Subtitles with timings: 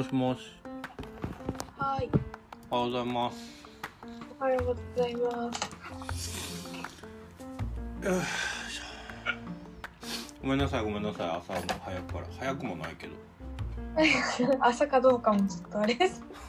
[0.00, 0.40] もしもし。
[1.76, 2.08] はい。
[2.70, 3.36] おはようございます。
[4.40, 6.72] おはようございます。
[8.02, 8.82] よいしょ
[10.40, 11.28] ごめんなさい、ごめんなさい。
[11.28, 12.26] 朝も早くから。
[12.38, 13.12] 早くもないけど。
[14.64, 16.24] 朝かどうかもちょっとあれです。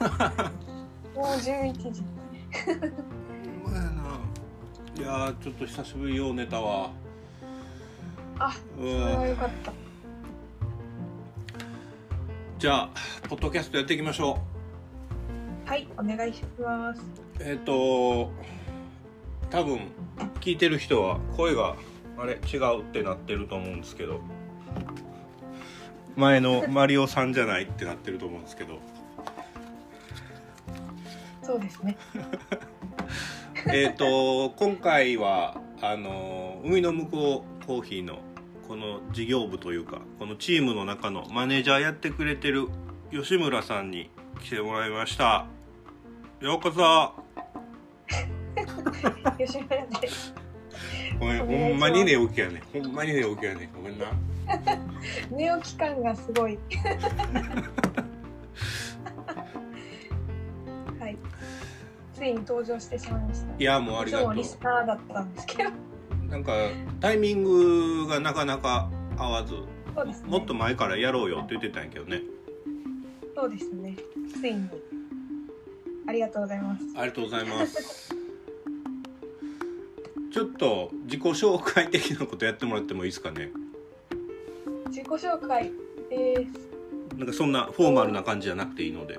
[1.14, 2.02] もう11時。
[3.64, 4.02] ほんまやな。
[4.96, 6.90] いやー、ちょっと久しぶりよう寝たわ。
[8.38, 8.48] あ、
[8.78, 9.28] うそれはん。
[9.28, 9.72] よかった。
[12.58, 12.90] じゃあ、
[13.32, 14.38] ポッドキャストやっていきましょ
[15.64, 17.00] はい、お願いします。
[17.00, 17.02] う。
[17.40, 18.30] えっ、と、
[19.48, 19.88] 多分
[20.42, 21.76] 聞いてる人は声が
[22.18, 24.20] あれ違うってなってると思うんですけど。
[26.14, 28.78] 前のマリオさんじゃないってなってると思うんですけど。
[31.42, 31.96] そうですね。
[33.72, 38.18] えっと今回はあの海の向こうコーヒーの
[38.68, 42.68] この事業部というかこのチームの中のマネージャーやってくれてる
[43.12, 44.08] 吉村さんに
[44.42, 45.44] 来てもらいました
[46.40, 47.12] ようこそ
[49.38, 50.32] 吉村です。
[51.20, 54.06] ごめんほんまに寝起きやねほんまに寝起きやねごめんな
[55.30, 56.58] 寝起き感がすごい。
[60.98, 61.18] はい。
[62.14, 63.52] ついに登場してしまいました。
[63.58, 65.68] いやもうありがといつもリスナーだったんですけど。
[65.68, 65.72] う
[66.30, 66.52] なんか
[66.98, 69.56] タイミングがなかなか合わず
[69.94, 70.30] そうですね。
[70.30, 72.22] もっと前からやろうよって言ってたんやけどね
[73.42, 73.96] そうですね。
[74.40, 74.68] ついに。
[76.06, 76.84] ありがとうございます。
[76.94, 78.14] ありがとうございます。
[80.32, 83.50] ちょっと自己紹介的なことやってもらってもいいですかね？
[84.90, 85.72] 自己紹介
[86.08, 87.18] です。
[87.18, 89.18] なんかそんなフォーマルな感じじゃなくていいので。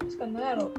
[0.00, 0.70] 確かに何やろ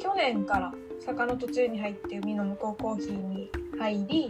[0.00, 0.72] 去年から
[1.04, 4.28] 坂の途中に入って海の向こうコーヒーに入り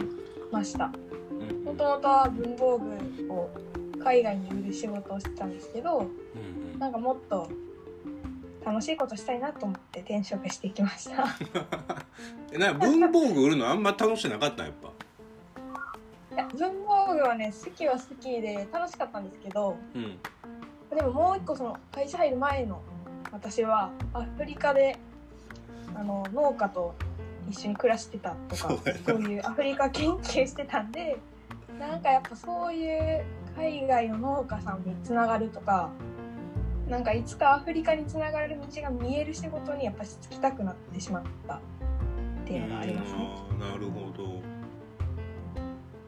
[0.51, 0.91] ました
[1.39, 3.49] うんもともとは文房具を
[4.03, 7.47] 海外に売る仕事をしてたんですけどうんなんかもっと
[8.65, 11.25] 楽しいことしたいなと思って転職していきました
[12.51, 16.35] えな文房具売るのあんま楽しくなかったんやっぱ？
[16.35, 20.17] いや文房具はね好きは好きで楽しかったんですけどうん。
[20.95, 22.81] でももう一個その会社入る前の
[23.31, 24.97] 私はアフリカで
[25.95, 26.95] あの農家と
[27.49, 28.75] 一緒に暮らしてたとか
[29.05, 31.17] そういうアフリカ研究してたんで
[31.79, 33.23] なんかやっぱそういう
[33.55, 35.89] 海外の農家さんにつながるとか
[36.91, 41.59] なんかいつかアフリカにつながる道が見える仕事にやっぱしつきたくなってしまったっ
[42.45, 43.29] ていうのがありますね。
[43.51, 44.41] うんなるほど。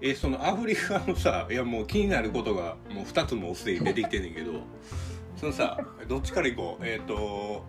[0.02, 4.52] えそのアフリカのさいやもう気になることがもう2つもうすでに出てきてんねんけど
[5.38, 5.78] そのさ
[6.10, 6.86] どっちからいこう？
[6.86, 7.64] えっ、と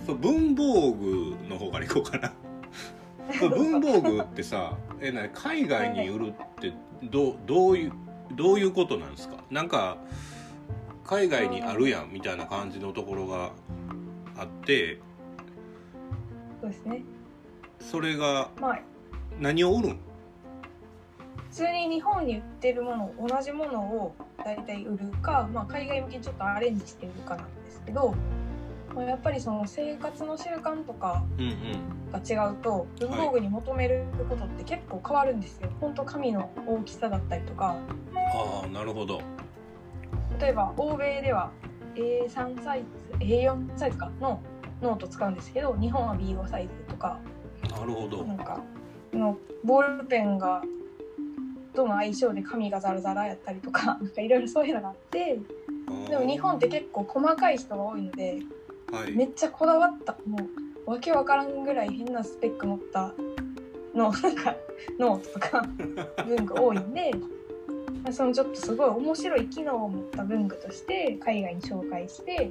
[0.00, 2.32] うんそう文房具の方からいこうかな
[3.50, 6.72] 文房具ってさえな海外に売るって
[7.02, 7.92] どうどういう
[8.34, 9.36] どういうことなんですか？
[9.50, 9.98] なんか
[11.04, 13.52] 海外にあるやんみたいな感じのところが
[14.36, 14.98] あって
[16.60, 17.02] そうですね。
[17.78, 18.80] それがまあ
[19.38, 19.98] 何を売るん？
[21.50, 24.14] 普通に日本に売ってるもの同じものを
[24.44, 28.14] 大体売るか、まあ、海外向けにちょっとアレンジして売るかなんですけど、
[28.94, 31.22] まあ、やっぱりその生活の習慣とか
[32.12, 35.68] が違うと文房具に求めることって結構変わるんですよ。
[35.80, 37.76] 本当紙の大きさだったりとか。
[38.14, 39.20] ああなるほど
[40.44, 41.50] 例えば欧米では
[41.94, 44.42] A3 サイズ A4 サイズかの
[44.82, 47.18] ノート使うんですけど日本は B5 サイズとか
[47.70, 48.22] なるほど。
[48.26, 48.62] なんか
[49.14, 50.62] のボールペンが
[51.72, 55.40] との相性で紙がザラザラやったりとか なんかいろいろそういうのがあって
[56.10, 58.40] でも日本って結構細かい人が多いので
[58.92, 59.12] はい。
[59.12, 60.38] めっちゃこだわったも
[60.86, 63.14] うわけわからんぐらい変なスペック持った
[63.94, 64.54] のなんか
[64.98, 65.66] ノートとか
[66.26, 67.12] 文具多いんで
[68.02, 72.50] まあそのちょっとすごい面白い機能を持った文具として海外に紹介して、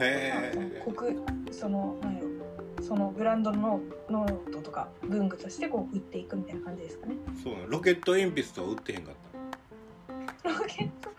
[0.00, 1.18] え国
[1.52, 2.28] そのなんやろ
[2.82, 3.80] そのブランドの
[4.10, 7.14] ノートとか文具としてこう売っていくみたいな感じですかね。
[7.42, 9.14] そうロケット鉛筆とは売ってへんかっ
[10.42, 11.10] たロケット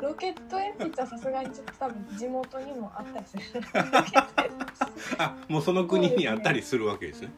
[0.00, 3.42] ロケット鉛筆はさすがにちょっと多分地元にもあったりする。
[5.18, 7.30] あもうその国にあったりするわけですね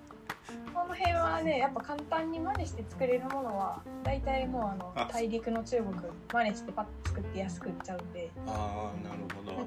[0.97, 5.09] 辺はねやっぱ簡単に真似して作れるものは大体もうあのあ。
[5.13, 5.95] 大陸の中国
[6.33, 8.31] 真似してパッと作って安く売っちゃうんで。
[8.47, 9.67] ああなるほど。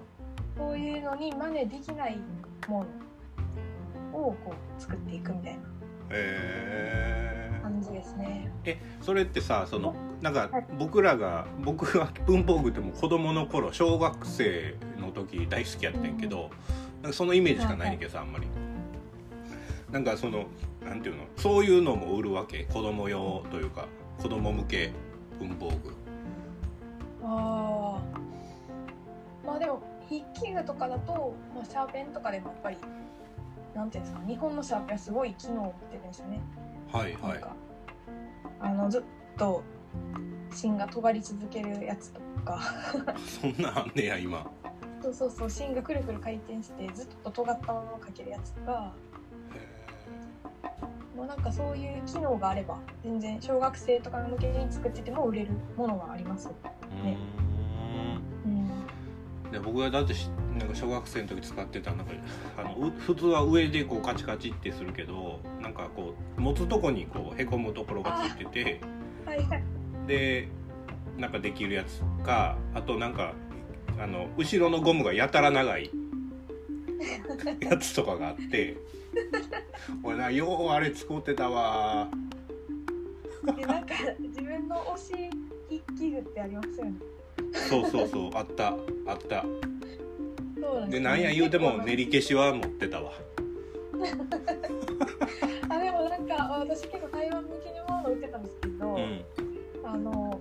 [0.57, 2.17] こういうのに真似できない
[2.67, 2.85] も
[4.11, 5.59] のをこう作っていくみたいなへ
[6.11, 8.51] え感じですね。
[8.65, 10.65] えそれってさそのなんかはい。
[10.77, 16.49] 僕らが僕は文房具ってもう子供の頃小学生の時大好きやってんけど
[17.01, 18.47] なんかそのイメージしかないねんけどさあんまり。
[19.91, 20.45] なんかその
[20.89, 21.24] なんていうの？
[21.38, 22.63] そういうのも売るわけ？
[22.65, 23.88] 子供用というか
[24.21, 24.91] 子供向け
[25.39, 25.95] 文房具。
[27.24, 28.01] あ
[29.45, 32.77] ああでも筆記具とかだと、まあ、シャーペンとかでもやっぱり
[33.75, 36.41] なんていうんですか日本のシャーペンはすごい機能を持ってるんですよね。
[36.91, 37.44] はいはい。
[38.59, 39.03] あのずっ
[39.38, 39.63] と
[40.51, 42.59] 芯が尖り続けるやつとか。
[43.41, 44.50] そんなんあんねや今。
[45.01, 48.91] そうそうそう芯がくるくる回転してずっと尖ったままかけるやつとか
[51.19, 56.48] もうなんかそういう機能があれば全然小学生とか向けに作ってても売れるものはあります。
[56.48, 58.63] うねーん
[59.45, 62.13] うん、で僕がだってしなんか小学生の時使ってたなんか
[62.57, 68.81] あのう普通は上でこうカチカチってするけどなんかこう持つとこにこうへこむところがついてて
[69.25, 69.63] はいはい。
[70.07, 70.48] で
[71.18, 73.33] なんかできるやつかあとなんか
[74.00, 75.92] あの後ろのゴムがやたら長い
[77.60, 78.77] やつとかがあって
[80.03, 82.09] 俺なようあれ使ってたわ。
[83.56, 85.13] でなんか自分の推し
[85.69, 86.94] 筆記具ってありますよね。
[87.69, 88.67] そうそうそうあった
[89.07, 89.45] あった。
[90.61, 92.33] そうなんでなんや言うても練り消し。
[92.35, 93.11] は持ってたわ。
[95.69, 99.25] あでもなんか私結構台湾向けにもの売ってたんですけど、うん。
[99.83, 100.39] あの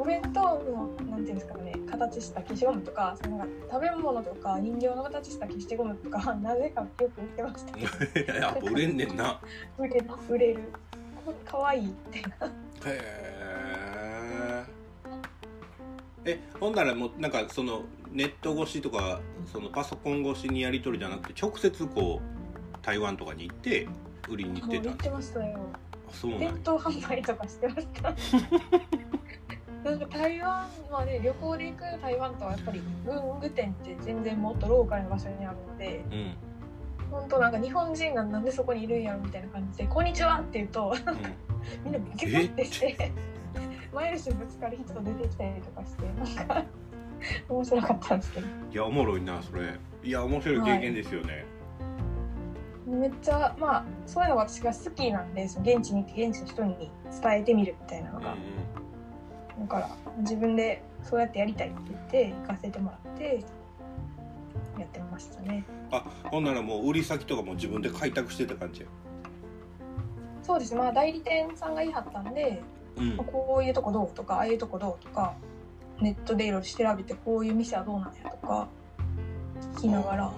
[0.00, 7.78] お弁当のなんていうんですかね形した消しゴムとかその食べ物とか人形の形した消しゴムとか なぜかよく売ってました。
[8.32, 9.38] やっぱ売れんねんな
[9.76, 10.60] 売れる売れる。
[11.22, 12.18] こかわいいって。
[12.18, 12.22] へ
[12.86, 14.64] え
[16.24, 19.20] えほんならもうなんかそのネット越しとか
[19.52, 23.86] そのパソコン越しにやり取りじゃなくて直接こう台湾とかに行って
[24.30, 25.60] 売りに行ってたんもう売ってましたよ。
[26.08, 28.14] あそうなんや店頭販売とかしてました。
[29.84, 36.34] なんか台湾まで旅行で行く台湾とはやっぱり文具店って全然もっとローカルな場所にあるのでうん
[37.10, 40.94] 本当なんか日本人がなんでそこにいるんやろみたいな感じで「こんにちは!」って言うと
[41.84, 43.12] みんなビキュッてして
[43.92, 46.64] 前足ぶつかる人出てきたりとかしてなんか
[47.48, 49.62] 面白かったんですけどいやおもろいなそれ
[50.02, 51.44] いや面白い経験ですよね、
[52.86, 56.90] めっちゃまあそういうのが私が好きなんでその現地に行って現地の人に
[57.22, 58.34] 伝えてみるみたいなのが。
[59.64, 63.44] うから自分でそうやってやりたいって言って行かせてもらって
[64.78, 65.64] やってましたね。
[65.90, 68.86] あほんならもう売り先とかも自分で開拓してた感じや。
[70.42, 70.74] そうです。
[70.74, 72.62] まあ代理店さんが言い張ったんで、
[72.96, 73.16] うん。
[73.16, 75.34] まあこういうとこどうとかああいうとこどうとか
[76.00, 78.68] ネットでいろいろ調べてこういう店はどうなんやとか
[79.76, 80.32] 聞きながら。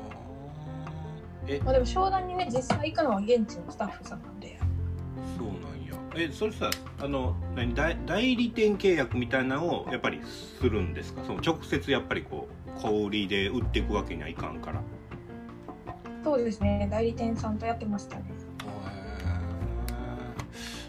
[1.64, 4.58] まあでも商談にね実際行くのは現地のスタッフさんなんで。
[5.36, 5.60] そうなんや
[6.14, 6.70] えそれさ
[7.00, 11.22] あの何代代理店契約みたいなのをやっぱりするんですか？
[11.24, 14.80] その直接やっぱりこう小売りで売っていくわけにはいかんから。
[16.22, 16.88] そうですね。
[16.90, 18.24] 代理店さんとやってましたね。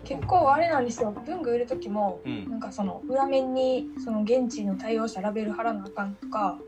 [0.03, 1.11] 結構あれなんですよ。
[1.25, 2.49] 文具売る時もうん。
[2.49, 6.59] なんかその裏面にその現地の対応したラベル貼らなあかんとか、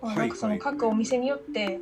[0.00, 1.80] まあ、はいなんかその各お店によって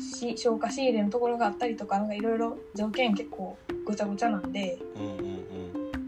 [0.00, 3.58] し消化仕入れのところがあったりとかなんかいろいろ条件結構
[3.90, 4.78] ごちゃごちゃなんで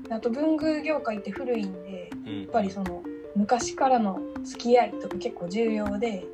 [0.08, 3.02] あと文具業界って古いんでやっぱりその
[3.34, 6.24] 昔からの付き合いとか結構重要で、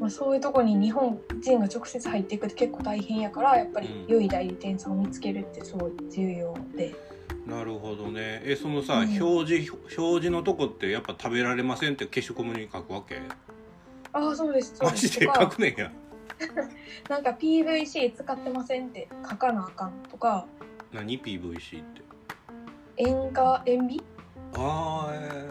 [0.00, 4.06] まあ、そういうとこに日本人が直接入っていくって結構大変やからやっぱりうん。
[4.06, 6.94] 良い代理店さんを見つけるってすごい重要で。
[7.46, 8.42] なるほどね。
[8.44, 9.22] えそのさ、うん。
[9.22, 13.20] 表示表示のとこってやっぱ食べられませんって消しゴムに書くわけ？
[14.12, 15.92] ああそうですマジで書くねんや
[17.08, 20.46] なんか PVC 使ってませんって書かなあかんとか。
[20.92, 22.02] 何？PVC って。
[22.98, 24.02] 塩化塩ビ、
[24.56, 25.50] ああえ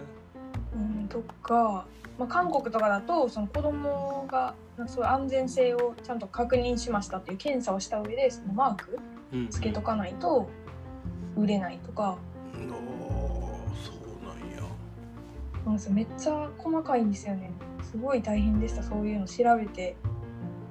[0.75, 1.85] うん、とか、
[2.17, 9.49] まあ、韓国とかだとその子供がなんかそう安全性をちゃんと確認しましたっていう検査をした上でそのマークーうん。
[9.49, 10.49] つけとかないと
[11.35, 12.17] 売れないとか、
[12.53, 15.89] あーそうなんや。
[15.89, 17.51] めっちゃ細かいんですよね。
[17.95, 19.95] すごい大変でしたそういうの調べて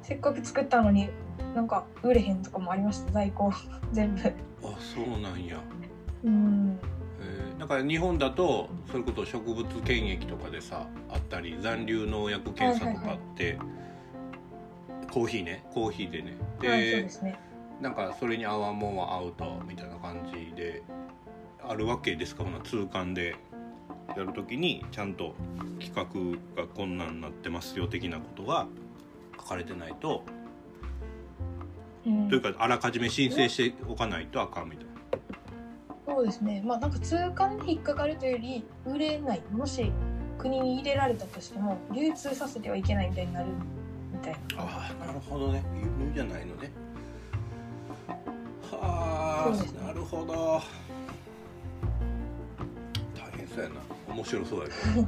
[0.05, 1.09] せっかく作ったのに
[1.55, 3.51] なんか売れへんとかもありました在庫。
[3.93, 4.21] 全部。
[4.21, 5.59] あそうなんや。
[6.23, 6.79] うん。
[7.21, 13.59] えーなんか日本だとそれこそ植物検疫とかでさあったり残留農薬検査とかあって、
[15.11, 16.37] コーヒーねコーヒーでね。
[16.61, 17.39] で,、はいそうですね。
[17.81, 20.83] なんかそれに合わんもんはアウトみたいな感じで
[21.67, 23.37] あるわけですかほな通関で。
[24.17, 25.35] やるときにちゃんと
[25.81, 25.93] 企
[26.57, 28.69] 画がこんなんなってますよ的なことが
[29.45, 30.25] 書かれてないと、
[32.07, 32.29] うん。
[32.29, 34.93] というかあらかじめ申請しておかないとあかんみたいな。
[36.07, 36.63] そうですね。
[36.65, 39.43] まあなんか通関に引っかかるというより売れない。
[39.53, 39.93] もし
[40.39, 43.47] 国に入れられたとしても流通させてはいけないみたいになる
[44.13, 44.39] みたいな。
[44.59, 45.63] ああなるほどね。
[45.75, 46.71] 輸入じゃないのね。
[48.71, 49.87] はあ、ね。
[49.87, 50.63] なるほど。
[53.15, 53.75] 大変そうやな。
[54.15, 55.07] 面白そうやけど。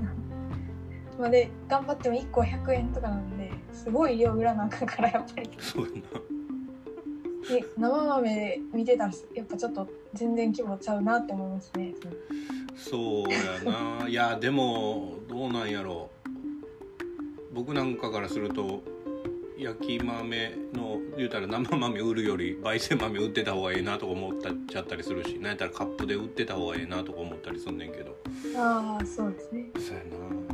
[1.23, 5.50] まで頑張っても1個100円とかなんですごい量売らなあかんからやっぱり。
[5.59, 6.00] そうやな。
[7.49, 11.95] で生豆で見てたらやっぱちょっと全然規模ちゃうなって思いますね。
[12.76, 14.09] そうやな。
[14.09, 16.11] いやでもどうなんやろ。
[16.25, 18.83] う僕なんかからすると
[19.56, 28.16] 焼き豆の言うたら生豆売るより焙煎豆売ってた方がええなとか思ったっちゃったりするしなんやったらカップで売ってた方がええなとか思ったりすんねんけど。
[28.59, 29.71] ああそうですね。
[29.76, 30.46] そうやな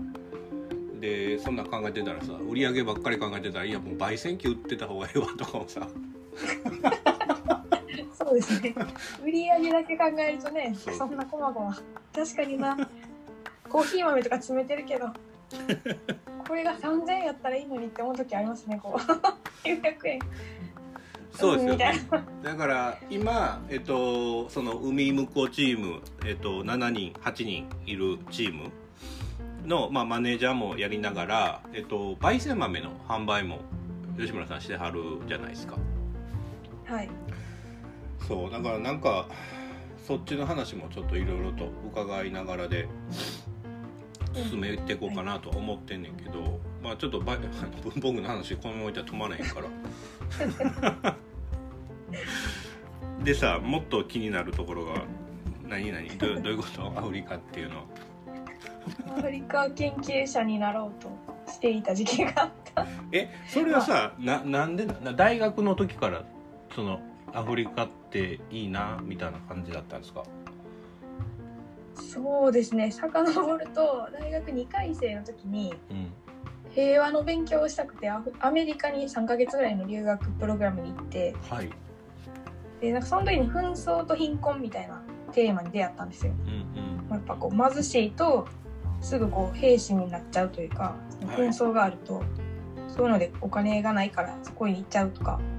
[1.03, 5.87] でそんなん考えてたらさ売り上げばっかり考えてたらいやもう焙煎機売ってた方がええわとかもさ。
[8.15, 8.73] そうですね。
[9.23, 11.77] 売り上げだけ考えるとねそんなこまごま
[12.15, 12.89] 確かにな。
[13.69, 15.09] コーヒー豆とか詰めてるけど
[16.47, 19.01] これが3000円やったらいいのにって思う時ありますねこう。
[19.67, 20.21] 900円。
[21.33, 22.01] そうですよね。
[22.45, 28.71] だから今、えっと、その海向こうチーム、えっと、7人8人いるチーム
[29.67, 33.61] の、まあ、マネージャーもやりながら、えっと、焙煎豆の販売も
[34.19, 35.77] 吉村さんしてはるじゃないですか。
[36.85, 37.09] はい。
[38.27, 39.27] そうだからなんか
[40.07, 42.89] そっちの話もちょっといろいろと伺いながらで
[44.51, 49.61] 進めていこうかなとは思ってんねんけど、まあちょっとば文房具の話このまま置いたら止まらへんか
[51.03, 51.17] ら。
[53.25, 55.03] でさもっと気になるところが
[55.69, 56.93] 何何どうどういうこと？
[56.97, 57.85] アフリカっていうのは
[59.17, 61.11] アフリカ研究者になろうと
[61.51, 62.87] していた時期があった。
[63.13, 66.25] えそれはさななんでなな大学の時から
[66.75, 67.01] その
[67.33, 70.23] アフリカっていいなみたいな感じだったんですか？
[71.95, 72.91] そうですね。
[72.91, 76.13] 遡ると大学2回生の時にうん。
[76.75, 81.71] 平和の勉強をしたくてアメリカに3ヶ月ぐらいの留学プログラムに行ってはい。
[82.81, 86.33] でなんかその時に紛争と貧困みたいなテーマに出会ったんですよ。
[86.47, 87.11] うん。
[87.11, 88.49] やっぱこう貧しいと
[89.03, 91.37] すぐこう兵士になっちゃうというかはい。
[91.37, 92.23] 紛争があると、
[92.89, 95.39] そういうのでお金がないからそこに行っちゃうとか。
[95.39, 95.53] うんうん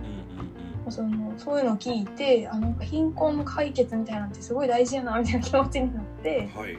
[0.89, 6.50] そのそういうのを聞いてあなんか貧困の解決みたいなのってすごい大事やなみたいな気持ちになって。
[6.53, 6.77] うんはい。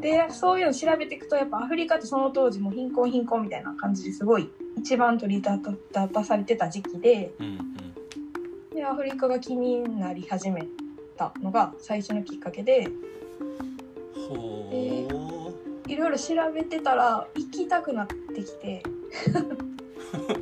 [0.00, 5.58] でそういうのを調べていくとやっぱアフリカってその当時も貧困貧困みたいな感じですごい一番取り立
[6.12, 7.48] たされてた時期でうんう
[8.72, 8.74] ん。
[8.74, 10.66] でアフリカが気になり始め
[11.16, 12.88] たのが最初のきっかけで。
[14.28, 15.35] ほ
[15.88, 18.82] いろいろ調べてたら行きたくなってきて。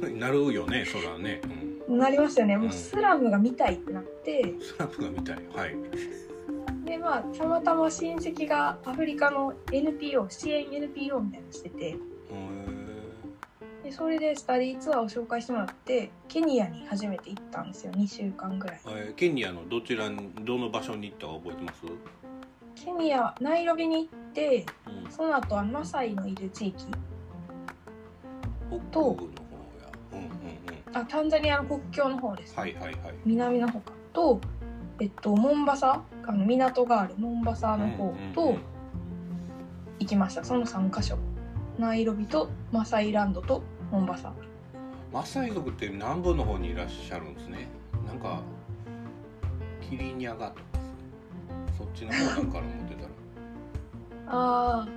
[0.03, 1.41] う なるよねそらね、
[1.89, 2.57] うん、なりますよね。
[2.57, 2.73] もううん。
[2.73, 4.55] スラムが見たいってなって。
[4.61, 5.37] スラップが見たい。
[5.55, 5.77] はい。
[6.85, 11.87] でまあたまたま親戚がアフリカの NPO 支援 NPO みたいなのしてて。
[11.89, 11.97] へ
[13.85, 17.93] でそれでスタディーツアーを紹介してもらってケニアに初めて行ったんですよ。
[17.93, 18.81] 2週間ぐらい。
[18.83, 21.83] ーえーケニアのどちらにどの場所に行ったか覚えてます、
[22.85, 24.67] ケニアナイロビに行って
[25.05, 26.87] うん、その後はマサイのいる地域。
[28.69, 29.23] 北部の方や。
[30.13, 30.97] うんうんうん。
[30.97, 32.97] あタンザニアの国境の方です、はいはいはい。
[33.25, 33.93] 南の方か。
[34.13, 34.41] と
[35.01, 38.59] えっとモンバサあの港があるモンバサの方とん
[40.01, 40.45] 行きました。
[40.45, 41.17] その3カ所。
[41.79, 43.63] ナイロビとマサイランドと
[43.93, 44.33] モンバサ。
[45.13, 47.69] マサイ族って南部の方にいらっしゃるんですね。
[48.07, 48.43] なんか
[49.81, 50.74] キリニャガとか
[51.77, 53.09] そっちの方なんかな思ってたら
[54.27, 54.89] あ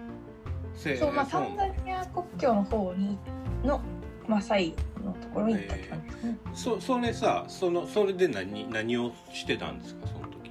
[0.73, 3.17] せあそうまあタンザニア国境の方に
[3.63, 3.81] の
[4.27, 10.49] マサイのところに行ったって感じですね、そそれさそのそれで何何をしてたんですかその時って。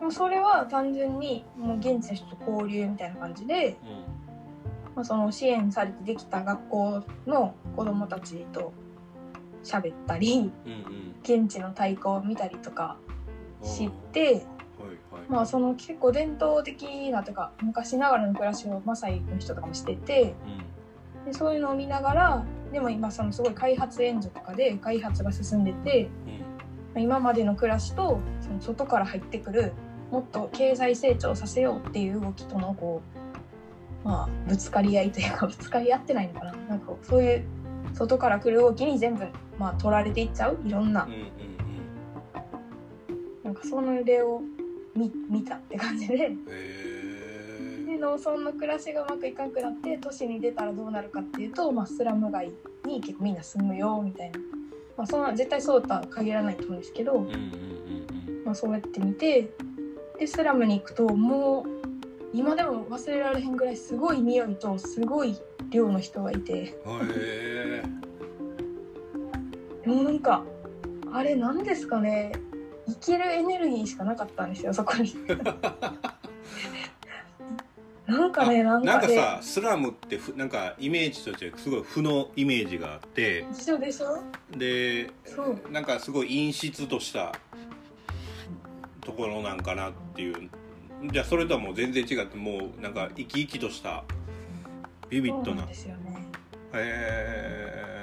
[0.00, 3.76] でもそれは単純にもう現地の人と交流みたいな感じで、
[4.96, 8.72] まあ、その支援されてできた学校の子どもたちと
[9.62, 11.14] 喋ったりうんうん。
[11.22, 12.96] 現地の太鼓を見たりとか
[13.62, 14.44] うん知って
[14.80, 15.22] はいはい。
[15.28, 20.34] まあその結構伝統的なというか昔ながらの暮らしをマサイの人とかもしてて
[21.26, 26.08] でそういうのを見ながらでも今そのすごい開発援助とかで開発が進んでて
[26.94, 27.02] うん。
[27.02, 29.72] 今までの暮らしとその外から入ってくる
[30.10, 33.00] もっと経済成長させようっていう動きとのこ
[34.04, 36.52] うまあぶつかり合いというかぶつかり合ってないのかな。
[36.68, 37.44] なんかそういう
[37.94, 39.26] 外から来る動きに全部
[39.58, 41.04] まあ取られていっちゃういろんな。
[41.04, 41.30] うんうんうん。
[43.44, 44.42] なんかその例を
[44.94, 46.16] 見見たって感じで。
[47.86, 52.52] で農村の暮らしがうまくいかなくなって都市に出たらどうなるかっていうと、まあ、スラム街
[52.86, 54.38] に結構みんな住むよみたいな、
[54.96, 57.26] まあ、そんな絶対そうとは限らないと思うんですけど、
[58.44, 59.50] まあ、そうやって見て
[60.20, 61.80] でスラムに行くともう
[62.32, 65.36] 今でも忘れられへんぐらいすごい匂いとすごい
[65.70, 66.52] 量の人がいて。
[66.52, 67.82] へえ
[69.86, 70.44] もうなんか
[71.12, 72.32] あれ何ですかね？
[72.90, 75.14] 生きるエネルギーしかなかったんですよそこに。
[78.06, 83.42] なんかねなんなんかさスラムってふなんかイメージとしてすごい負のイメージがあって。
[83.42, 84.18] でしょでしょ？
[84.56, 85.60] でそう。
[85.70, 87.32] なんかすごい陰湿とした
[89.00, 90.50] ところなんかなっていう。
[91.12, 94.02] じゃあそれとはもう全然違ってもうなんか生き生きとした
[95.08, 95.64] ビビッドな。
[95.66, 96.16] ですよね。
[96.74, 98.02] へ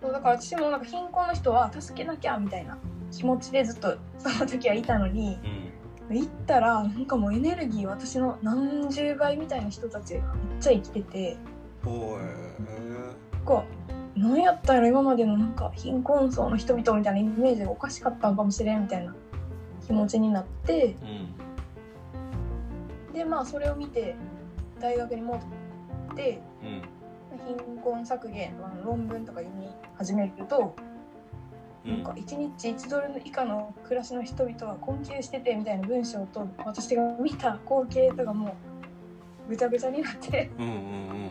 [0.00, 2.78] そうだから私もなんか貧困の人は助けなきゃみたいな
[3.16, 5.70] 気持ちでずっと その時はいたのにえ
[6.10, 6.16] うん。
[6.18, 11.36] 行ったらなんかもうエネルギー私の何十倍みたいな人たちがめっちゃ生きてて
[11.82, 12.20] ほう。
[12.20, 12.44] へ
[13.32, 13.64] なんか
[14.16, 19.14] 何やったら今までのなんか貧困層の人々みたいなイメージがおかしかったのかもしれんみたいな
[19.86, 20.96] 気持ちになってえ
[23.08, 23.14] うん。
[23.14, 24.14] でまあそれを見て
[24.80, 26.82] 大学に戻ってうん。
[27.46, 30.93] 貧困削減の論文とか読み始めると、うん
[31.84, 38.56] なんか1日1ドル以下の暮らしの人々は困窮しててみたいな文章と私が見た光景とかも
[39.46, 41.30] うぐちゃぐちゃになってうんうんうん。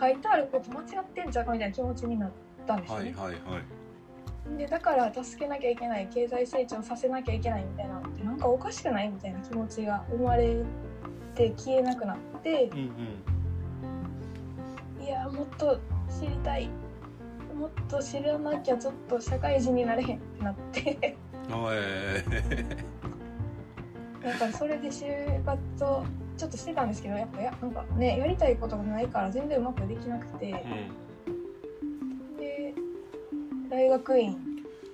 [0.00, 2.30] 書いてあること間違ってんじゃんかみたいな気持ちになっ
[2.66, 3.14] たんですよね。
[3.16, 4.58] はいはいはい。
[4.58, 10.62] でだから助けなきゃいけない経済成長させなきゃいけないみたいなのってなんかおかしくないみたいな気持ちが生まれ
[11.34, 12.78] て消えなくなってうん
[14.98, 15.04] うん。
[15.04, 16.68] いやもっと知りたい
[17.58, 21.16] もっと知らなきゃちょっと社会人になれへんってなって。
[21.50, 22.24] あえ
[24.22, 26.04] だからそれで就活を
[26.36, 30.46] ちょっとしてたんですけどやっぱやなんかねやりたいことがないから全然うまくできなくて。
[30.46, 30.64] え
[32.38, 32.74] で
[33.68, 34.38] 大学院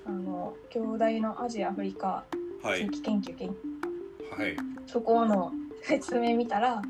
[0.06, 2.24] あの京大のアジアアフリカ
[2.62, 4.40] 地域研究研究。
[4.40, 4.56] はい。
[4.86, 5.52] そこの
[5.82, 6.80] 説明見たら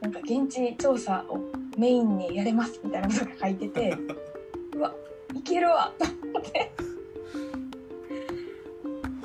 [0.00, 1.40] なんか現地調査を
[1.76, 3.96] メインにやれますみたいなことが書いてて
[5.34, 5.92] いけるわ。
[5.98, 6.72] と思って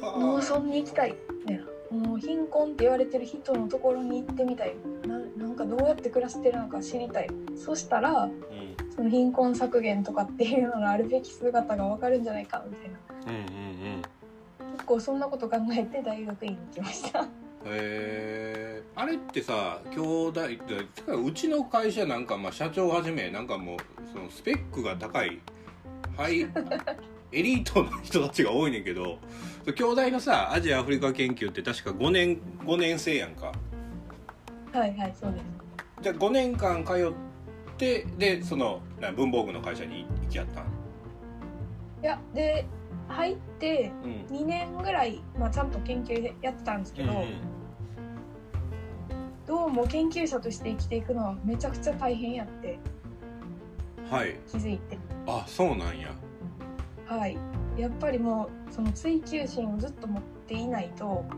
[0.02, 1.16] 農村に行きたい。
[1.42, 1.58] みたい。
[1.58, 1.66] な
[2.08, 4.76] もう貧困って言われてる人のところに行ってみたい。
[5.08, 7.30] ななんかどうやって暮らしてるのか知りたい。
[7.56, 8.36] そしたらうん
[8.96, 10.60] その貧困削減とかってい。
[10.64, 12.46] うののあるべき姿がわかるんじゃない。
[12.46, 12.90] かみたい。
[12.92, 13.00] な
[13.32, 14.02] うんうんうん
[14.74, 17.26] 結構そんなこと考えて大学院に行きましたへ
[17.66, 20.58] えあれってさ兄弟で
[21.12, 23.78] うちの会社なんか、まあ、社長はじめなんかもう
[24.14, 25.40] そのスペックが高い。
[26.18, 26.48] はい。
[27.32, 29.18] エリートの人たちが多いねんけど
[29.66, 33.52] 兄弟のさアジアアフリカ研究って確か5年5年生やんか。
[34.72, 35.44] はいはいそうです。
[36.02, 40.66] じゃあ5年間通ってでそのな文房具の会社に行きやったん？
[40.66, 42.66] いやで
[43.10, 44.38] 入ってうん。
[44.38, 47.26] 2年ぐらい、まあ、ちゃんと研究やってたんですけど、
[49.46, 52.80] どうも研究者として生きていくのはめちゃくちゃ大変やって
[54.10, 54.36] はい。
[54.48, 54.98] 気づいて
[55.28, 56.14] あそうなんや。
[57.06, 57.38] はい。
[57.78, 61.36] やっぱりもうその追求心をずっと持っていないとう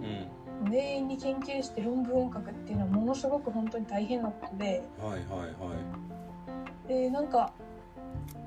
[0.70, 0.74] ん。
[0.74, 4.84] 永遠に研究して論文を書くっていうのはものすごく本当に大変なことで。
[5.00, 5.76] はいはいは
[6.86, 6.88] い。
[6.88, 7.52] でなんか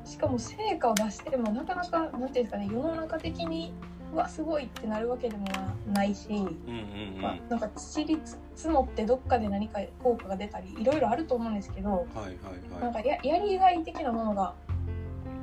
[0.04, 3.72] しかも成果を出してもなかなかなんていうんですかね世の中的に
[4.12, 5.46] うわすごいってなるわけでも
[5.92, 7.22] ないし、うんうんうん。
[7.22, 8.20] まあ、なんか塵り
[8.56, 12.26] 積もってどっかで何か効果が出たりいろいろあると思うんですけどはいはい
[12.72, 12.82] はい。
[12.82, 14.54] なんかややりがい的なものが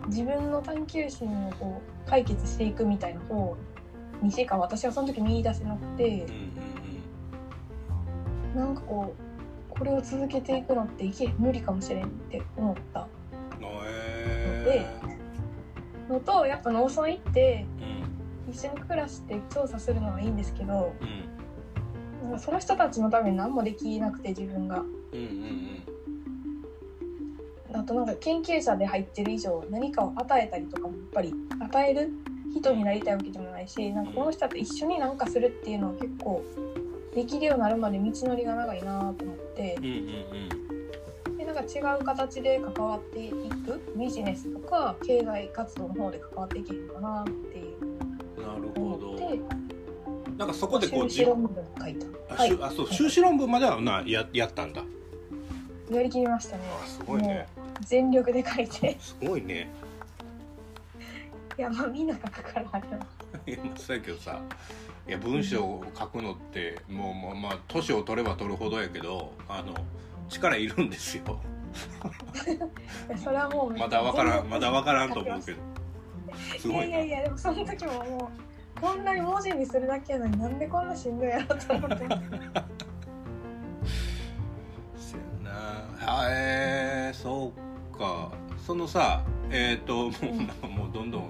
[0.07, 3.57] 自分の探求心をこう解決していくみたいな方
[4.21, 6.51] にしか私はその時見出せなくてうん
[8.55, 13.07] うんなんかこうこれを続けていくのっていけ無理かもしれんって思った。
[13.59, 14.85] うんへえ
[16.09, 17.65] のとやっぱ農村行って
[18.47, 18.53] うん。
[18.53, 20.93] 一緒に暮らして調査するのはいいんですけど
[22.37, 24.79] その人たちのために何もできなくて自分が。
[24.79, 25.96] うんうん
[27.77, 32.11] あとなんか研究者で入ってる以上何かを与えたりとかもやっぱり与える
[32.53, 36.43] 人になりたいわけでもないしなんかこの人と一緒になんかするっていうのは結構
[37.13, 39.91] できるようになるまで道のりが長いなと思ってうんうん
[41.29, 41.37] うん。
[41.37, 47.81] でなんか違う形で関わっていくビジネスとか経済活動の方で関わっていけるのかなっていう。
[47.81, 47.97] うん
[48.37, 49.17] なるほど。
[50.37, 52.05] なんかそこでこう修士論文を書いた。
[52.35, 54.83] あしゅあそう修士論文まではなややったんだ。
[55.91, 56.63] やりきりましたね。
[56.83, 57.47] あすごいね
[57.81, 58.97] 全力で書いて。
[58.99, 59.69] すごいね。
[61.57, 63.05] いやまあみんな書くからあれは。
[63.47, 64.39] いやまあそうやけどさ
[65.07, 69.73] いや文章を書くのってもうもうまあ年を取れば取るほどやけどあの
[70.29, 71.39] 力いるんですよ。
[73.23, 75.57] それはもうまだわからんまだわからんと思うけど。
[76.59, 76.67] す。
[76.67, 76.85] ごいな。
[76.85, 78.31] いやいやいやでもその時もも
[78.77, 81.97] うこんなに文字にするだけやのになんでこんなしんどいやろと思って。
[84.97, 85.51] せやな。
[86.05, 87.66] はえー、そう
[87.97, 88.31] か
[88.65, 91.29] そのさえっ、と もうなんかもうどんどん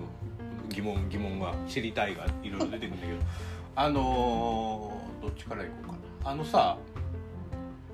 [0.69, 3.19] 疑問疑問が知りたいがいろいろ出てくるんだけど
[3.75, 6.32] あのーどっちからいこうかな。
[6.32, 6.77] あのさ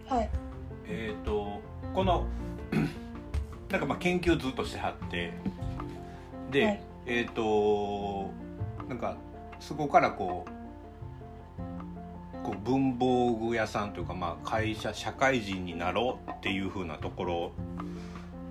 [0.08, 0.30] はい。
[0.86, 1.62] えっ、と
[1.94, 2.26] この
[3.70, 5.34] なんかまあ研究ずっとしてはって
[6.52, 6.84] で、はい。
[7.06, 8.30] えっ、と
[8.88, 9.18] なんか
[9.60, 10.64] そこからこう
[12.44, 17.52] こう文房具屋さんというかまあ会社社会人になろうっていう風なところ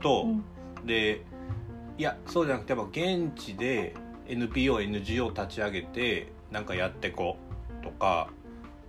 [0.02, 0.44] と、うん。
[0.86, 1.22] で
[1.98, 3.94] いやそうじゃなくてやっぱ現地で
[4.26, 7.36] NPONGO 立ち上げてなんかやってこ
[7.80, 8.30] うとか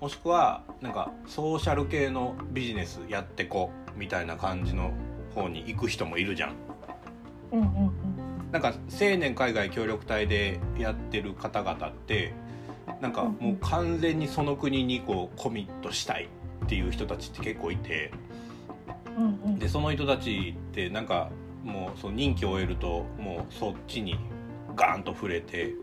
[0.02, 4.91] もしくはなんかソーシャル系のビジネスやってこうみたいな感じの
[5.36, 6.56] 方に行く人もいるじゃん。
[7.52, 8.52] うんうんうん。
[8.52, 12.34] なんか青年海外協力隊でやってる方々って
[13.02, 16.28] なんかもう完全にその国にこうコミットしたい
[16.65, 18.12] っていう人たちって結構いて
[19.17, 19.60] うんうん。
[19.60, 21.30] でその人たちってなんか
[21.63, 24.17] もうその任期を終えるともうそっちに
[24.76, 25.73] ガーンと触れて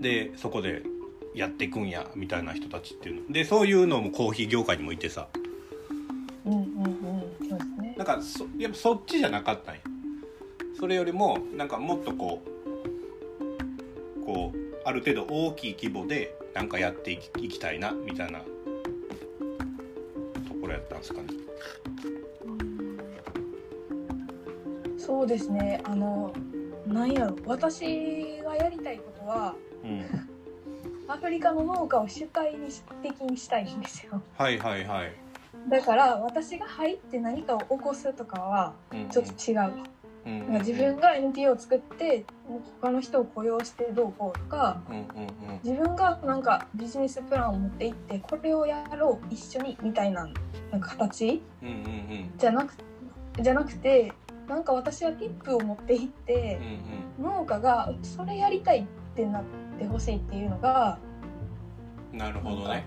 [0.00, 0.82] でそこで
[1.34, 3.32] やっていくんやみたいな人たちっていうの。
[3.32, 5.28] でそういうのもコーヒー業界にもいてさ。
[6.44, 7.48] うんうんうん。
[7.48, 7.94] そうですね。
[7.96, 9.80] なんかそやっぱそっちじゃなかったんや。
[10.78, 18.44] それよりもなんかもっとこうこうある程度大きい規模でなんかやっていきいきたいなみたいなと
[20.60, 21.28] ころやったんですかね
[25.06, 25.80] そうですね。
[25.84, 26.32] あの
[26.84, 27.36] なんやろ。
[27.46, 30.04] 私がやりたいことはうん。
[31.08, 32.68] アフリカの農家を主体に
[33.00, 34.20] 的にしたいんですよ。
[34.36, 35.12] はいはいはい、
[35.68, 39.84] だから私が入って何かを起こすとかはうんちょっと違う、
[40.26, 42.24] うんなんか自分が NPO を作って
[42.80, 45.60] 他の人を雇用してどうこうとかうんうんうん。
[45.62, 50.28] 自分がなんかビジネスプランを持っていってこれをやろう一緒にみたいな
[50.72, 52.32] なんか形うんうんうん。
[52.36, 52.74] じゃなく
[53.40, 54.12] じゃなくて
[54.48, 56.60] なんか私はティップを持っていって
[57.18, 59.44] うん農家がそれやりたいってなっ
[59.78, 60.98] てほしいっていうのが
[62.12, 62.84] うんなるほどね。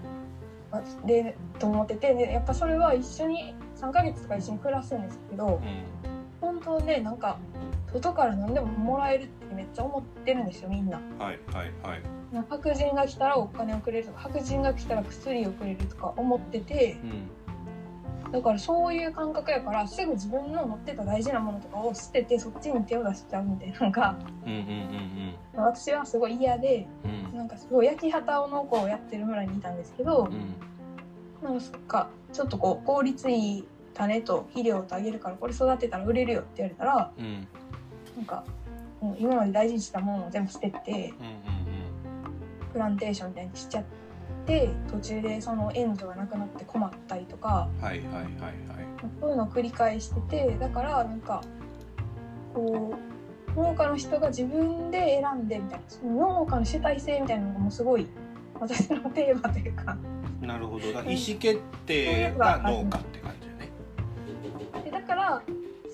[0.71, 6.09] までと思っててでやっぱそれは一緒に3ヶ月とか一緒に暮らすんですけどうん。
[6.41, 7.37] 本当ねなんか
[7.91, 10.97] 外から何でももらえるってめっちゃ思ってるんですよみんな。
[11.17, 12.01] はいはいはい。
[12.47, 17.29] 白人が来たらお金をくれるとか白人が来たら薬をくれるとか思っててうん
[18.31, 27.11] だからそういう感覚やからすぐ自分の持ってた大事なものとかを捨ててそっちに手を出しちゃうみたいなのがうんうんうん私はすごい嫌でうん。
[27.11, 30.55] うんなんかすごい焼き畑を農家をやってる村にいたんですけどうん。
[31.41, 37.47] なんかそっかちょっとこう効率いい種と肥料とあげるからこれ育てたら売れるよって言われたらうん。
[38.17, 38.43] なんか
[38.99, 43.83] もう今まで大事にしたものを全部捨ててうんうんプランテーションみたいにしちゃっ
[44.49, 48.29] て途中でその援助がなくなって困ったりとかうんはいはいはいはい。
[49.21, 51.41] そういうのを繰り返しててだからなんか
[52.53, 52.95] こ
[53.55, 58.07] う農家の人が自分で選んでみたいなその農家の主体性みたいなのがもうすごい
[58.59, 59.97] 私のテーマというか。
[60.41, 60.91] なるほど。
[60.91, 63.71] だ意思決定が農家って感じだね。
[64.83, 65.41] でだから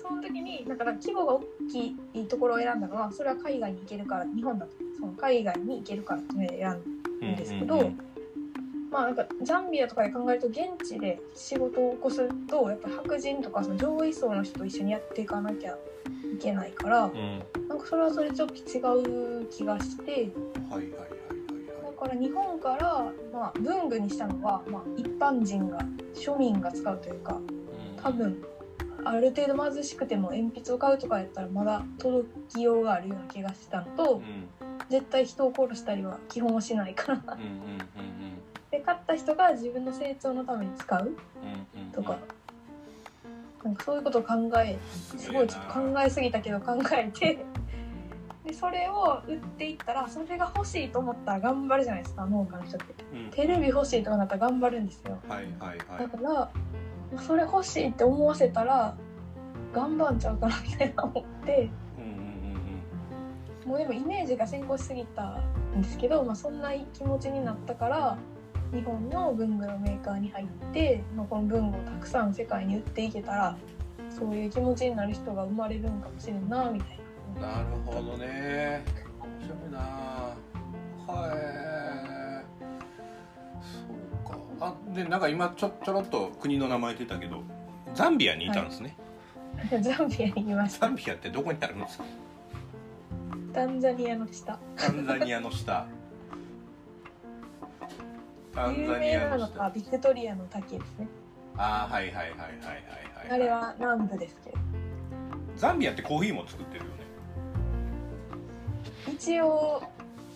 [0.02, 4.72] その時にだから規模が大きいところを選んだのはそれは海外に行けるから日本だと。
[4.98, 7.90] その海外に行けるからっていうので選んうんいいんですけど
[8.90, 15.76] まあなんかザンビアとかで考えると現地で仕事を起こすとやっぱ白人とかその上位層の人と一緒にやっていかなきゃ
[16.34, 17.12] いけないからうん。
[17.12, 20.32] うんなんかそれはそれちょっと違う気がしてはいはい
[20.70, 21.96] はいはい。
[21.96, 25.80] だから日本から、まあ、文具にしたのは、まあ、一般人が
[26.14, 27.40] 庶民が使うというか
[28.02, 28.40] 多分
[29.04, 34.48] ある程度貧しくても鉛筆を買うとかやったらまだ届きようがあるような気がしたのとうん。
[34.88, 37.34] 絶対人を殺したりは基本はしないから。
[37.34, 37.52] うんうんう
[38.02, 38.42] ん
[38.76, 41.16] で買った人が自分の成長のために使う
[41.92, 42.18] とか。
[43.64, 44.78] なんかそういうことを考え
[45.18, 47.44] すごいちょっと考えすぎたけど考えて。
[48.44, 52.94] でそれを売っていったらそれが欲しいと思ったら頑張るじゃないですか農家の人って。
[53.12, 53.30] うん。
[53.30, 55.18] テレビ欲しいとかなったら頑張るんですよ。
[55.26, 56.50] はいはいはだいから
[57.20, 58.96] それ欲しいって思わせたら
[59.72, 61.70] 頑張んちゃうかなみたいな思って。
[63.64, 65.40] もうでもイメージが先行しすぎた
[65.76, 68.16] んですけど、まあ、そんな気持ちになったから
[68.72, 73.56] 日本の文具のメーカーに入って、まあ、この文具をたくさん世界に売っていけたら
[74.10, 76.98] そういう気持ちになる人が生まれるんかもしれんなみたい
[77.36, 78.82] うんなるほどね。
[79.20, 79.78] 面白いな。
[81.06, 81.30] はい
[83.60, 83.78] そ
[84.26, 84.38] うか。
[84.60, 87.42] あでなんか今ちょちょろっと国の名前出たけど
[87.94, 88.96] ザンビアにいたんですね、
[89.70, 90.86] なザンビアにいました。
[90.86, 92.04] ザンビアってどこにあるんですか？
[93.52, 94.58] タンザニアの下。
[94.76, 95.86] タンザニアの下
[98.56, 101.08] 有名なのアの下がビクトリアの滝ですね。
[101.56, 103.30] ああはいはいはいはいはいはい。
[103.30, 104.58] あれは南部ですけど。
[105.56, 106.96] ザンビアってコーヒーも作ってるよね。
[109.12, 109.82] 一応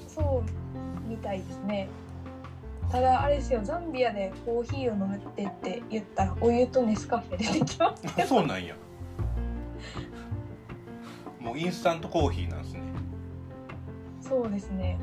[0.06, 1.88] そうみたいですね。
[2.90, 8.74] ただあれですよザンビアでコーヒーを飲むってって言ったらお湯とネスカフェ出てきますあそうなんや。
[11.38, 12.82] もうインスタントコーヒーなんですね。
[14.20, 14.98] そうですね。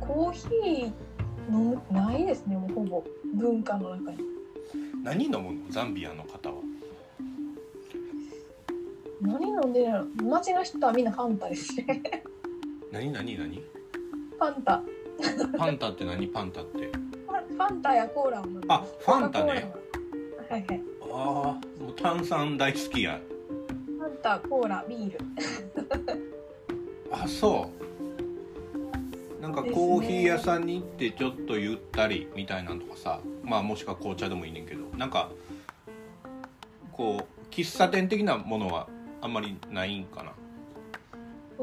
[0.00, 0.92] コーヒー
[1.50, 3.04] 飲むないですねもうほぼ。
[3.34, 4.18] 文化の中に。
[5.02, 5.52] 何飲むの？
[5.70, 6.56] ザンビアの方は。
[9.20, 12.22] 何飲んでるの街の人はみんなファンタですね。
[12.92, 13.12] 何？
[13.12, 13.38] 何？
[13.38, 13.56] 何？
[13.56, 14.82] ファンタ。
[15.58, 16.26] パンタって何？
[16.28, 16.78] パンタって。
[16.78, 18.62] ファンタやコーラを飲む。
[18.68, 19.72] あファンタね。
[20.48, 20.82] はいはい。
[21.12, 23.20] ああもう炭酸大好きや。
[23.86, 25.18] ファンタコーラビール。
[27.12, 27.89] あそう
[29.40, 35.30] なんかコーヒー屋さんに行ってちょっとゆったりみたいなんとかさまあもしくは紅茶でもいいねんけどなんか
[36.92, 38.88] こう喫茶店的なものは
[39.22, 40.32] あんまりないんかな？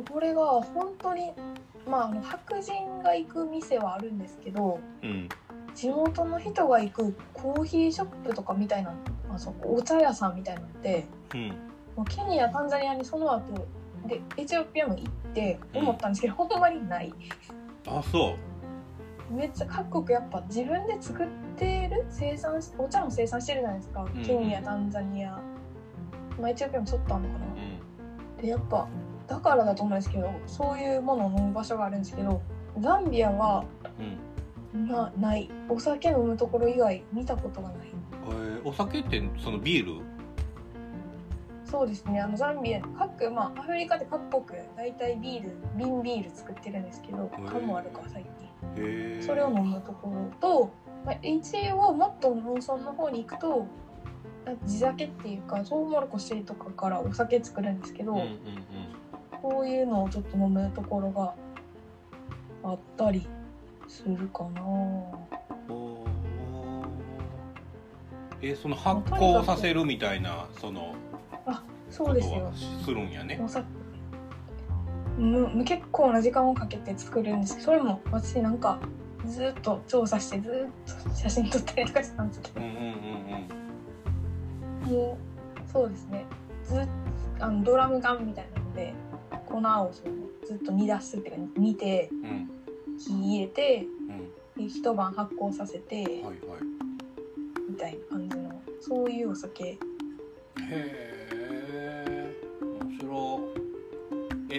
[0.01, 1.31] これが本当に
[1.87, 5.29] まああの白人が行く店はあるんですけどうん。
[5.75, 8.95] 地元の人が行くコーヒーショップとかみたいな
[9.31, 11.49] あそうお茶屋さんみたいなのってうん。
[11.95, 13.67] もうケニアタンザニアにその後
[14.07, 17.13] でエチオピアも行って思ったんですけど、ほんまにない
[17.87, 18.35] あそ
[19.31, 19.33] う。
[19.33, 25.41] めっちゃ各国やっぱ自分で作ってる生産しお茶も生産してるじゃないですか、んケニアタンザニア、
[26.39, 27.49] まあ、エチオピアもちょっとあるのかな、う
[28.39, 28.41] ん。
[28.41, 28.87] でやっぱ
[29.27, 32.41] だからだと思うんですけどそういうものを飲む場所があるんですけど
[32.79, 33.65] ザンビアは
[33.99, 34.87] うん。
[34.87, 35.49] なない。
[35.69, 37.87] お酒飲むところ以外見たことがない。
[38.27, 40.01] えーお酒ってそのビール？
[41.69, 42.21] そうですね。
[42.21, 47.45] あのザンビア各まあアフリカで各国大体ビール瓶ビール作ってるんですけどー。
[47.45, 49.21] 缶もあるから最近。
[49.21, 50.71] それを飲むところと、
[51.05, 53.67] まあ、一応もっと農村の方に行くと
[54.65, 58.37] 地酒っていうかトウモロコシとかからお酒作るんですけど、うんうんうん。
[59.41, 61.33] こういうのをちょっと飲むところが
[62.63, 63.27] あったり
[63.87, 64.61] するかな。
[64.61, 66.07] おー。
[68.41, 70.93] えその発酵させるみたいなその
[71.89, 72.51] そうですよ。
[72.87, 73.39] るんやね。
[75.17, 78.79] むむ結構な時間をかけて作るんですけどそれも私なんか
[79.25, 82.61] ずっと調査してずっと写真撮ったりとかしたんですけど。
[82.61, 82.87] うんうんうん
[84.87, 86.25] もうそうですね。
[86.63, 86.87] ずっ
[87.39, 88.93] あのドラム缶みたいなので
[89.45, 89.91] 粉をその
[90.45, 92.49] ずっと煮出すっていうか煮てうんうん
[92.97, 94.63] 火入れてうん。
[94.63, 96.33] で一晩発酵させてはいはい。
[97.69, 99.63] みたいな感じのそういうお酒。
[99.65, 99.77] へ
[100.69, 101.06] え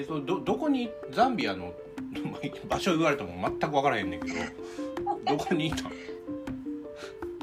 [0.08, 1.66] そどどこにザンビアの
[2.32, 4.34] まあ場所言われても全く分からへんねんけど
[5.36, 5.90] どこにいたの？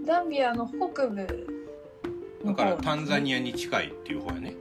[0.04, 1.48] ザンビアの北部
[2.44, 4.56] だからタンザニアに近いっていう方やね。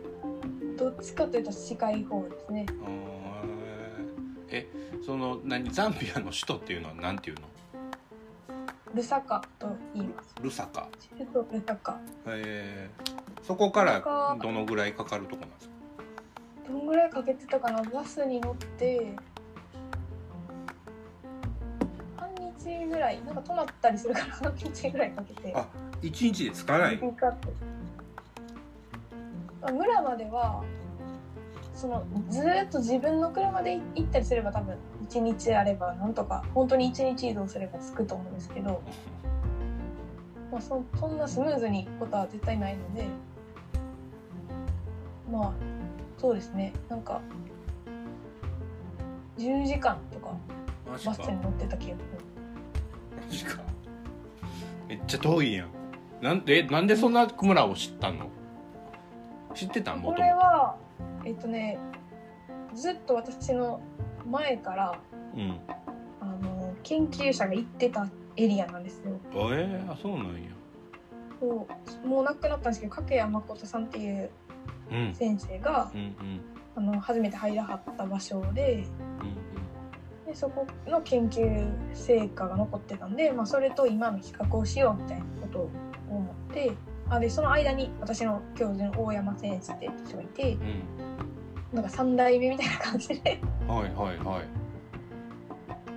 [0.76, 2.66] どっちかというと近い方ですね。
[4.48, 4.66] え
[5.04, 7.42] その何ザンビアの首都っていうのは何ていうの？
[8.94, 10.34] ルサカと言います。
[10.42, 10.88] ルサカ。
[11.18, 11.98] ルサカ。
[12.26, 13.42] えー。
[13.42, 15.73] そこからどのぐらいかかるとこなんですか？
[16.66, 19.14] どんぐらいかけてたかなバスに乗って。
[22.16, 25.52] 半日ぐらいなんか泊まったりするから半日ぐらいかけて。
[25.54, 25.68] あ
[26.02, 27.48] 一日で着かないピックアップ
[29.62, 30.62] まあ村までは
[31.74, 34.76] そのずーっと自分の車で行ったりすれば多分
[35.08, 38.82] 1日あればなんとか本当に1日移動すれば着くと思うんですけど、
[40.52, 43.06] まあ、そそんなスムーズに行くことは絶対ないので
[45.30, 45.73] まあ
[46.24, 46.72] そうですね。
[46.88, 47.20] なんか
[49.36, 50.34] 10時間とか
[50.86, 52.08] バスに乗ってた気がする。
[53.20, 53.62] マジか。
[54.88, 55.68] めっちゃ遠いやん。
[56.22, 58.30] なんでなんでそんな村を知ったの？
[59.54, 60.00] 知ってたん？
[60.00, 60.76] もことれもは
[61.26, 61.78] えっとね
[62.74, 63.82] ずっと私の
[64.26, 64.98] 前から
[65.36, 65.60] うん。
[66.22, 68.08] あの研究者が行ってた
[68.38, 69.20] エリアなんですよ。
[69.52, 70.48] えー、あそうなんや。
[71.38, 71.66] そ
[72.02, 74.30] うもう亡くなったんですけど掛谷誠さんっていう
[75.14, 76.40] 先生がうん
[76.76, 78.84] あの初めて入らはった場所で
[79.20, 85.70] うんでそこの研究成果が残ってたんで、まあ、それと今の比較をしようみたいなことを
[86.08, 86.72] 思って
[87.08, 91.04] あでその間に私の教授の大山先生って人がいてうん。
[91.74, 93.40] なんか3代目みたいな感じで。
[93.68, 94.44] うんはいはいはい。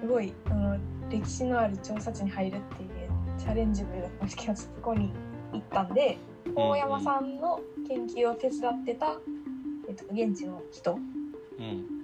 [0.02, 0.78] すごいあの
[1.10, 2.90] 歴史のある調査地に入るっていう
[3.38, 5.14] チャレンジブルだったんですけどそこに
[5.54, 6.18] 行ったんで
[6.56, 9.18] 大山さんの研究を手伝ってた、
[9.88, 10.98] えっと、現地の人
[11.60, 11.98] うん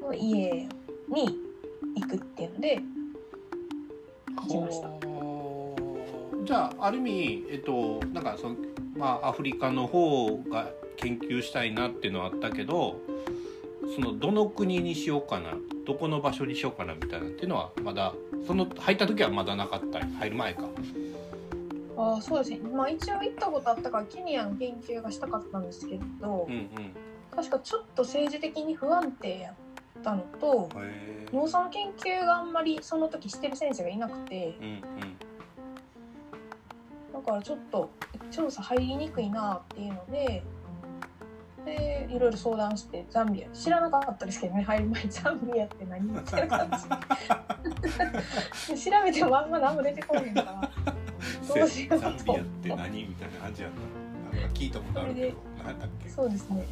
[0.00, 0.68] の家
[1.08, 1.38] に
[1.96, 2.80] 行くっていうので
[4.36, 4.88] 行きました。
[4.88, 8.56] ほーじゃあある意味えっとなんかその
[8.96, 13.00] まあアフリカの方が研究したいなっていうのはあったけど
[13.94, 15.54] そのどの国にしようかな
[15.86, 18.14] どこの場所にしようかなみたいなっていうのはまだ
[18.46, 20.00] その入った時はまだなかった。
[20.18, 20.62] 入る前か
[21.98, 22.58] ああそうですね。
[22.70, 26.70] まあ一応行ったことあったからケニアの研究がしたかったんですけど、うんうん。
[27.34, 29.54] 確かちょっと政治的に不安定やっ
[30.02, 30.70] たのと
[31.32, 34.82] 農村の研究があんまりその時してる先生がいなくてうんうん。
[37.12, 37.90] だからちょっと
[38.30, 40.44] 調査入りにくいなっていうので
[41.64, 45.10] でいろいろ相談してザンビア知らなかったですけどね入る前に。
[45.10, 46.06] ザンビアって何？
[46.06, 46.88] みたいな感じ
[48.74, 50.70] で 調べてもあんま何も出てこないから
[51.48, 51.98] どうしよう。
[51.98, 53.70] ザンビとアって何みたいな感じやっ
[54.32, 54.36] た。
[54.38, 55.36] なんか聞いたことあるけど。
[55.64, 56.08] 何だっけ。
[56.08, 56.66] そうですね。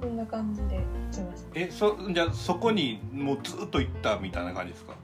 [0.00, 4.94] こんな感じで行きましえそじゃあそこにもうずっと行ったみたいな感じですか？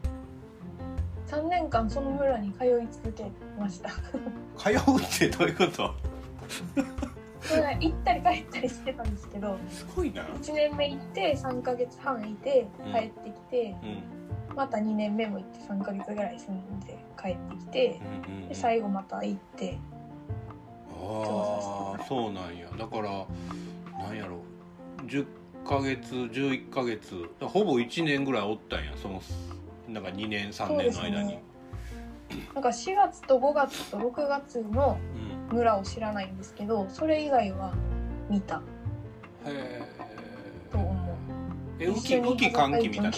[1.28, 2.68] た3年間その村に通い
[3.02, 3.28] 続け
[3.58, 3.90] ました。
[4.56, 5.94] 通うってどういうこと？
[7.80, 9.58] 行ったり帰ったりしてたんですけど。
[9.68, 10.22] すごいな。
[10.22, 14.02] 1年目行って3ヶ月半いて帰ってきて、うん
[14.54, 18.48] また2年目も行って3ヶ月ぐらい住んで帰ってきてうんうんうん。
[18.48, 19.78] で最後また行って
[20.90, 22.68] ああそうなんや。
[22.78, 23.26] だから
[23.98, 24.38] なんやろ。
[25.06, 25.26] 10
[25.66, 27.28] ヶ月11ヶ月。
[27.40, 29.20] ほぼ1年ぐらいおったんやその
[29.88, 31.38] なんか2年3年の間に、
[32.30, 34.98] そうなんか4月と5月と6月の
[35.48, 35.56] うん。
[35.56, 37.74] 村を知らないんですけどそれ以外は
[38.30, 38.62] 見た。
[39.44, 39.82] へ
[40.72, 41.16] と思う。
[41.78, 43.10] え雨季雨季寒季みたいな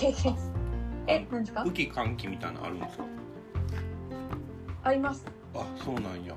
[1.08, 3.04] え何ですか雨季寒季みたいなのあるんですか？
[4.84, 5.24] あります。
[5.54, 6.34] あそうなんや。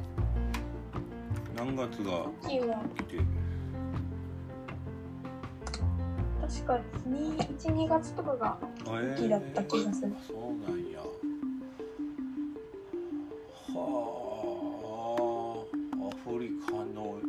[1.56, 2.82] 何月が秋は。
[2.98, 3.18] 来て？
[6.42, 6.80] 確か
[7.60, 10.14] 12月とかがえー秋だった気がする。
[10.28, 10.38] そう
[10.70, 11.00] なんや。
[13.74, 13.76] は
[15.20, 17.20] あアフリカの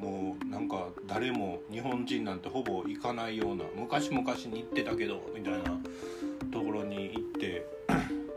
[0.00, 5.78] もうなんか誰も日本人なんてほぼ行かないような昔々に行ってたけどみたいな
[6.50, 7.66] ところに行って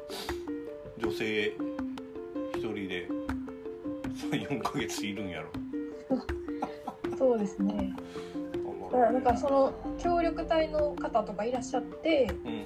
[0.97, 1.47] 女性
[2.55, 3.07] 一人で
[4.31, 5.49] 34ヶ月いるんやろ。
[7.17, 7.93] そうですね。
[8.91, 12.65] だからなんかその協力隊の方とかいらっしゃってうんうん。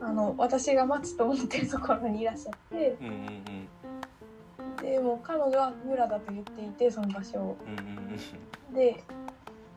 [0.00, 4.84] あの私が町と思ってるところにいらっしゃってうんうんうん。
[4.84, 7.56] でもう彼女は村だと言っていてその場所を。
[7.66, 8.18] うんうんうん
[8.74, 9.02] で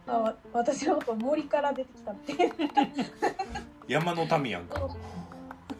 [0.07, 2.33] あわ私のこと森から出てきたって
[3.87, 4.87] 山の民やんか。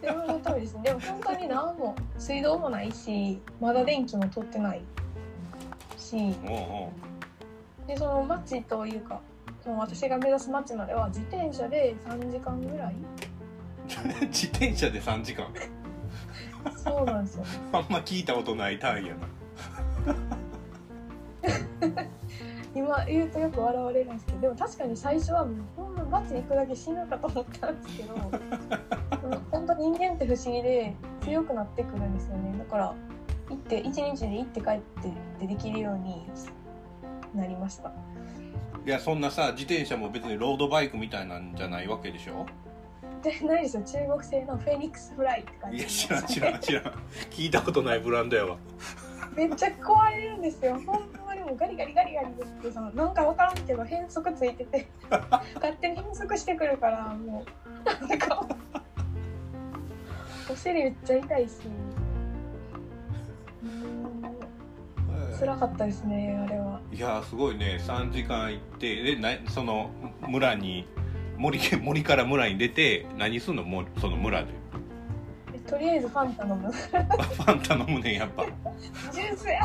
[0.00, 0.82] でものためですね。
[0.84, 4.82] でも本当に何も水道もないしまだ電気も通ってない
[5.98, 6.34] し。
[6.46, 6.92] おうお
[7.84, 9.20] うでその町というか
[9.64, 12.94] その私が目指す町までは自転車で3時間ぐらい。
[14.28, 15.46] 自転車で3時間。
[16.76, 17.44] そうなんですよ。
[17.72, 19.14] あんま聞いたことない単位や
[20.06, 20.18] な
[22.78, 28.14] 今言うとよく笑われるんですけどでも確かに最初はもうほんま街に行くだけ死ぬかと思ったんですけど
[29.28, 32.56] うん本当人間って不思議で強くなってくるんですよね。
[32.58, 32.94] だから
[33.50, 35.10] 行って一日で行って帰って
[35.40, 36.26] でできるように
[37.34, 37.92] なりました。
[38.86, 42.46] いやそんなさ自転車も別にロードバイクみたいなんじゃないわけでしょ？
[43.22, 43.82] でないですよ。
[43.82, 45.78] 中国製のフェニックスフライって感じ。
[45.78, 46.84] いや知らん知らん知らん。
[47.30, 48.56] 聞いたことないブランドやわ
[49.36, 50.74] めっちゃ壊れるんですよ。
[50.86, 58.08] ほんまにもうガリガリガリガリってそのなんか分からんけど変速ついてて 勝手に変速してくるからもう。
[58.08, 58.46] なんか
[60.50, 61.52] お尻めっちゃ痛いし。
[63.62, 64.38] うん
[65.38, 66.80] 辛かったですねあれは。
[66.92, 67.78] いやすごいね。
[67.80, 69.90] 3時間行ってでなその
[70.26, 70.88] 村に
[71.36, 73.62] 森森から村に出て何すんの？
[73.62, 74.52] もその村でで
[75.68, 76.66] とりあえずファンタ飲む。
[76.66, 78.44] あ ファンタ飲むねんやっぱ。
[79.12, 79.60] ジュースや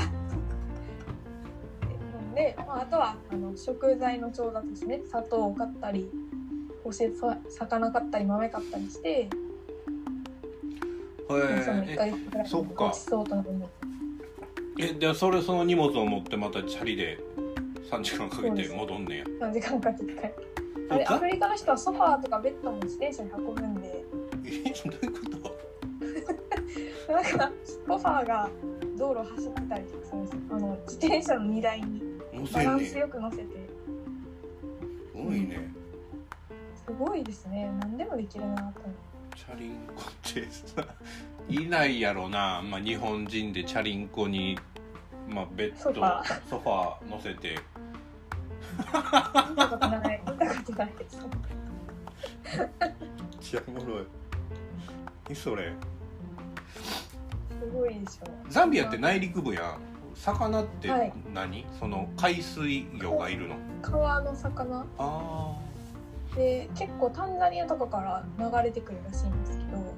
[2.36, 5.02] で、まあ、あとはあの食材の調達ですね。
[5.06, 6.10] 砂糖を買ったり
[6.84, 9.30] おせそ魚買ったり豆買ったりして、へ
[11.30, 11.34] そ
[11.74, 12.94] の1えヶ月くらいそっか。
[14.80, 17.20] えでそれその荷物を持ってまたチャリで
[17.92, 19.26] 3時間かけて戻んねんや。
[19.26, 20.14] 3時間かけて。
[20.14, 20.34] 帰る
[20.90, 24.04] あれアフリカの人はソファーとかベッドも自転車に運ぶんで。
[24.46, 25.43] えどういうこと？
[27.14, 27.52] なんか
[27.88, 28.50] ソファーが
[28.98, 30.40] 道路走ってたりとかするんですよ。
[30.52, 32.02] あの自転車の荷台に。
[32.54, 33.46] バランスよく乗せて。
[35.14, 35.72] ごいね。
[36.86, 37.72] すごいですね。
[37.80, 39.38] 何でもできるなと思って。
[39.38, 40.86] チャリンコってさ
[41.50, 44.60] いないやろな、まあ、日本人でチャリンコに、
[45.28, 47.10] まあ、ベッドソファー。
[47.10, 47.58] 乗せて。
[48.78, 48.84] 見
[49.56, 50.22] たことない。
[50.26, 50.94] 見たことない。
[50.98, 51.20] です
[53.42, 54.06] じゃおもろい。
[55.30, 55.74] 何それ
[57.60, 59.78] すごいでしょザンビアって内陸部やん
[60.16, 61.14] 魚ってはい。
[61.34, 63.56] 何、その海水魚がいるの？
[63.82, 64.86] 川の魚。
[64.98, 65.56] あ
[66.36, 69.94] で結構タンザニアとかから流れてくるらしいんですけど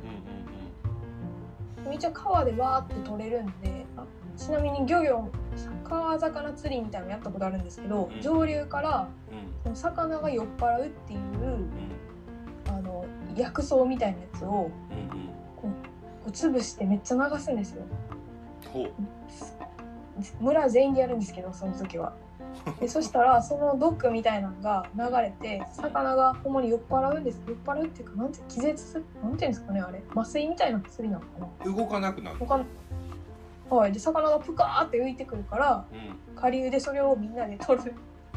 [1.93, 4.03] 一応川でわーって取れるんであ
[4.35, 5.29] ちなみに漁業
[5.83, 8.21] 川魚釣りみたいなのやったことあるんですけど、うん。
[8.21, 9.07] 上流から
[9.65, 9.75] うん。
[9.75, 11.69] 魚が酔っ払うっていううん。
[12.67, 15.29] あの薬草みたいなやつをうんうん
[16.25, 17.83] こう潰してめっちゃ流すんですよ。
[20.39, 22.13] 村全員でやるんですけどその時は。
[22.79, 27.41] でそしたらその毒みたいなのが流れて魚がほんまに酔っ払うんです。
[27.47, 30.01] 酔っ払うっていうかなんて気絶するなんていうんですかねあれ。
[30.15, 31.27] 麻酔みたいな薬なのか
[31.65, 31.75] な。
[31.75, 32.65] 動かなくなる他の
[33.69, 33.91] はい。
[33.91, 36.35] で魚がプカーって浮いてくるからうん。
[36.35, 37.91] 下流でそれをみんなで取る。
[37.91, 37.95] へ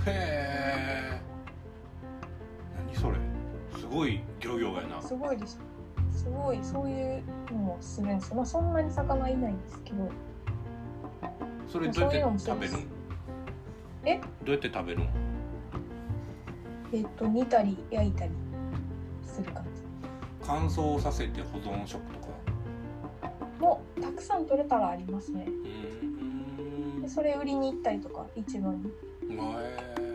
[0.08, 1.20] え
[2.86, 3.16] 何それ。
[3.78, 5.00] すごい漁業やな。
[5.00, 5.58] すごいです
[6.18, 8.30] すごいそういうのもするんです。
[8.30, 10.10] よまあそんなに魚いないんですけど。
[11.68, 12.86] それどうやって食べるん
[14.04, 14.18] え？
[14.18, 15.08] どうやって食べるん
[16.92, 18.32] えっと煮たり焼いたり
[19.24, 19.82] する感じ。
[20.44, 22.28] 乾燥させて保存食とか？
[23.60, 25.46] もうたくさん取れたらありますね。
[25.46, 25.50] う
[26.62, 28.90] んでそれ売りに行ったりとか市場に。
[29.30, 30.07] へ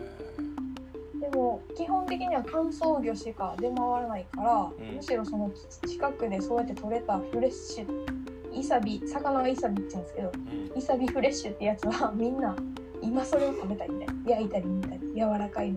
[1.30, 4.72] でも基本的には乾燥魚しか出回らないから、ん。
[4.96, 5.50] むしろその
[5.86, 8.04] 近くでそうやって取れたフレッシュ
[8.52, 10.78] イサビ魚はイサビって言うんですけどえうん。
[10.78, 12.54] イサビフレッシュってやつは みんな
[13.00, 14.14] 今それを食べたいみたい。
[14.16, 15.74] な焼いたり煮たり柔らかい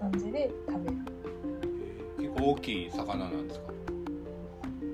[0.00, 0.96] 感じで食べる。
[2.18, 2.22] ー。
[2.32, 3.66] 結構大きい魚なんですか？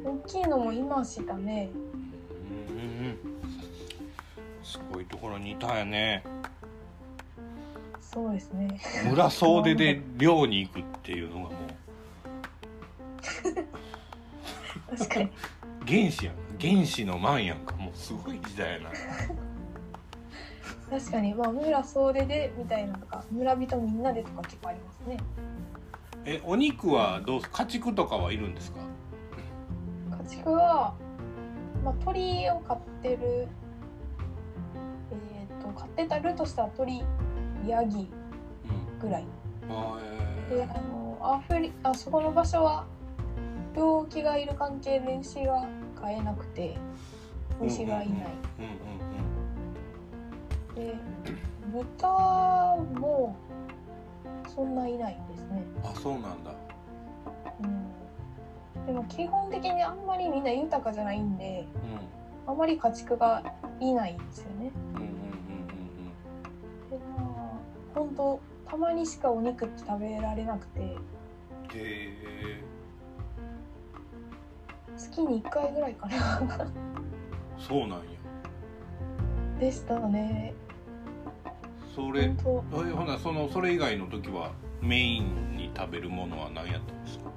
[0.04, 1.70] 大きいのもいましたね。
[1.74, 3.18] うん
[4.62, 6.22] すごいところにいたんやね
[8.12, 8.80] そうですね。
[9.08, 11.52] 村総出で 漁に行くっていうのがもう。
[14.98, 15.30] 確かに。
[15.86, 16.34] 原始やん。
[16.60, 17.76] 原始のマンやんか。
[17.76, 18.90] もうすごい時代やな。
[20.90, 21.34] 確かに。
[21.34, 25.16] まあ村総出でみたいなのとか村人みんなでとか結構ありますね。
[26.24, 28.80] えお肉はどうす家畜とかはいるんですか？
[30.24, 30.94] 家畜は、
[31.84, 33.48] まあ、鳥を飼ってる
[35.12, 37.02] えっ、と飼ってたるとしたら鳥
[37.66, 38.10] ヤギ
[38.64, 38.98] うん。
[38.98, 39.24] ぐらい。
[39.68, 39.98] あ
[40.48, 42.86] でえあのアフリあそこの場所は
[43.76, 45.66] 病気がいる関係で牛が
[46.00, 46.76] 飼えなくて
[47.60, 48.90] 牛がいない、うんうん
[50.74, 50.94] で
[51.72, 52.08] 豚
[52.98, 53.36] も
[54.48, 56.52] そんないないですね、うんあそうなんだ。
[57.62, 57.66] う
[58.82, 61.66] ん、でも基本的にあんまりみんな豊かじゃないんで
[62.46, 63.42] うあまり家畜が
[63.78, 64.72] いないんですよね。
[64.94, 65.09] んうん
[67.94, 70.96] 本当たまにしかお肉って食べられなくて。
[71.74, 72.62] え
[74.96, 76.40] 月に1回ぐらいかな。
[77.58, 77.96] そうなんや。
[79.58, 80.54] でしたね。
[81.94, 82.62] それえほ
[83.04, 87.30] なそのそれ以外の時はメインに食べるものは何やったんですか？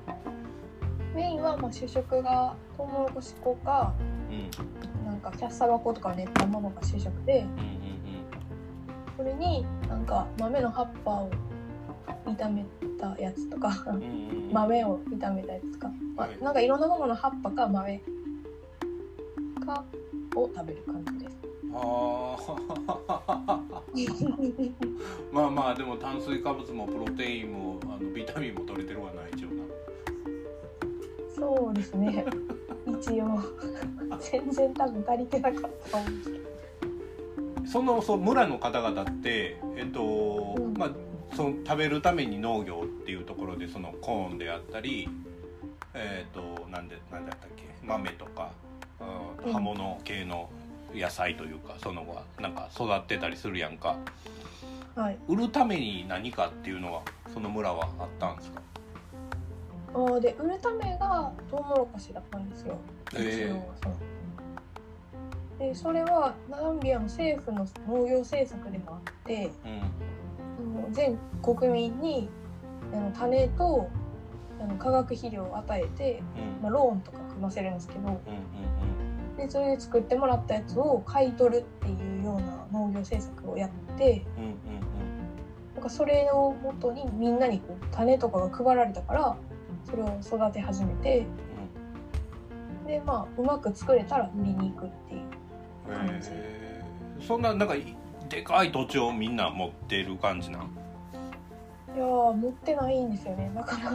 [1.16, 3.94] メインはまあ主食がトウモロコシ粉か
[4.30, 5.06] うん。
[5.06, 7.56] なんかキャッサバ粉とか練ったものが主食でうんうん
[9.16, 11.32] それになんか豆の葉っぱを
[12.26, 12.66] 炒め
[13.00, 13.86] たやつとか
[14.52, 16.42] 豆を炒めたやつとか、まあはい。
[16.42, 18.02] なんかいろんなものの葉っぱか豆
[19.66, 19.84] か
[20.36, 21.38] を食べる感じです。
[21.76, 23.62] ああ
[25.32, 29.64] まあまあでも炭水化物もプロテインもあのビタミンも取れてるわな一応な。
[31.36, 32.26] そうですね。
[32.86, 33.42] 一応。
[34.32, 35.98] 全然多分足りてなかった
[37.66, 40.74] そのそう村の方々ってえっと、うん。
[40.78, 40.90] まあ
[41.36, 45.10] その食べるために農業っていうところでそのコーンであったり
[45.94, 48.52] えっとなんでなんだったっけ豆とか、
[49.00, 49.04] う
[49.44, 49.54] ん、うん。
[49.54, 50.50] 葉物系の
[50.94, 53.98] 野菜というかその後はなんか育ってたりするやんか。
[54.96, 55.18] はい。
[55.28, 57.02] 売るために何かっていうのは
[57.34, 58.62] その村はあったんですか？
[59.96, 62.78] あーで売るためがトウモロコシだったんですよ。
[63.16, 63.52] え
[63.82, 63.94] そう
[65.64, 70.80] でそれはナンビアの政府の農業政策でもあってうん。
[70.80, 72.30] あの全国民に
[72.94, 73.90] あの種と
[74.60, 76.64] あの化学肥料を与えて、うん。
[76.64, 78.18] まあ、ローンとか組ませるんですけどうんうん
[79.38, 84.58] でそれで作ってもらったやつを買い取るっていうような農業政策をやってうんうんうん。
[85.76, 89.38] なんかそれをもとにみんなにこう種とかが配られたから
[89.86, 91.26] それを育て始めて
[92.86, 95.43] でまあうまく作れたら売りに行くっていう
[95.88, 95.96] うん。
[95.96, 96.84] 感じへえ
[97.22, 97.96] そんななんかい
[98.30, 100.62] でかい土地をみんな持ってる感じなん？
[101.96, 103.52] いやー持ってないんですよね。
[103.54, 103.92] だから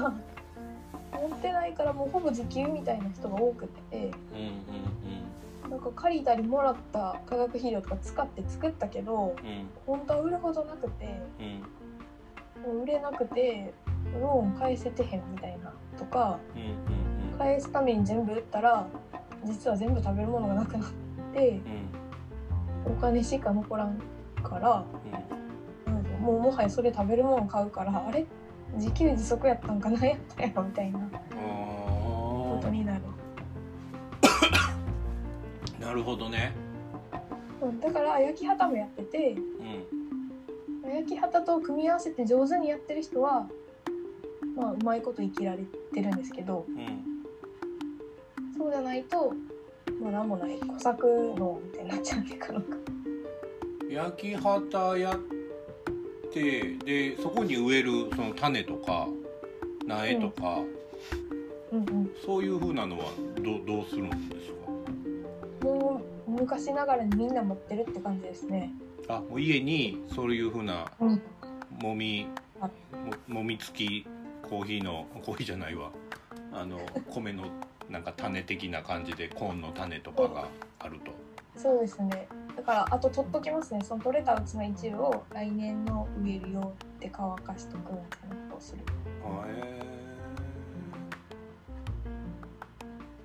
[1.21, 3.97] 持ってないからもうほぼ自給みたいな人が多くて。
[3.97, 4.13] うんうん
[5.69, 9.49] なんか借りたりもらった化学肥料とか使って作ったけどうん。
[9.49, 13.75] うん本当は売るほどなくてうんもう売れなくて
[14.19, 16.39] ローン返せてへんみたいなとか
[17.37, 18.87] 返すために全部売ったら
[19.45, 20.95] 実は全部食べるものがなくなって。
[20.95, 21.08] うん
[22.85, 24.01] お金しか残らん
[24.43, 24.85] から、
[25.87, 28.27] うん、もうもはやそれ食べるもの買うからあれ？
[28.75, 30.05] 自給自足やったんかな？
[30.07, 30.99] やったやろみたいな。
[31.01, 33.03] こあとになる、
[35.81, 36.53] あなるほどね。
[37.63, 39.37] うん、だから焼き畑もやってて
[40.85, 40.91] うん。
[40.91, 43.49] 焼き畑と組み合わせて上手にやってる人は
[44.57, 45.59] まあうまいこと生きられ
[45.93, 47.05] てるんですけどうん。
[48.57, 49.35] そうじゃないと
[50.01, 52.77] まあなんもない小作農みたいになっちゃうんでかなんか
[53.91, 55.19] 焼き畑やっ
[56.33, 59.09] てでそこに植えるその種とか
[59.87, 60.61] 苗とか、
[61.73, 61.79] うん。
[61.79, 63.05] うんそういう風なのは
[63.37, 64.53] どどうするんです
[65.63, 65.67] か？
[65.67, 68.73] もう昔ながらにみんな持ってるって感じですね。
[69.09, 71.23] あもう家にそういう風なうん。
[71.83, 72.27] もみ
[72.61, 72.71] あ。
[73.29, 74.07] ももみつき
[74.49, 75.91] コーヒーのコーヒーじゃないわ。
[76.53, 76.81] あの
[77.11, 77.45] 米の
[77.91, 81.13] なんか種的な感じでコーンの種とかがあると。
[81.57, 82.29] そうですね。
[82.57, 83.81] だからあと取っときますね。
[83.83, 88.83] その取れたうちの一部を来年の植えるよって乾かしとくみたいなことをする。
[88.83, 88.85] へ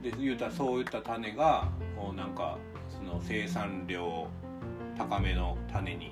[0.01, 2.57] えで言うたらそういった種がこうなんか
[2.89, 4.28] その生産量
[4.97, 6.11] 高めの種に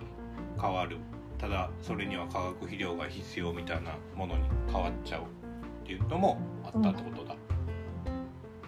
[0.59, 0.97] 変わる。
[1.37, 5.25] ただそれには化学肥料が必要みたいなものに変わっちゃうっ
[5.85, 7.30] ていうのもあったってことだ。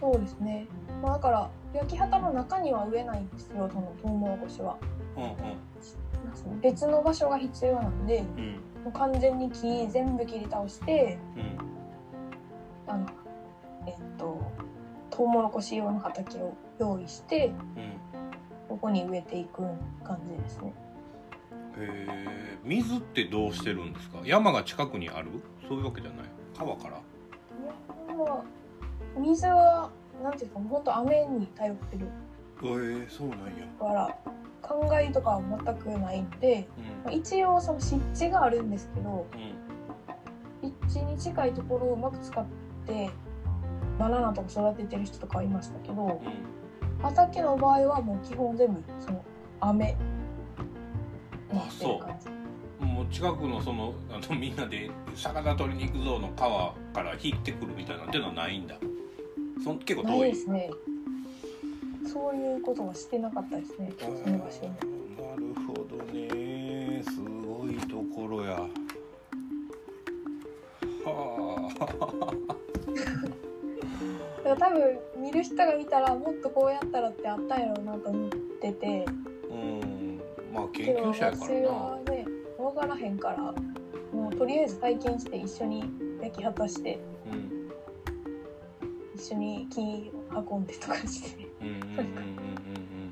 [0.03, 0.67] そうですね。
[1.01, 4.77] まあだから焼き畑の中には植えないんですよそのトウモロコシは。
[5.15, 8.25] うん別の場所が必要なんでうん。
[8.25, 12.93] うんもう完全に木全部切り倒してうん。
[12.93, 13.05] あの
[13.87, 14.41] えっと
[15.09, 17.93] トウモロコシ用の畑を用意してうん
[18.67, 19.61] ここに植えていく
[20.03, 20.73] 感じですね。
[21.77, 22.57] へえ。
[22.65, 24.19] 水ってどうしてるんですか？
[24.25, 25.29] 山が近くにある？
[25.69, 26.25] そういうわけじゃない？
[26.57, 26.99] 川から？
[29.19, 29.89] 水は
[30.23, 33.65] なんていうか本当雨に頼ってるへえそうなんや。
[33.79, 34.17] から
[34.61, 36.83] 考えとかは全くないんで、うん。
[37.03, 40.69] まあ一応その湿地があるんですけどうん。
[40.87, 42.45] 立地に近いところをうまく使っ
[42.85, 43.09] て
[43.99, 47.01] バナナとか育ててる人とかはいましたけどうん。
[47.01, 49.23] 畑の場合はもう基本全部その
[49.59, 49.97] 雨。
[51.51, 52.29] あってる感じ
[52.85, 58.75] もう近くのそのあのみんなで魚取りに行くぞの川から引いてくるみたいなっていうのはないんだ
[59.61, 60.31] そん結構遠い。
[60.31, 60.69] ですね。
[62.11, 63.91] そういうことはしてなかったですね。
[63.99, 67.01] その場なるほどね。
[67.03, 68.67] すごいところや。
[71.05, 72.33] はあ。
[74.43, 78.29] だから多分見る人が見たらもっとこうやったらってあったんやろうなと思っ
[78.61, 79.05] てて。
[79.49, 80.21] うん。
[80.53, 82.25] まあ研究者やから私はね
[82.57, 83.37] 分からへんから
[84.11, 85.83] もうとりあえず体験して一緒に
[86.21, 86.99] 焼き畑して。
[87.25, 87.62] なうん
[89.15, 91.47] 一緒に木を運んでとかして。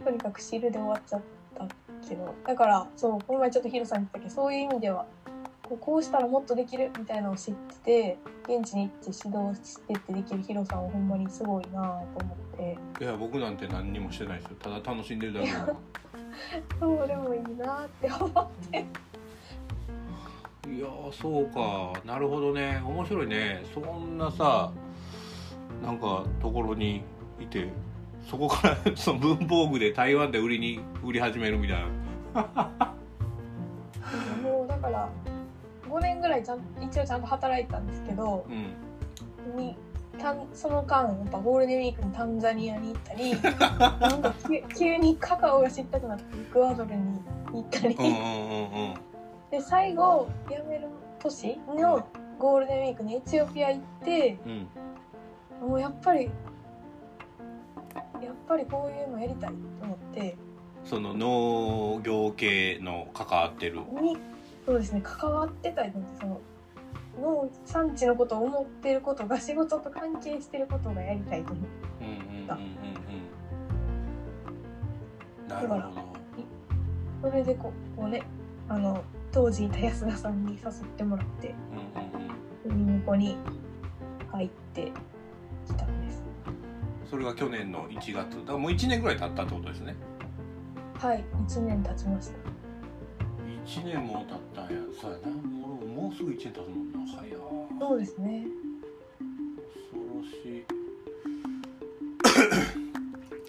[0.04, 1.22] とにかくシールで終わっちゃっ
[1.58, 1.68] た
[2.08, 2.34] けど。
[2.46, 5.06] だからそうこの前ちょっとヒロさんに言ったけどそういう意味では
[5.64, 12.78] こうこうしたらもっとできるみたいなのを知ってて現地に行って指導してってできるヒロさんはほんまにすごいなぁと思って。
[13.00, 14.56] いや僕なんて何にもしてないですよ。
[14.60, 15.68] ただ楽しんでるだけだ
[16.80, 18.86] そうでもいいなって思って。
[20.68, 21.94] いやーそうか。
[22.06, 22.82] なるほどね。
[22.86, 23.64] 面白いね。
[23.74, 24.72] そんなさ
[25.82, 27.04] なんかところに
[27.40, 27.70] いて
[28.30, 31.88] そこからその文房具で台湾で売りに売り始めるみたいな。
[34.44, 35.10] もうだから
[35.90, 39.56] 5年ぐらいちゃん一応ちゃんと働いたんですけどうん。
[39.58, 39.76] に
[40.18, 43.32] たんその間やっぱゴールデンウィークにタンザニアに行ったり
[44.00, 47.20] なんか急急にカカオが知りたくなってエクアドルに
[47.52, 48.94] 行ったり、うんうん。
[49.50, 50.88] で最後辞める
[51.20, 52.06] 年の
[52.38, 54.68] ゴールデンウィークにエチオピア行ってうん
[55.62, 56.26] もうやっぱり
[58.22, 59.56] やっぱりこういうのやりたいと
[59.86, 60.36] 思って。
[60.84, 63.82] その農業系の関わってる。
[64.02, 64.18] に
[64.66, 66.42] そうですね関わってたりと思ってその
[67.22, 72.06] 農産地のことを思ってることが仕事と関係してることがやりたいと思って。
[72.06, 72.52] うんうんうんうんうん
[75.48, 75.82] なるほど
[77.30, 78.24] それでこうこうね
[78.70, 79.04] あの
[79.34, 81.54] 当時いた安田さんに誘ってもらって
[82.66, 83.20] うんうんうん。
[83.20, 83.36] に
[84.32, 84.92] 入って
[87.12, 89.98] それが去年の1月だからもう1年ぐらい経ったってことですね。
[90.98, 92.34] はい1年経ちました。
[93.68, 94.82] 1年も経ったんや。
[95.00, 95.28] そうやな。
[95.28, 97.00] もうもうすぐ1年経つもんな。
[97.12, 98.46] 早ーそうですね。
[99.92, 100.64] 恐ろし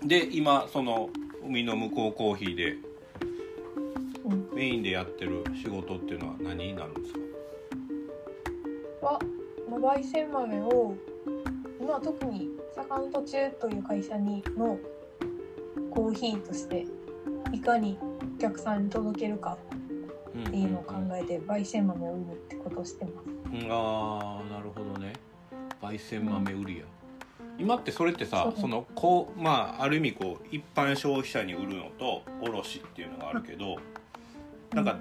[0.03, 0.09] い。
[0.09, 1.09] で今その
[1.47, 2.77] 海の向こうコーヒーで
[4.25, 4.51] うん。
[4.57, 7.13] メインでやってる仕事っていうのは何になるんです
[9.01, 9.07] か？
[9.07, 9.21] は、
[9.71, 10.97] まあ、焙煎豆を
[11.81, 14.79] 今は特にサカン途中という会社にの
[15.91, 16.87] コーヒーとして
[17.53, 17.99] いかに
[18.37, 19.59] お客さんに届けるか
[20.31, 23.29] っていうのを考えて焙煎豆を売るってことをしてます。
[23.29, 25.13] うんああなるほどね。
[25.83, 26.85] 焙煎豆売りや、
[27.59, 33.77] 今ってそれってさそのこうまあある意味こう一般消費者に売るのと卸っていうのがあるけど、
[34.73, 34.97] なんか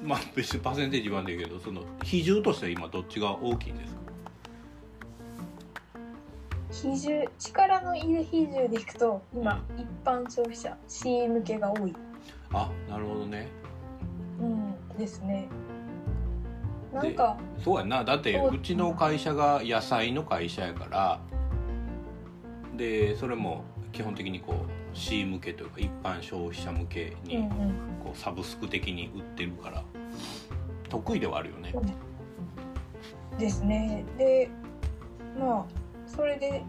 [0.00, 4.01] まあ別にパーセンテージ言わんでいいけどその比重としては今どっちが大きいんですか？
[6.72, 11.94] 比重力のいる比重でいくと今一般消費者 C 向けが多い、
[12.52, 13.48] あなるほどね
[14.40, 15.48] うん、ですね。
[16.92, 21.20] なんかそうやんなだってそううちの会社が野菜の会社やから
[22.76, 27.50] でそれも基本的にこう C 向けというか一般消費者向けにうんうん
[28.04, 29.82] こうサブスク的に売ってるから
[30.88, 31.74] 得意ではあるよね。
[33.38, 34.04] ですね。
[34.18, 34.50] で
[35.38, 35.81] まあ
[36.14, 36.64] それで、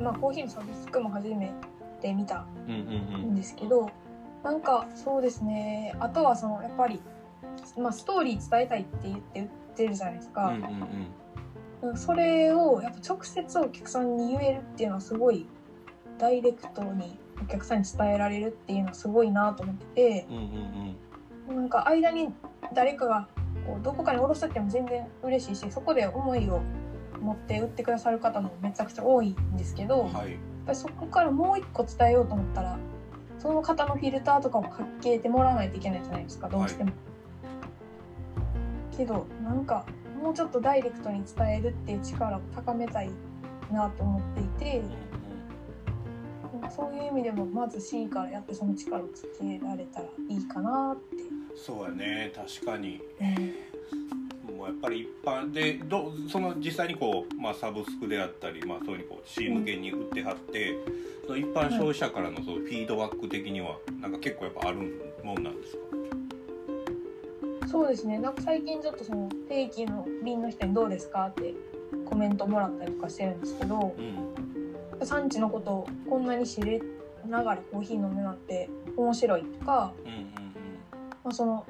[0.00, 1.52] まあ、コーヒーのサブスクも初め
[2.00, 2.76] て見たうんう
[3.28, 3.34] んん。
[3.34, 3.90] ですけど
[4.42, 5.94] なんかそうですね。
[5.98, 7.00] あとはそのやっぱり、
[7.76, 10.48] まあ、ストーリー伝えたいって言って売ってるじゃないですか。
[10.48, 11.96] うんうんうん。
[11.96, 15.46] それをやっぱ直接お客さんに言えるっていうのはすごい
[16.18, 20.42] ダイレクトにお客さんに伝えられるっていうのはすごいなと思っててうんうん
[21.48, 21.56] うん。
[21.56, 22.32] なんか間に
[22.74, 23.28] 誰かが
[23.66, 26.60] こうどこかに卸してっても全然嬉しいしそこで思いを
[27.20, 30.36] 持って売ってくださる方もめちゃくちゃ多いんですけど、やっはい
[30.68, 32.78] ぱりそこからもう一個伝えようと思ったら
[33.38, 36.92] その方のフィルターとかをかけてもらわないといけないじゃないですかどうしても。
[38.96, 39.86] けどなんか
[40.20, 43.10] もうちょっとダイレクトに伝えるっていう力を高めたい
[43.70, 44.82] なと思っていて
[46.74, 51.16] そういう意味でもまず C からやってその力をつけられたらいいかなって。
[51.56, 53.00] そうやね確かに。
[53.20, 53.28] うん。
[53.28, 54.27] もう
[54.68, 60.76] やっぱり一般でどその実際にこう、まあ、サブスクであったり、まあ、そういうふうにこう C 向けに売ってはって、
[61.26, 64.78] その一般消費者からのそのフィードバック的にはなんか結構やっぱある
[65.24, 67.68] もんなんですか？
[67.68, 68.18] そうですね。
[68.18, 71.54] なんか最近ちょっとその定期の便の人にどうですかって
[72.04, 75.06] コメントもらったりとかしてるんですけどうん。
[75.06, 76.80] 産地のことをこんなに知れ
[77.28, 80.24] ながらコーヒー飲むなんて面白いとか、うんうん。
[81.22, 81.64] まあ、その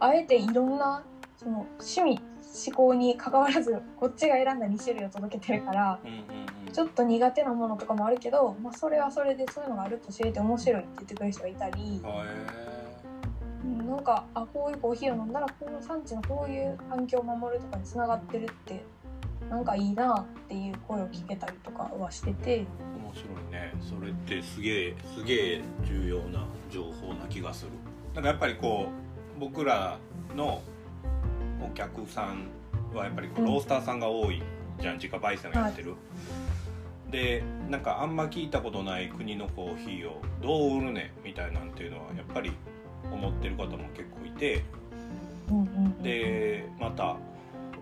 [0.00, 1.02] あえていろんな
[1.36, 2.20] その趣味
[2.54, 5.98] 思考に関わらずこっちが選んだ2種類を届けてるから
[6.72, 12.00] ちょっと苦手なものとかもあるけど、まあ、それはそれでそういうのがあると知れて面白いって言ってくれる人がいたり、へ
[13.64, 18.84] うん、なんかあこういうコーヒーを飲んだらこの産地のこういう環境を守るとかにつながってるって
[19.50, 22.60] なんかいいなっていう声を聞けたりとかはしてて。
[22.60, 22.66] え
[23.02, 23.72] 面白いね。
[23.80, 27.72] それってすげえすげえ重要な情報な気がする。
[28.14, 28.88] なんかやっぱりこ
[29.36, 29.98] う僕ら
[30.34, 30.62] の
[31.64, 32.48] お客さん
[32.94, 34.42] はやっぱりロースターさんが多い
[34.80, 34.94] じゃん。
[34.94, 35.94] 自家焙煎をやってる、
[37.10, 42.52] でなんかあんま聞いたことない国のコーヒーをどう売るねみたいなんていうのはやっぱり
[43.10, 44.62] 思ってる方も結構いて。
[46.02, 47.16] でまた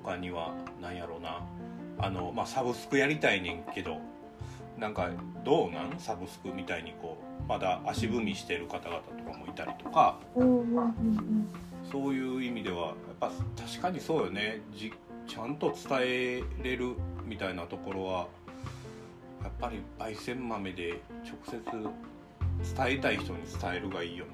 [0.02, 1.40] 他には何やろうな。
[1.98, 3.98] あの、まあ、サブスクやりたいねんけど。
[4.78, 5.10] なんか
[5.44, 5.94] どうなん？
[5.98, 7.16] サブスクみたいにこ
[7.46, 10.18] うまだ足踏みしてる方々とかもいたりとか。
[10.34, 11.48] うんうんうんうん
[11.92, 13.30] そういう意味ではやっぱ
[13.60, 14.62] 確かにそうよね。
[14.74, 14.90] じ
[15.28, 16.94] ちゃんと伝えれる
[17.26, 18.28] みたいなところは
[19.42, 21.60] やっぱり焙煎豆で直接
[22.74, 24.32] 伝えたい人に伝えるがいいよね。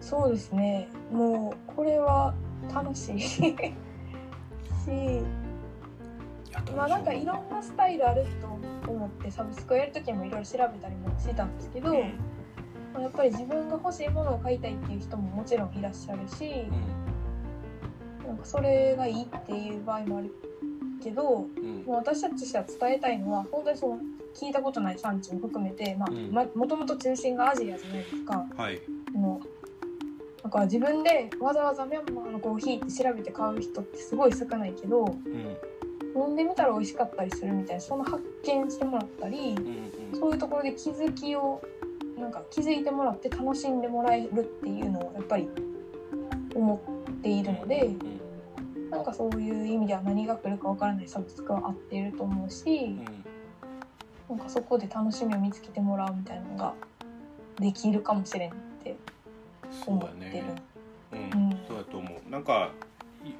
[0.00, 0.88] そうですね。
[1.10, 2.32] もうこれは
[2.72, 3.18] 楽しい。
[3.20, 3.40] し
[6.52, 8.24] やまあなんかいろんなスタイルある
[8.84, 11.96] と思ってサブスクをやる時もいろいろ調べたりもしてたんですけど、うん。
[11.96, 12.37] まあ
[12.94, 16.66] やっぱり自分が欲しいものを買いたいっていう人ももちろんいらっしゃるし、
[18.26, 20.34] なんかそれがいいっていう場合もある
[21.02, 21.84] けどもうん。
[21.86, 23.98] う私たちとしては伝えたいのは本当にその
[24.34, 28.46] 聞いたことない産地も含めて、まあうんまもともと中心がアジアじゃないですか。
[28.56, 28.80] はい。
[29.12, 35.56] もうだから自分でわざわざミャンマーのコーヒーって調べて買う人ってすごい少ないけどうん。
[36.16, 39.66] 飲んでみたら美味しかったりするみたいなその発見してもらったりうん
[40.12, 40.20] うん。
[40.20, 41.60] そういうところで気づきを
[42.18, 45.48] なんか気づいてもらって楽しんでもらえるっていうのをやっぱり
[46.54, 52.96] 思っているのでうんなんかそういう意味では何が来るかわからないサブスクは合っていると思うし
[54.30, 56.74] うんなんかそこで楽しみを見つけてもらうみたいなのが
[57.58, 58.54] できるかもしれんっ
[58.84, 58.96] て
[59.70, 60.36] そう思ってる。
[60.36, 60.62] やね。
[61.12, 62.30] うん、うんそうだと思う。
[62.30, 62.70] なんか
[63.24, 63.30] い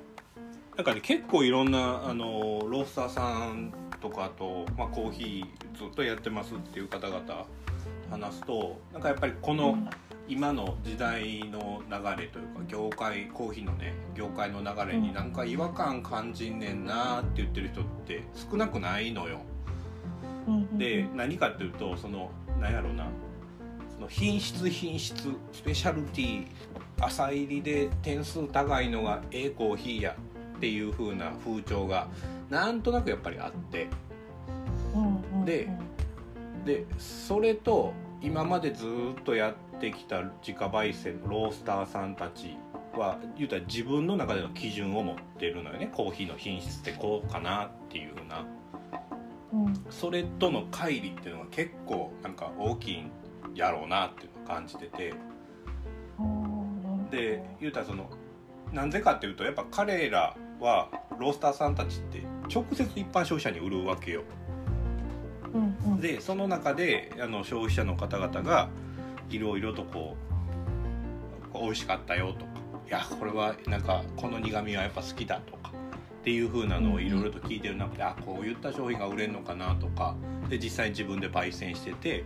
[0.76, 3.22] なんかね結構いろんなあのロースターさ
[3.52, 7.46] んとかとまあコーヒーずっとやってますっていう方々
[8.10, 9.76] 話すとなんかやっぱりこの
[10.28, 19.40] 今の時代の流れというか業界コーヒーのね業界の流れになんか違和感感じんねんなって言ってる人って少なくないのよ。
[20.74, 22.30] で何かっていうとその
[22.60, 23.06] 何やろうな
[23.94, 26.46] その品質品質スペシャルティー
[27.00, 30.16] 朝入りで点数高いのがええコーヒーや
[30.56, 32.08] っていう風な風潮が
[32.50, 33.88] なんとなくやっぱりあって。
[35.44, 35.68] で
[36.68, 38.84] でそれと今までず
[39.18, 42.58] っとやってきた自家焙煎のロースターさんたち
[42.92, 45.90] は言うたら自分の中での基準を持ってるのよね。
[45.94, 48.44] コーヒーの品質ってこうかなっていう風な
[49.54, 53.10] うんそれとの乖離っていうのが結構なんか大きいん
[53.54, 55.14] やろうなっていうのを感じてて。
[56.18, 57.08] うん。
[57.10, 58.10] で言うたらその
[58.74, 62.22] なんでかっていうとやっぱ彼らはロースターさんたちって
[62.54, 64.22] 直接一般消費者に売るわけよ
[65.54, 66.00] うんうん。
[66.00, 68.68] でその中であの消費者の方々が
[69.30, 70.16] いろいろとこ
[71.54, 75.72] う美味しかったよとかいやこれはなんかこの苦味はやっぱ好きだとか
[76.20, 80.14] っていう風なのをいろいろと聞いてる中であこういった商品が売れるのかなとか
[80.48, 82.24] で実際に自分で焙煎してて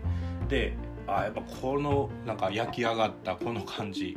[0.49, 4.17] であやっぱこのなんか焼き上がったこの感じ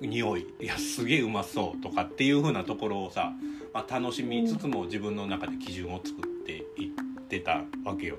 [0.00, 3.32] 匂いいやすげえうまそうとかっていう風なところをさ、
[3.72, 8.16] まあ、楽しみつつも自分の中で基準を作っていってたわけよ。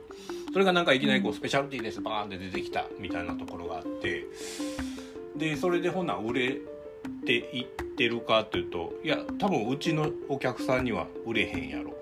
[0.52, 4.26] それがなんかいきなりこうスペシャルティーですバーンって出てきたみたいなところがあって。
[5.36, 6.58] でそれでほな売れ
[7.26, 7.66] ていっ
[7.98, 11.94] てるかというといや多分うちのお客さんには売れへんやろ。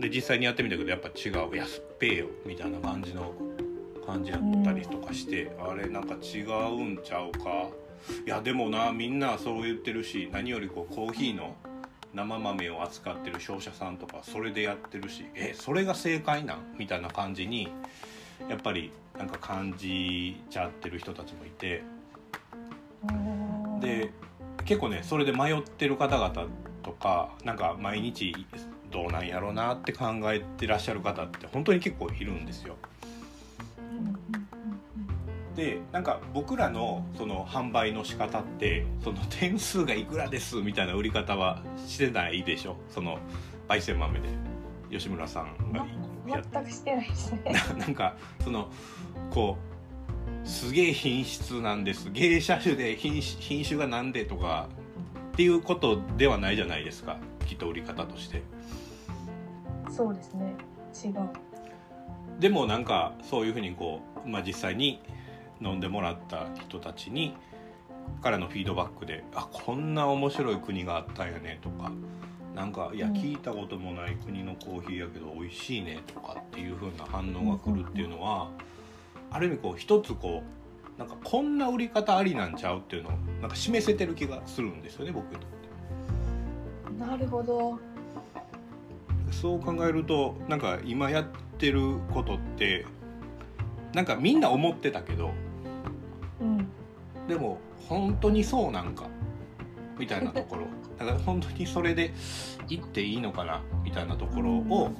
[0.00, 3.32] で実際にやってみたけどやっぱ違う安っぺえよみたいな感じの
[4.06, 7.68] 感じやったりとかして、あれなんか違うんちゃうか。
[8.26, 11.54] いやでもなみんなそう言ってるし何よりこうコーヒーの
[12.14, 16.58] 生豆を扱ってる商社さんとかそれでやってるしえそれが正解なん？
[16.78, 17.68] みたいな感じに
[18.48, 21.82] やっぱりなんか感じちゃってる人たちもいて
[23.80, 24.10] で
[24.64, 26.46] 結構ねそれで迷ってる方々
[26.82, 28.34] とかなんか毎日
[28.90, 32.76] どうなんやろうなって考えてらっしゃる方って本当に結構いるんですよ。
[35.56, 42.76] でなんか僕らのその販売の仕方ってその点数がいくらですみたいな売り方はしてないでしょ？
[42.88, 43.18] その
[43.68, 44.28] 焙煎豆で
[44.90, 45.86] 吉村さんが
[46.52, 47.52] 全くしてないですね。
[47.78, 48.68] なんかその
[49.30, 49.56] こ
[50.44, 54.68] うすげえ品質なんです芸者種で品種品種がなんでとか
[55.32, 58.42] っていうことではないじゃないですかきっと売り方として
[59.90, 60.54] そうですね。
[61.04, 61.28] 違う。
[62.38, 65.02] でもなんかそういうふうにこう、まあ、実際に
[65.60, 67.34] 飲んでもらった人たちに
[68.22, 71.92] からのフィードバックで「あこんな面白い国があったんやね」とか
[72.54, 78.50] 「なんかいやうん聞いたこともない国のコーヒーやけど美味しいね」とかっていうふうな反応が来るっていうのは
[79.30, 85.50] ある意味こう一つこうなんかこんな売り方ありなんちゃうっていうのをなんか示せてる気がするんですよね僕にとっ
[86.98, 87.04] て。
[87.04, 87.78] なるほど。
[89.30, 91.24] そう考えるとなんか今やっ
[91.56, 92.84] てることって
[93.94, 95.30] なんかみんな思ってたけど
[96.40, 96.66] うん。
[97.28, 99.06] でも本当にそうなんか？
[99.98, 100.62] みたいなところ。
[100.98, 102.12] だから本当にそれで
[102.68, 103.60] 行っていいのかな？
[103.84, 104.90] みたいなところを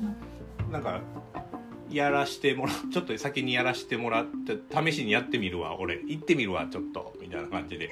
[0.70, 1.00] なんか
[1.90, 6.00] やらしてもら ちょっと先にやらしてもらって試しにやってみるわ俺。
[6.06, 7.14] 行ってみるわちょっと。
[7.20, 7.90] みたいな感じで。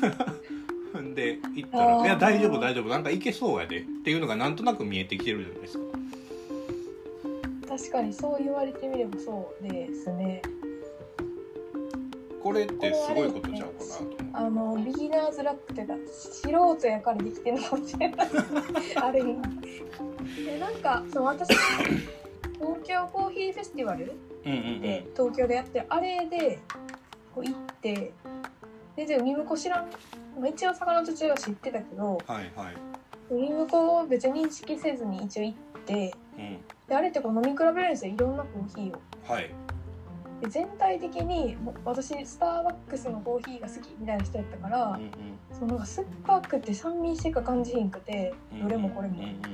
[1.14, 2.04] で行ったら「あー。
[2.04, 2.88] いや大丈夫大丈夫。
[2.88, 5.84] なんか行けそうやで」っていうのがなんとなく見えてきてるじゃないですか。
[7.68, 10.42] 確かにそう言われてみればそうですね。
[12.42, 14.20] これってすごいことちゃうかなと思う。
[14.32, 18.28] あのビギナーズラックというか素人やからできてるのかもしれない
[18.96, 24.12] ある意味でなんかそう私東京コーヒーフェスティバル
[24.46, 26.60] うんうんで東京でやってるあれで
[27.34, 28.12] こう行って
[28.96, 29.90] ででもミムコ知らん
[30.38, 33.34] まあ一応魚と中は知ってたけどはいはい。
[33.34, 36.58] ミムコを別に認識せずに一応行ってうん。
[36.88, 39.00] であれってこう飲み比べるんですよいろんなコーヒーを。
[39.32, 39.50] はい。
[40.40, 45.10] で全体的に私スターバックスのコーヒーが好きみたいな人やったから、うんうん。
[45.52, 48.32] その酸っぱくて酸味しか感じひんくて
[48.62, 49.50] どれもこれも、うんうん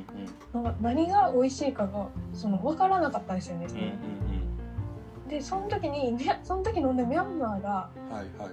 [0.53, 3.76] なんか何が美味しいかがその分からなかったんですよね、うん。
[3.76, 8.11] うんうんでその時にその時飲んだミャンマーがうん。
[8.11, 8.51] はいはい。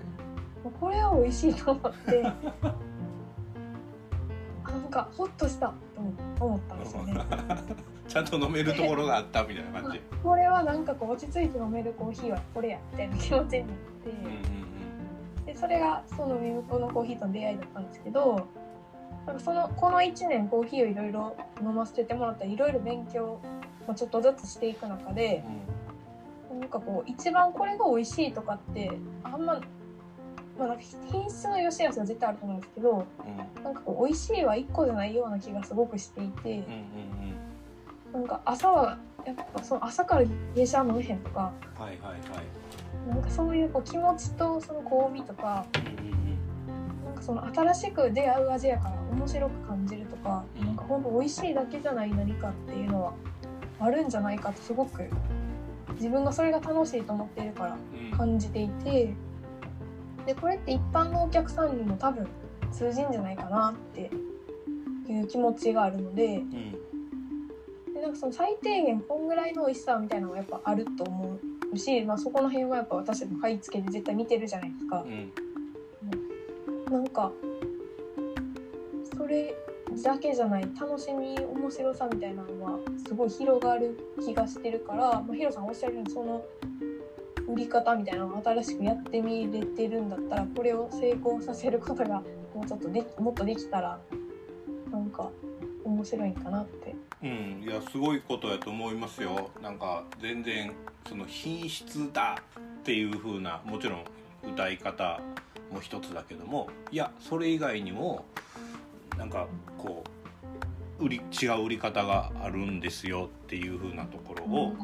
[0.80, 2.24] これは美味しいと思って
[4.94, 5.74] かホッとした
[6.38, 7.16] と思ったんですよね。
[8.08, 10.00] ちゃんと飲めるところがあったみたいな感じ。
[10.22, 14.26] これはなんかこう落ち着いて飲めるコーヒーはこれやみたいな気持ちになって、うん
[15.38, 15.46] うん。
[15.46, 18.48] でそれがそのミムコのコーヒーとの出会いだったんですけど
[19.26, 23.40] なんかそのこの1年コーヒーをいろいろ飲ませてもらったりいろいろ勉強、
[23.88, 25.44] まあ、ちょっとずつしていく中で
[26.60, 28.92] なんかこう一番これが美味しいとかって
[29.24, 29.60] あんま、
[30.58, 32.98] まあ、なんか品質の良し悪しは絶対あると思うんですけどうん。
[32.98, 40.24] うんなんかこう美味しいは1個じゃないような気がすごくしていてうんうんなんか朝はやっぱその朝から
[40.54, 43.10] 芸者飲めへんとかはいはいはい。
[43.10, 50.66] なんかそういうこう気持ちとその香味とかうんうんなんかその新しく出会う味やから面白く感じるとか、うん。
[50.68, 53.14] なんかほんと美味しいだけじゃない何かっていうのは
[53.80, 55.10] あるんじゃないかとすごく
[55.96, 57.78] 自分がそれが楽しいと思っているから
[58.12, 58.18] うん。
[58.18, 59.14] 感じていて
[60.26, 62.28] でこれって一般のお客さんにも多分
[62.72, 64.10] 通じんじゃないかなって
[65.12, 66.72] いう気持ちがあるのでうん
[67.94, 71.38] でなんかその最低限こんぐらいの美味しさみたいなのがやっぱあると思
[71.74, 75.08] うし、まあ、そこの辺はやっぱ私たちも買い付けで絶対見てるじゃないですかう。
[75.08, 75.32] ん
[76.92, 77.32] なんか
[79.18, 79.56] それ
[80.04, 86.44] だけじゃない楽しみ面白さみたいなのはすごい広がる気がしてるから、まあ、ヒロさんおっしゃるようにその
[87.48, 92.22] 売り方みたいなのを新しくやってみれてるんだったらこれを成功させることが
[92.54, 94.00] もうちょっとでもっとできたら
[94.92, 95.30] なんか
[95.84, 96.96] 面白いんかなって。
[97.24, 100.74] うん、いやすごいことやと思いますよなんか全然
[101.08, 104.06] その品質だっていう風なもちろん
[104.46, 105.22] 歌い方
[105.72, 108.26] も一つだけどもいやそれ以外にも
[109.18, 110.04] なんかこ
[111.00, 114.76] う売り違う売り方があるんですよっていう風なところを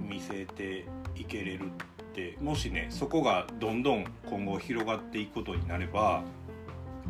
[0.00, 0.86] 見せて
[1.18, 6.22] いけれるってもしねそこがどんどん今後広がっていくことになれば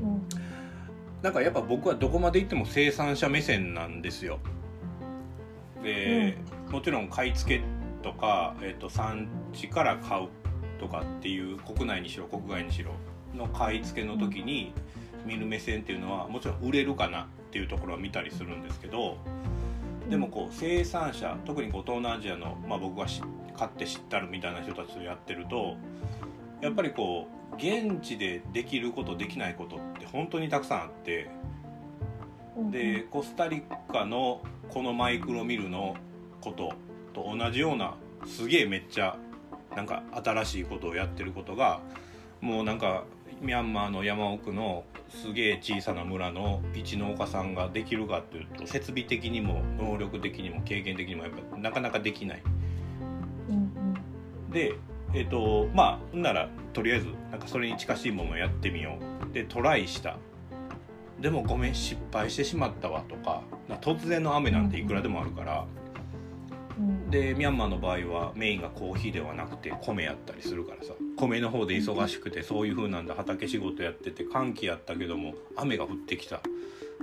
[0.00, 0.28] うん。
[1.22, 4.38] なんかやっぱ僕はどこまで行っても生産者目線なんですよ。
[5.82, 6.36] で、
[6.70, 7.64] もちろん買い付け
[8.02, 10.28] とか、えっと産地から買う
[10.78, 12.92] とかっていう国内にしろ国外にしろ
[13.34, 14.72] の買い付けの時に
[15.24, 19.16] 見る目線っていうのはもちろん売れるかなっていうところは見たりするんですけど
[20.08, 23.22] でもこう生産者特にこう東南アジアの、まあ、僕がし
[23.56, 25.76] 買って知ったるみたいな人たちとやってると
[26.60, 31.28] やっぱりこう現地でできることできないことって本当にたくさんあって
[32.56, 35.96] うんでコスタリカのこのマイクロミルの
[36.40, 36.72] こと
[37.12, 37.94] と同じような
[38.26, 39.16] すげえめっちゃ
[39.74, 41.80] なんか新しいことをやってることが
[42.40, 43.04] もうなんか
[43.40, 52.42] ミャンマーの山奥のすげえ小さな村の一農家さんができるかっていうと設備的にも能力的にも経験的にもやっぱなかなかできない。
[54.56, 54.74] うんで
[55.14, 58.98] えっ、とまあならとりあえずなんかそれに近しいものをやってみよ
[59.30, 59.32] う。
[59.32, 60.16] でトライした。
[61.20, 63.42] でもごめん失敗してしまったわとか。
[63.68, 65.66] な突然の雨なんていくらでもあるから。
[66.78, 67.10] うん。
[67.10, 70.92] でミャンマーの場合はメインがコーヒーではなくて米やったりするからさ。
[71.16, 73.14] 米の方で忙しくてそういう風なんだ。
[73.14, 76.40] 畑仕事やってて寒気やったけども雨が降ってきた。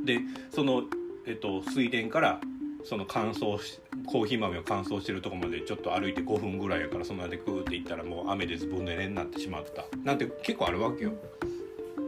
[0.06, 0.20] で
[0.52, 0.84] その、
[1.26, 2.42] えっと、水田から
[2.84, 9.86] その乾燥しコーヒー豆を乾燥してるとこまでちょっと歩いて5分ぐらいやからその間でクーって行ったらもう雨でずぶ濡れになってしまった。
[10.04, 11.14] なんて結構あるわけよ。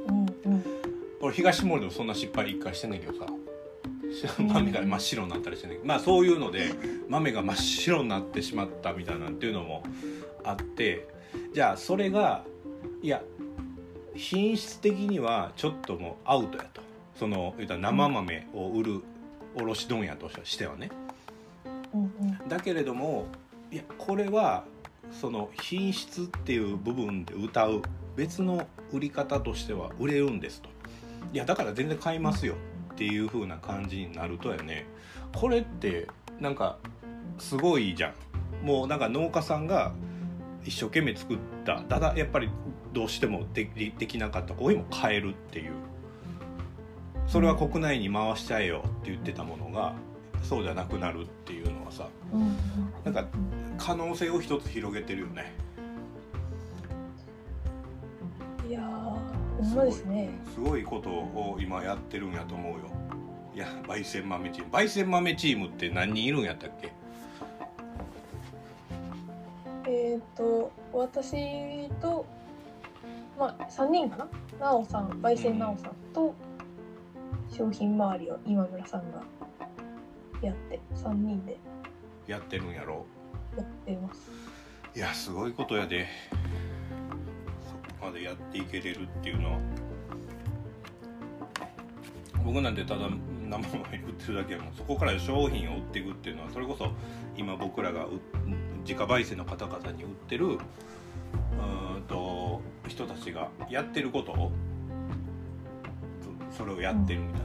[0.07, 0.63] うんうん。
[1.21, 3.25] 俺東森でもそんな失敗一回してんねんけどさ。
[3.29, 6.71] うん豆が真っ白になったりしてんねまあそういうので
[7.09, 9.83] 豆が真っ白になってしまったみたいなっていうのも
[10.43, 11.07] あって。
[11.53, 12.45] じゃあそれが
[13.01, 13.21] いや
[14.15, 16.81] 品質的にはちょっともうアウトやと。
[17.17, 19.01] その言うたら生豆を売る
[19.55, 20.89] 卸問屋としてはね
[22.47, 23.25] だけれども
[23.71, 24.63] いやこれは
[25.11, 27.81] その品質っていう部分で歌う
[28.15, 30.69] 別の売り方としては売れるんですと。
[31.33, 32.55] いやだから全然買いますよ
[32.93, 34.85] っていう風な感じになるとやね。
[35.33, 36.07] これって
[36.39, 36.77] なんか
[37.37, 38.13] すごいじゃ
[38.63, 38.65] ん。
[38.65, 39.93] もうなんか農家さんが
[40.63, 41.81] 一生懸命作った。
[41.81, 42.49] ただやっぱり
[42.93, 45.73] どうしてもできできなかったコーヒーも買えるっていう。
[47.27, 49.93] それは国内に回しちゃえよって言ってたものが
[50.45, 52.41] そうじゃなくなるっていうのはさうん。
[52.41, 52.55] うん
[53.03, 53.25] なんか
[53.77, 55.53] 可能性を一つ広げてるよね。
[58.67, 60.29] いやーほんまですね。
[60.53, 62.79] すごいことを今やってるんやと思うよ。
[63.53, 64.71] いや焙煎豆チーム。
[64.71, 66.91] 焙煎豆チームって何人いるんやったっけ？
[69.87, 72.25] えっ、と私と
[73.37, 74.27] まあ3人かな？
[74.59, 76.33] なおさん焙煎なおさんと
[77.51, 79.21] 商品周りを今村さんが
[80.45, 81.57] やって3人で
[82.27, 83.05] やってるんやろ？
[83.57, 84.29] やってます。
[84.95, 86.07] いやすごいことやで。
[87.67, 89.59] そこまでやっていけれるっていうのは。
[92.43, 93.09] 僕なんてただ
[93.49, 94.73] 生豆売ってるだけやもん。
[94.73, 96.91] そこから商品を売っていくっていうのはそれこそ
[97.35, 98.21] 今僕らがう
[98.81, 104.51] 自家焙煎の方々に売ってるうーんと人たちがやってることを
[106.51, 107.41] そそれをやってるみたい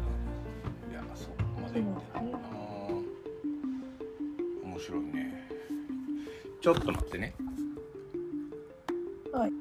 [0.92, 2.38] な、いやそこまで言ってないな。
[2.38, 2.49] 面
[4.80, 5.48] 白いね。
[6.60, 7.34] ちょっと待ってね。
[9.32, 9.52] はい。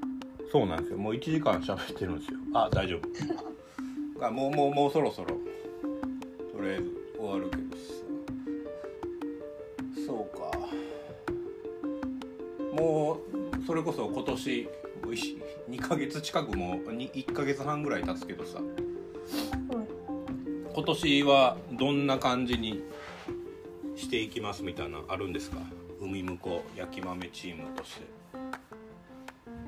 [0.52, 0.98] そうなんですよ。
[0.98, 2.40] もう1時間喋ってるんですよ。
[2.54, 3.10] あ大丈夫。
[4.32, 5.28] もうもうもうそろそろ。
[6.52, 7.94] とりあえず終わるけどさ。
[10.06, 10.52] そうか。
[12.74, 13.20] も
[13.62, 14.70] うそれこそ今年
[15.70, 18.60] 2ヶ月近くも1ヶ月半ぐらい経つけどさ、
[20.74, 22.84] 今年はどんな感じに
[24.00, 25.58] していきますみたいなあるんですか？
[26.02, 28.08] 海向こう焼き豆チームとして。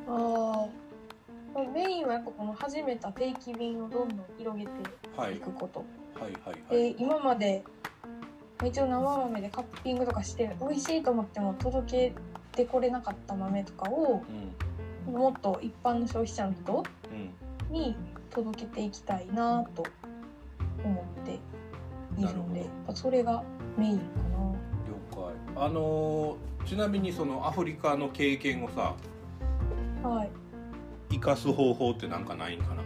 [0.07, 0.67] あ
[1.53, 5.35] あメインはやっぱこの始めた定期便をどんどん広げてい。
[5.37, 5.83] くこと、
[6.19, 6.61] はい、はいはい。
[6.69, 7.63] はいで今まで
[8.63, 12.13] 一応生豆でカッピングとかして美味しいと思っても届け
[12.51, 14.23] てこれなかった豆とかを、
[15.07, 16.83] うん、もっと一般の消費者の人
[17.71, 17.95] に
[18.29, 19.83] 届けていきたいなと
[20.85, 21.39] 思って
[22.21, 23.43] いるのでそれが
[23.77, 25.19] メインかな。
[25.21, 25.65] 了解。
[25.65, 28.95] あのちなみにそのアフリカの経験をさ
[30.03, 30.29] はい。
[31.11, 32.81] 生かす方法ってなんかないんかな？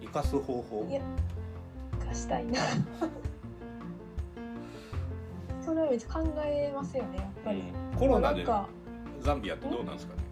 [0.00, 0.86] 生かす方法？
[0.90, 1.00] いや
[2.00, 2.60] 生かしたいな。
[5.60, 7.60] それは別に考えますよねやっぱり、
[7.92, 8.44] うん、コロナで
[9.20, 10.22] ザンビアってどうなんですかね？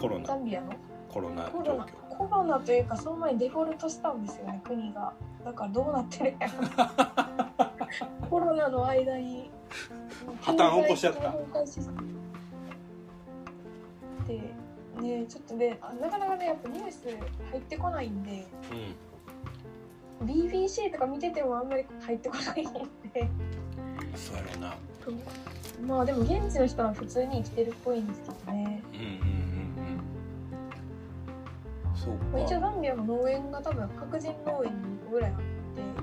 [0.00, 0.24] コロナ。
[0.26, 0.72] ザンビアの？
[1.10, 1.86] コロナコロナ。
[2.16, 5.12] コロナというかその前にデフォルトしたんですよね国が。
[5.44, 6.48] だからどうなってるんや
[8.30, 9.50] コロナの間に
[10.40, 11.34] 破綻起こしちゃった。
[14.26, 14.38] で
[15.00, 17.08] ねちょっとねなかなかねやっぱニュース
[17.50, 18.46] 入ってこないんで、
[20.20, 22.72] うん、BBC とか見ててもあんまり入ってこないん
[23.12, 23.28] で。
[24.14, 24.60] そうやろう。
[24.60, 24.76] な
[25.86, 28.82] まあでも現地の人は普通に生きてるっぽいんですけどね。
[28.92, 29.90] うんうんうんう
[31.90, 31.96] ん。
[31.96, 34.76] そうか、一応ザンビアの農園が多分白人農園に
[35.10, 35.38] ぐらいあっ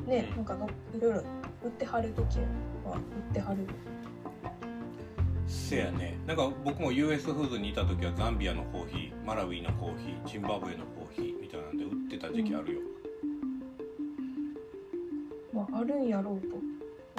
[0.03, 0.57] てね、うん、なんか
[0.93, 1.23] いろいろ
[1.63, 2.39] 売ってはる時
[2.85, 2.97] は売
[3.31, 3.57] ってはる。
[5.47, 6.17] せやね。
[6.25, 12.79] なんか僕も US フーズにいた時はザンビアのコーヒーマラウィのコーヒージンバブエのコーヒーみたいなんで売ってた時期あるよ、
[15.53, 16.55] うん、まああるんやろうと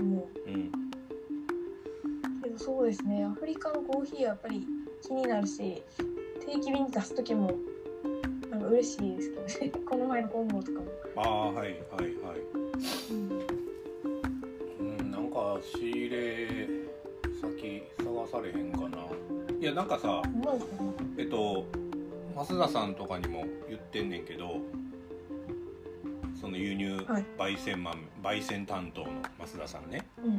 [0.03, 0.51] 思う。
[0.51, 0.73] うん。
[2.43, 3.25] けどそうですね。
[3.25, 4.67] アフリカのコーヒーはやっぱり
[5.03, 5.83] 気になるし
[6.47, 7.53] 定期便に出す時も
[8.51, 9.73] なんか嬉しいですけどね。
[9.87, 10.87] この前の本郷とかも。
[11.17, 12.41] ああはいはいはい。
[13.11, 13.50] うん
[15.41, 16.47] か仕入れ
[17.41, 18.99] 先探されへんかな。
[19.59, 20.23] いやなんかさ
[21.17, 21.67] えっと
[22.35, 24.59] 増田さんとかにも言ってんねんけど
[26.39, 26.97] その輸入
[27.39, 30.37] 焙煎豆、はい、焙煎担当の増田さんね、うんう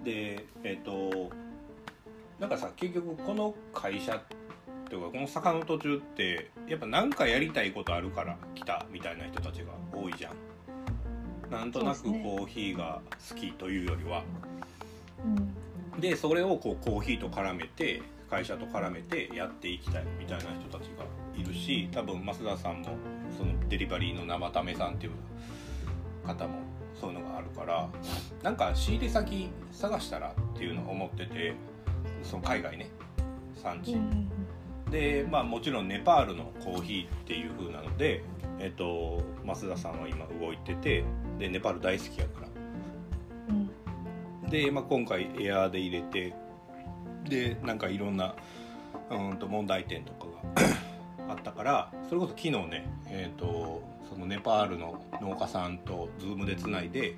[0.00, 1.30] ん、でえっと
[2.38, 4.22] なんかさ結局この会社っ
[4.88, 10.32] ていうかこの坂の途中ってやっぱ何かやりたいことあるから来たみたいな人たちが多いじゃん
[11.50, 14.22] なんとなくコーヒーが好きというよりは。
[15.98, 22.88] で、それをこうコーヒーと絡めて会社と絡めてやっていきたいみたいな人たちがいるし多分増田さんも
[23.36, 25.12] そのデリバリーの生ためさんっていう
[26.26, 26.58] 方も
[27.00, 27.88] そういうのがあるから
[28.42, 31.54] なんか仕入れ先探したらっていうのを思ってて
[32.22, 32.90] その海外ね
[33.62, 33.96] 産地、
[34.90, 38.22] でまあもちろんネパールのコーヒーっていう風なので
[38.60, 41.04] えっと増田さんは今動いてて
[41.38, 42.48] でネパール大好きやから、
[44.44, 46.34] うん、で、まあ、今回エアーで入れて
[47.28, 48.34] でなんかいろんな
[49.10, 50.26] うんと問題点とか
[51.26, 57.16] が あったからそれこそ昨日ねえっ、とそのネパールの農家さんと Zoom でつないで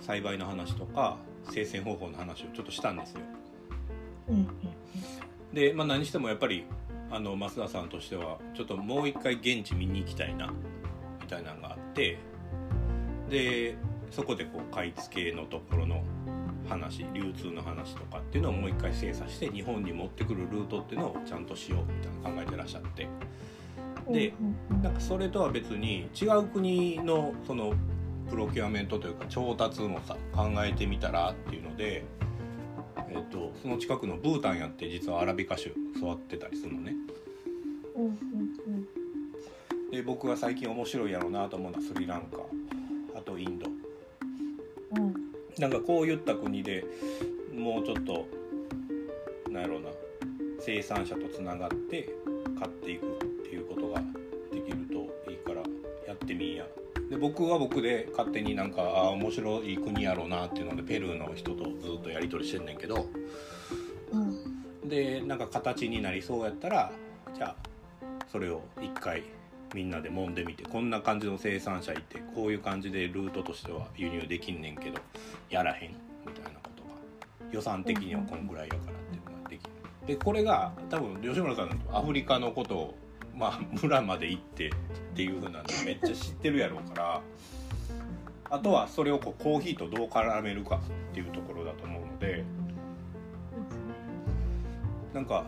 [0.00, 1.16] 栽培の話とか
[1.50, 3.20] 生鮮方法の話をちょっとしたんですよ。
[4.28, 4.48] うん、
[5.52, 6.64] で、まあ、何してもやっぱり
[7.10, 10.52] あの増田さんとしてはちょっともう一回現地見に行きたいな
[11.20, 12.18] みたいなのがあって
[13.30, 13.76] で
[14.10, 16.02] そこでこう買い付けのところの
[16.68, 23.08] 話流通の話とかっていうのをもう一回精査して日本に持ってくるルートっていうのをちゃんとしようみたいな考えてらっしゃって。
[24.10, 24.34] で
[24.82, 27.72] なんかそれとは別に違う国のその
[28.28, 32.04] プロキュアメントというか調達もさ考えてみたらっていうので
[33.12, 36.94] えーと、その近くのブータンやって実はアラビカ種育ってたりするのね。
[39.90, 42.38] で僕が最近面白いやろうなと思うのはスリランカ。
[42.38, 42.42] あ
[43.22, 43.66] とインド。
[44.96, 45.14] うん、
[45.58, 46.84] なんかこういった国で
[47.54, 48.26] もうちょっと
[49.50, 49.88] なんやろうな
[50.60, 52.08] 生産者とつながって
[52.58, 53.10] 買っていくっ
[53.44, 54.02] ていうことが
[54.52, 55.62] できるといいから
[56.06, 56.66] やってみいや。
[57.10, 63.06] で僕は僕で勝手になんかあ面白い国やろうなっていうのでペルーの人とずっとやり取りしてんねんけど、
[64.12, 64.18] う
[64.86, 66.90] ん、でなんか形になりそうやったら
[67.34, 67.56] じゃあ
[68.30, 69.22] それを一回
[69.74, 75.00] みんなで揉んでみてこんな感じの生産者いてこういう感じでルートとしては輸入できんねんけど
[75.50, 75.90] やらへん
[76.26, 76.88] みたいなことが
[77.50, 79.70] 予算的にはこんぐらいやからっていうのができる。
[80.06, 82.98] でこれが多分吉村さんアフリカのことを
[83.34, 84.72] まあ村まで行ってっ
[85.14, 87.22] ていう風なんでめっちゃ知ってるやろうから
[88.50, 92.44] あとはそれをこうコーヒーとどう絡めるかっていうところだと思うので
[95.14, 95.44] なんか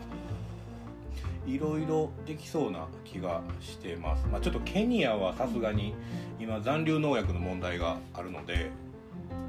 [1.45, 5.93] いろいろできそうな気がしてます、まあ、ちょっとケニアはさすがに
[6.39, 8.71] 今残留農薬の問題があるので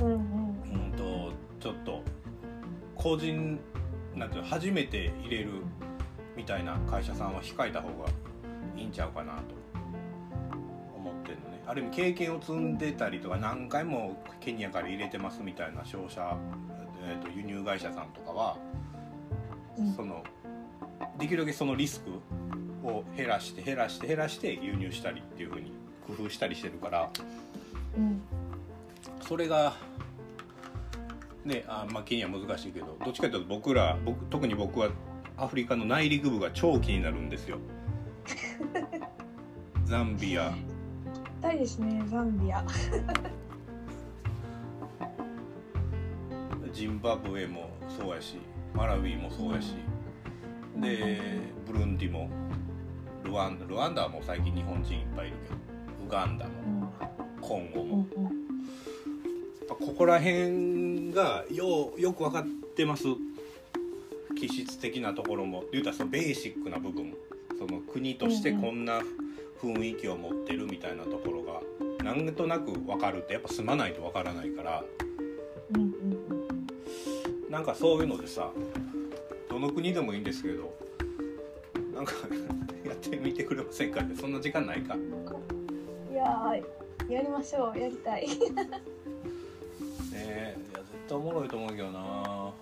[0.01, 2.03] うんとちょっと
[2.94, 3.59] 個人
[4.14, 5.51] なんていうの初めて入れる
[6.36, 8.09] みたいな会社さんは控えた方が
[8.76, 9.55] いいんちゃうかなと
[10.94, 11.62] 思ってるのね。
[11.66, 16.36] ある意味経験を積んでたりとか何回もケニアから入れてますみたいな商社、
[17.03, 18.57] えー、と輸入会社さんとかは
[19.78, 19.92] うん。
[19.94, 20.22] その
[21.19, 22.11] できるだけそのリスク
[22.87, 25.73] を減らして減らして減らして輸入したりっていう風に
[26.07, 27.11] 工夫したりしてるから
[27.97, 28.23] うん。
[29.21, 29.75] それが
[31.45, 34.91] ねあまあケニア難しいけどどっちかというと僕ら僕特に僕は
[35.37, 37.59] アフリカの内陸部が超気になるんですよ。
[39.85, 40.51] ザンビア。
[40.51, 42.64] 行きたいですねザンビア。
[46.73, 48.37] ジンバブエもそうやし
[48.75, 49.75] マラウィもそうやし
[50.81, 51.18] で
[51.66, 52.29] ブルンディも
[53.24, 55.55] ルワンダルワンダはもう最近日本人いっぱいいるけど
[56.07, 56.53] ウガンダも
[57.41, 57.41] うん。
[57.41, 58.07] コンゴも。
[59.68, 63.05] ここら辺がようよく分かってます。
[64.39, 65.64] 気質的なところも。
[65.72, 67.14] 言うたらそのベーシックな部分。
[67.59, 69.01] その国としてこんな
[69.62, 71.62] 雰囲気を持ってるみたいなところが
[72.05, 74.85] なんとなく分かるってやっぱ住まないと分からないから。
[75.74, 77.51] うんうん。
[77.51, 78.51] なんかそういうのでさ
[79.57, 80.71] どの国でもいいんですけど
[81.95, 82.13] なんか
[82.85, 84.95] やってみてくれませんかってそんな時間ないか。
[84.95, 85.17] うん
[86.13, 87.79] いやーやりましょう。
[87.79, 88.27] やりたい。
[88.29, 88.35] ね
[90.15, 90.57] え。
[90.71, 92.53] いや絶対おもろいと思うけどな。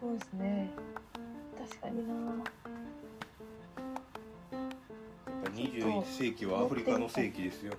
[0.00, 0.70] そうですね。
[1.68, 2.14] 確かにな。
[2.14, 2.30] や
[4.60, 7.74] っぱ21世紀はアフリカの世紀ですよ。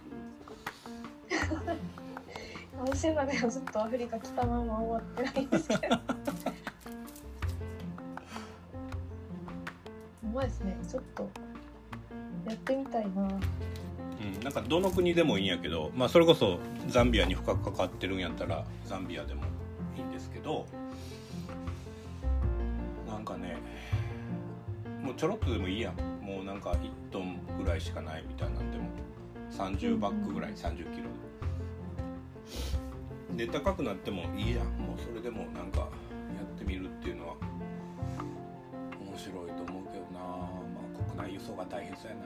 [2.79, 5.97] 私の中ではずっとアフリカ来たまま終わってないんですけど
[10.33, 11.29] まですねちょっと
[12.45, 13.21] やってみたいな。
[13.21, 19.43] うん、なんかどの国でもいいんやけど、まあ、それこそザンビアに深く関わってるんやったらザンビアでも
[19.97, 20.65] いいんですけど
[23.07, 23.57] なんかね
[25.01, 25.95] もうちょろっとでもいいやん。
[26.23, 28.85] もうなんか1トンぐらいしかないみたいなんでも
[29.51, 31.09] 30バッグぐらい30キロ。
[33.35, 34.67] で高くなってもいいやん。
[34.77, 35.87] もうそれでもなんかや
[36.43, 37.35] ってみるっていうのは
[41.33, 42.23] 輸送が大変そうやな。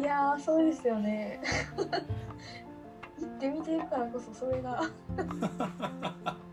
[0.00, 1.40] いやーそうですよね。
[3.18, 4.82] 行ってみてるからこそそれが。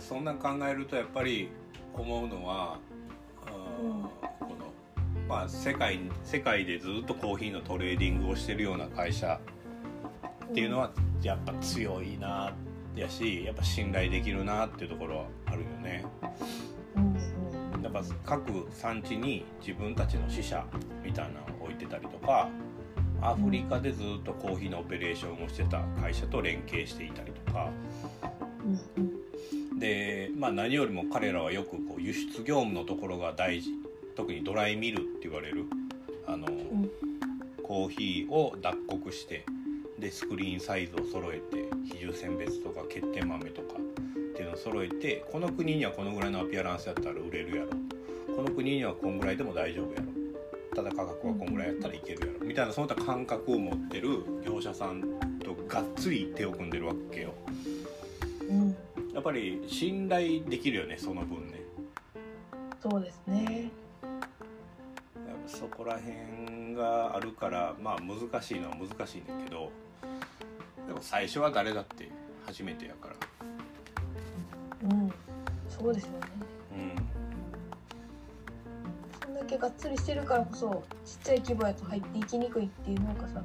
[0.00, 1.50] そんなん考えるとやっぱり
[1.92, 2.78] 思うのは、
[3.80, 4.10] うんうんこ
[4.46, 4.72] の
[5.28, 9.38] まあ世界世界でずっとコーヒーのトレーディングをしてるような会社
[10.46, 10.90] っていうのは
[11.22, 12.54] やっぱ強いな
[12.96, 16.04] やしやっぱ信頼できるなっていうところはあるよね。
[17.82, 20.64] やっぱ各産地に自分たちの支社
[21.04, 22.48] みたいなのを置いてたりとか
[23.22, 27.70] アフリカでずっとコーヒーのオペレーションをしてた会社と連携していたりとか。
[29.78, 33.70] で、まあ、何よりも彼らはよくこう輸出業務のところが大事。
[34.16, 35.66] 特にドライミルって言われる
[36.26, 36.90] あの、ん。
[37.62, 39.44] コーヒーを脱穀して
[39.98, 43.80] でスクリーンサイズを揃えて比重選別とか欠点豆とかっ
[44.34, 47.70] ていうのを揃えてこの国にはこのぐらいのアピアランスやったら売れるやろ。
[48.36, 50.06] この国にはこんぐらいでも大丈夫やろ。
[50.76, 52.46] ただ価格はこんぐらいやったらいけるやろ。
[52.46, 55.02] みたいなそういった感覚を持ってる業者さん
[55.42, 57.34] とがっつり手を組んでるわけよ。
[58.48, 58.76] うん。
[59.12, 61.60] やっぱり信頼できるよねその分ね。
[62.80, 63.72] そうですね。
[64.02, 64.12] やっ
[65.44, 69.72] ぱそこら辺があるからまあ難しいのは難しいねんけど
[70.88, 72.08] でも最初は誰だって
[72.46, 73.14] 初めてやから。
[74.90, 75.12] うん。
[75.68, 76.18] そうですよね。
[79.20, 83.44] うそんだけがっつりしてるからこそちっちゃい規模やと入っていきにくいっていう農家さん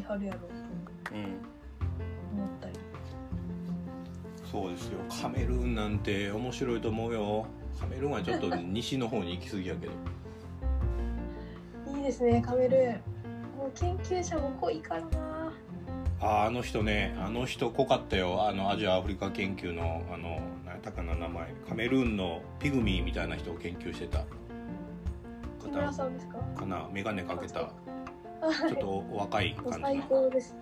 [0.00, 0.42] いはるやろう
[1.10, 1.24] とんうん。
[2.32, 2.72] 思ったり。
[4.50, 4.98] そうですよ。
[5.22, 7.44] カメルーンなんて面白いと思うよ。
[7.78, 9.92] カメルーンはちょっと西の方に行き過ぎやけど。
[11.98, 12.94] いいですねカメルーン。
[13.58, 15.52] もう研究者も濃いからな
[16.22, 18.46] ああの人ねあの人濃かったよ。
[18.48, 21.48] あのアジアアフリカ研究のあの何やったかな名前。
[21.68, 24.24] カメルーンのピグミーみたいな人を研究してた。
[25.60, 26.38] 木村さんですか？
[26.56, 26.88] かな。
[26.92, 27.62] 眼鏡かけた。
[27.62, 27.72] は
[28.68, 29.78] ちょっとお若い感じ。
[29.80, 30.56] 最の高です。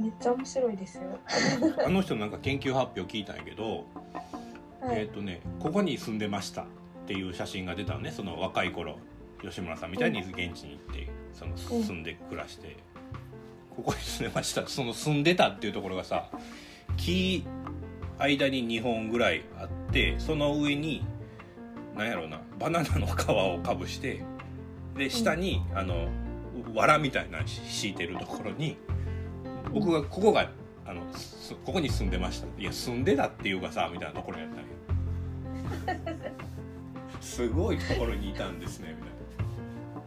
[0.00, 1.04] めっちゃ面白いですよ。
[1.86, 3.84] あの人なんか研究発表聞いたんやけど、
[4.80, 5.02] はい。
[5.02, 6.66] えっ、とねここに住んでましたっ
[7.06, 8.96] ていう写真が出たのねその若い頃。
[9.42, 12.76] 吉村さんみたいに現地に行ってその住んで暮らして、
[13.82, 14.66] ここに住んでました。
[14.66, 16.28] その住んでたっていうところがさ
[16.98, 17.46] 木
[18.18, 21.02] 間に2本ぐらいあってその上に
[21.96, 24.22] なんやろうなバナナの皮をかぶして
[24.96, 26.08] で下に、あの
[26.74, 28.76] 藁みたいなの敷いてるところに
[29.72, 30.50] 僕がここが
[30.84, 32.46] あのすここに住んでました。
[32.60, 36.00] いや住んでたっていうかさみたいなところやったんよ
[37.22, 39.06] すごいところにいたんですねみ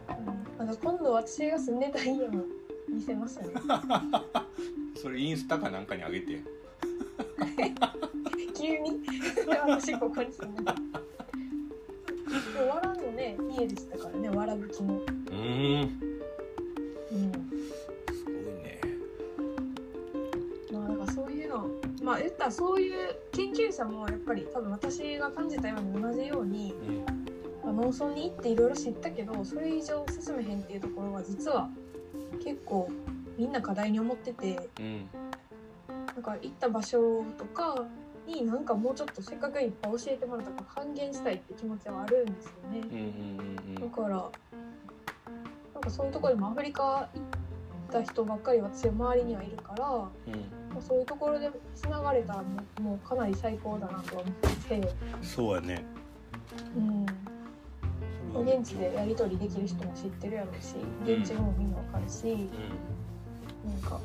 [0.06, 0.24] たいな。
[0.60, 2.44] あの今度私が住んでた家も
[2.94, 3.60] 見せますよね。
[4.96, 6.40] それインスタかなんかにあげて。
[8.56, 9.00] 急に。
[9.46, 10.72] 私ここに住んで
[12.68, 15.02] わらのね家でしたからねわらぶきのうん。
[17.10, 17.32] うん。
[18.14, 18.80] すごいね。
[20.72, 21.68] まあだからそういうの
[22.02, 26.74] まあ言ったらそういう研究者もやっぱり多分私が感じたように同じように、
[27.64, 31.68] まあ、農村に行っていろいろ知ったけどそれ以上進めへんっていうところは実は
[32.44, 32.88] 結構
[33.38, 35.08] みんな課題に思っててうん
[36.14, 37.86] なんか行った場所とか
[38.26, 42.80] になんかもうちょっとせっかくいっぱい教えてもらったから還元したいって気持ちはあるんですよね。
[42.80, 44.30] うんうんうんだから
[45.74, 50.78] なんかそういうところでもアフリカ行った人ばっかり私は周りにはいるから、まうん。
[50.78, 52.44] あそういうところでつながれたら
[52.80, 55.84] もうかなり最高だなとは思ってて、そうやね。
[55.96, 56.03] うん、
[58.42, 60.74] 現地でやり取りできる人も知ってるやろうし
[61.04, 64.00] 現地語もみんなわかるし、うなんか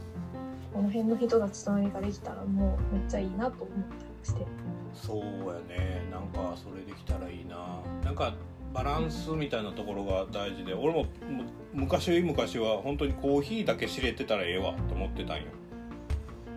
[0.74, 4.44] この辺の人たちと何かできたらもうめっちゃいいなと思ったりして。
[4.44, 4.46] ん
[4.94, 6.04] そうやね。
[6.12, 7.82] なんかそれできたらいいな。
[8.04, 8.34] なんか
[8.74, 11.44] バランスみたいなところが大事で俺もむ
[11.74, 15.44] 昔昔は本当にコーヒーだけ知れてたらええわと思ってたんよ。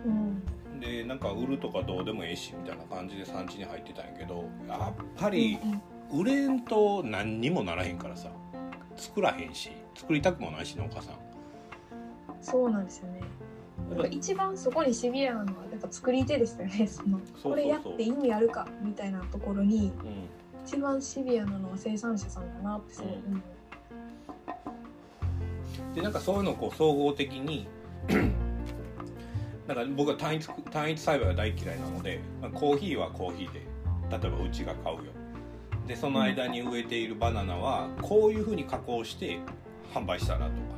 [0.05, 0.79] うん。
[0.79, 5.57] でなんか売るとかどうでもええしみたいな感じで産地に入ってたんやけどやっぱり
[6.13, 8.29] 売れんと何にもならへんからさ
[8.95, 11.15] 作らへんし作りたくもないし農家さん
[12.41, 13.21] そうなんですよね。
[13.89, 16.85] やっぱ一番そこにシビアなのはやっぱ作り手ですよね。
[16.87, 23.41] そのこれやって意味あるかみたいなところにうん一番シビアなのは生産者さんだなってすごい思う。
[25.95, 27.67] でなんかそういうのをこう総合的に
[29.67, 33.61] なんか僕は単一単一栽培が大嫌いなので、まあ、コーヒーはコーヒーで
[34.09, 35.12] 例えばうちが買うよ
[35.87, 39.39] でその間に植えているバナナはこういうふうに加工して
[39.93, 40.73] 販売したらとか。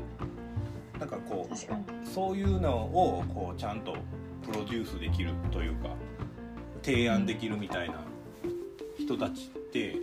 [0.99, 2.07] なんかこう。
[2.07, 3.95] そういうのをこうちゃんと
[4.43, 5.89] プロデュースできるというか
[6.83, 7.95] 提案できるみたいな
[8.97, 9.97] 人たちって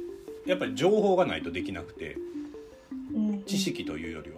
[0.46, 2.16] やっぱり情報がないとできなくて
[3.14, 3.42] うん。
[3.44, 4.36] 知識というよりは。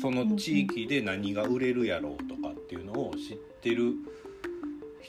[0.00, 3.94] その地域で何が売れるやろうとかっていうのを知ってる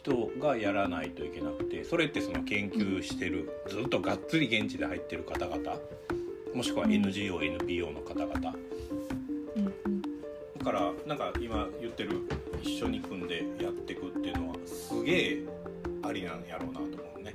[0.04, 5.78] 人がやらないといけなくてそれってその研究してるずっとがっつり現地で入ってる方々
[6.56, 8.56] もしくは NGONPO の方々。
[10.58, 12.22] だからなんか今言ってる
[12.62, 15.44] 一緒に組んでやっていくっていうのはすげえ
[16.04, 17.34] ありなんやろうなと思うね。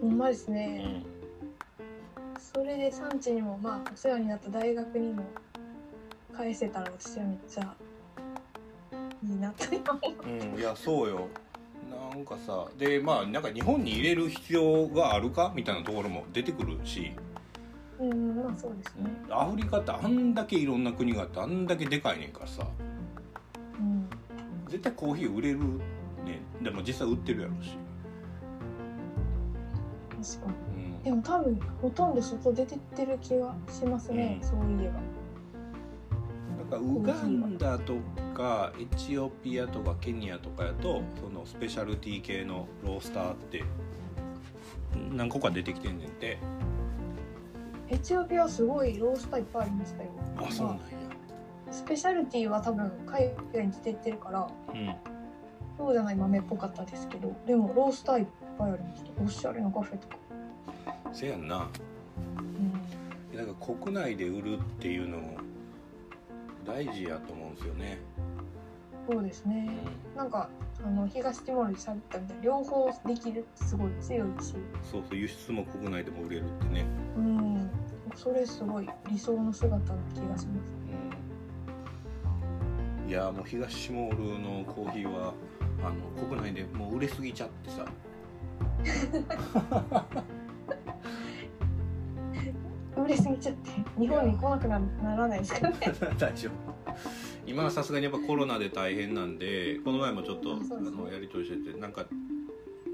[0.00, 0.78] ほんまですうね。
[0.78, 1.06] ん。
[2.38, 5.24] それで産地にもまあお世話になった大学にも
[6.34, 7.74] 返せたら私はめっちゃ
[9.24, 10.28] いいなと今思う。
[10.54, 11.28] うん、いやそうよ
[12.12, 15.52] なんかさでまあなんか日本に入れる必要があるか？
[15.54, 17.12] みたいなところも出てくるし
[17.98, 19.10] うんまあそうですね。
[19.30, 22.66] アフリカってあんだけいろんな国があってあんだけでかいねんからさ
[23.78, 24.08] うん
[24.68, 25.58] 絶対コーヒー売れる
[26.24, 27.76] ねでも実際売ってるやろうし、
[30.38, 30.84] 確かに。
[30.86, 34.38] うんでも多分ほとんど外出てってる気がしますね。
[34.40, 35.00] うんそういえば。
[36.58, 37.94] なんかウガンダと
[38.42, 43.62] かエチオピアとかケニアとかやとそのスペシャルティー系のロースターって
[45.12, 46.38] 何個か出てきてんねんて。
[47.88, 50.10] エチオピアはすごいロースターいっぱいありましたよ。
[50.38, 50.82] あそうなんや。
[51.70, 54.94] スペシャルティは多分海外に出てってるからうん。
[55.78, 58.26] そうじゃない豆っぽかったですけどでもロースターいっ
[58.58, 59.22] ぱいありました。
[59.22, 60.16] おしゃれなカフェとか、
[61.12, 61.68] せやんな。
[63.32, 65.36] うん、なんか国内で売るっていうのも
[66.64, 67.98] 大事やと思うんですよね、
[69.08, 69.68] そうですね。
[70.16, 70.48] なんか
[70.84, 74.54] あの東ティモールで喋ったみたいに両方できるってすごい強いし。
[74.90, 76.84] そうそう輸出も国内でも売れるってね、
[77.16, 77.70] うん。
[78.14, 79.82] それすごい理想の姿な
[80.14, 80.48] 気がします。
[83.02, 85.34] うん、いやもう東シモールのコーヒーは
[85.84, 85.94] あの
[86.28, 87.84] 国内でもう売れすぎちゃってさ。
[92.96, 93.70] 売れすぎちゃって。
[93.98, 95.76] 日本に来なくなならないですかね。
[96.18, 96.82] 大丈夫
[97.46, 102.06] 今はさすがにやっぱコロナで大変なんでこの前もちょっとあのやり取りしててなんか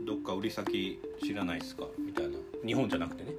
[0.07, 1.85] どっか売り先知らないっすか？
[1.99, 2.39] みたいな。
[2.67, 3.33] 日本じゃなくてね。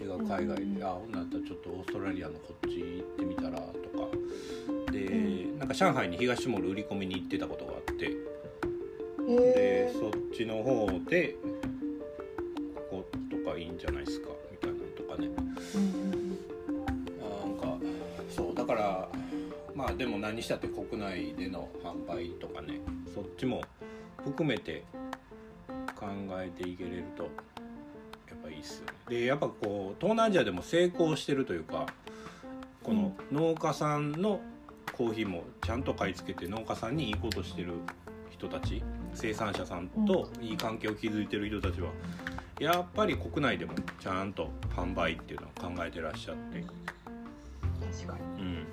[0.00, 0.74] 違う海外うん。
[0.74, 4.92] で「あほんなんやったらちょっとオーストラリアのこっち行ってみたら」とか。
[4.92, 8.04] で、なんか上海に東モール売り込みに行ってたことがあって。
[8.06, 11.36] へでえそっちの方で
[12.90, 14.28] こことかいいんじゃないですか？
[14.52, 15.28] みたいなのとかね。
[15.74, 16.30] うん。
[17.18, 17.78] なんか
[18.28, 19.08] そうだから
[19.74, 22.80] まあでも何したって国内での販売とかね。
[23.14, 23.62] そっちも
[24.24, 24.84] 含めて
[25.94, 27.28] 考えていけれるとや
[28.34, 28.92] っぱいいっすよね。
[29.08, 31.86] でやっぱこう東南アジアでも成功してるというか
[32.82, 34.40] この農家さんの
[34.92, 37.72] コーヒーもちゃんと買い付けて農家さんにいいことしてる
[38.30, 38.82] 人たち
[39.14, 41.90] 生産者さんといい関係を築いてる人たちは
[42.60, 46.62] やっぱり国内でもちゃんと販売っていうのを考えてらっしゃって。
[46.62, 48.42] 確かに。
[48.42, 48.66] うん、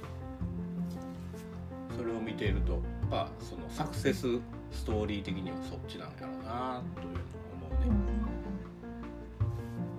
[2.02, 4.40] それを見ているとまあそのサクセス
[4.72, 7.24] ストーリー的にはそっちなんやろうなというのを
[7.54, 7.92] 思うね、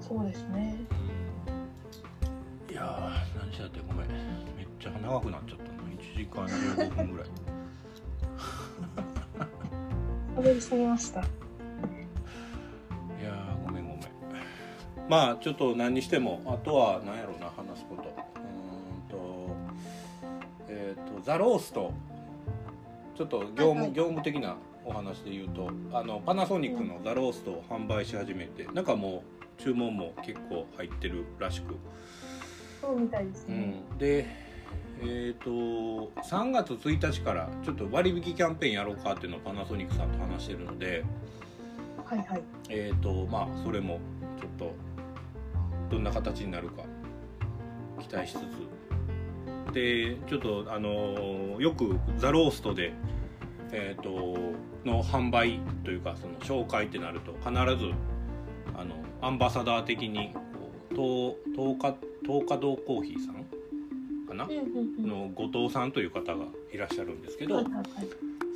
[0.01, 0.81] そうですね。
[2.69, 4.09] いやー何したってごめん。
[4.09, 7.29] めっちゃ長くなっちゃったの1時間15分ぐらい。
[10.37, 11.20] 喋りすぎました。
[11.20, 11.24] い
[13.23, 14.01] やーごめんごめん。
[15.09, 18.31] まあちょっと何にしてもあとは何やろうな話すこと
[20.73, 21.93] えっ、とザロースト。
[23.15, 23.93] ちょっと業務,、はいはい。
[23.93, 29.23] 業務的なお話で言うとあのパナソニックのザローストを販売し始めてなんかも
[29.59, 31.77] う注文も結構入ってるらしく、
[32.81, 34.27] そうみたいですうね、ん、で
[35.01, 41.05] えっ、と3月1日からちょっと割引キャンペーンやろうかっていうのをパナソニックさんと話してるので
[42.05, 42.43] はいはい。
[42.70, 44.01] えーとまあそれも
[44.40, 44.74] ちょっと
[45.90, 46.82] どんな形になるか
[48.01, 48.72] 期待しつつ
[49.73, 52.93] でちょっとあのよくザ・ローストで、
[53.73, 54.11] えー、と
[54.85, 57.93] の販売というかその紹介ってなると必ず
[58.77, 60.35] あのアンバサダー的に
[60.90, 63.47] 東東東華堂コーヒーさん
[64.27, 64.47] かな？
[65.01, 67.65] の後藤さんという方がいらっしゃるんですけど、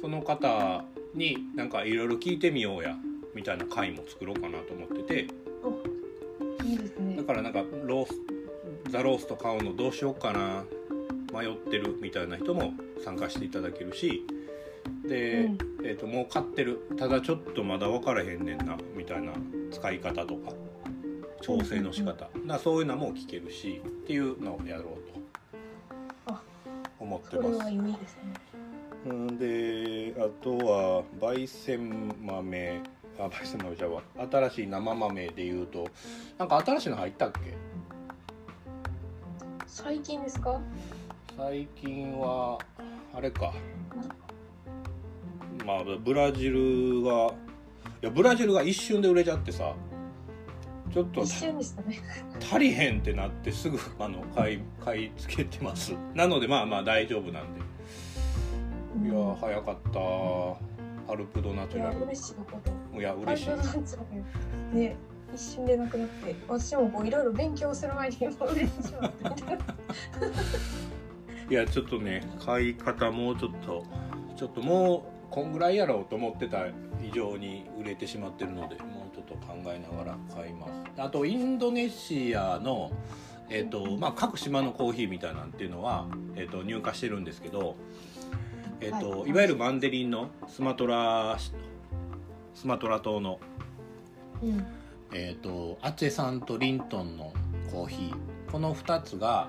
[0.01, 0.85] その方
[1.15, 2.97] になんかいろいろ聞いてみようや
[3.35, 5.27] みたいな回も作ろうかなと思ってて。
[6.65, 7.17] いいですね。
[7.17, 8.15] だからなんかロース
[8.91, 10.65] ザ・ロースト買うのどうしようかな
[11.37, 12.73] 迷ってるみたいな人も
[13.05, 14.25] 参加していただけるし
[15.07, 15.59] で、うん。
[15.85, 19.33] えー、ともう買ってるただちょっとまだ分からへんねんなみたいな
[19.71, 20.53] 使い方とか
[21.43, 24.85] 調整の仕方、だからそういうのも聞けるしっていうのをやろう
[26.27, 26.43] とあ
[26.99, 27.71] 思ってます。
[27.71, 28.33] いいですね。
[29.07, 32.83] うんであとは焙煎豆
[33.21, 34.03] あ焙煎豆じゃわ。
[34.31, 35.87] 新しい生豆でいうと
[36.39, 37.55] なんか新しいの入ったっけ？
[39.67, 40.61] 最近ですか？
[41.37, 42.59] 最近は
[43.13, 43.53] あれか。
[45.67, 49.75] まあブラジルがいやブラジルが一瞬で売れちゃってさ
[50.93, 52.01] ちょっと一瞬でしたね。
[52.41, 55.95] 足りへんってなってすぐ あの買い買い付けてます。
[56.15, 57.61] なのでまあまあ大丈夫なんで。
[59.05, 61.13] いや早かった。
[61.13, 61.97] アルプドナチュラル。
[61.97, 62.45] いや嬉しいこ
[62.93, 62.99] と。
[62.99, 63.51] いや嬉し
[64.73, 64.77] い。
[64.77, 64.97] ね
[65.35, 69.25] 一瞬でなくなって私もこういろいろ勉強する前にもう売れてしまって
[71.49, 73.85] いやちょっとね買い方もうちょっと
[74.37, 76.67] ちょっともうこんぐらいやろうと思ってた
[77.03, 80.73] 以上に売れてしまってるのでもうちょっと考えながら買います。
[80.97, 82.91] あとインドネシアの
[83.49, 87.77] えーとまあ、各島のコーヒーみたいなんていうのは、えー、と入荷してるんですけど、
[88.81, 89.31] えーとはい。
[89.31, 93.39] い、わゆるマンデリンのスマトラスマトラ島の、
[94.43, 94.67] うん。
[95.13, 97.33] えー、とアチェさんとリントンの
[97.71, 98.51] コーヒー。
[98.51, 99.49] この2つが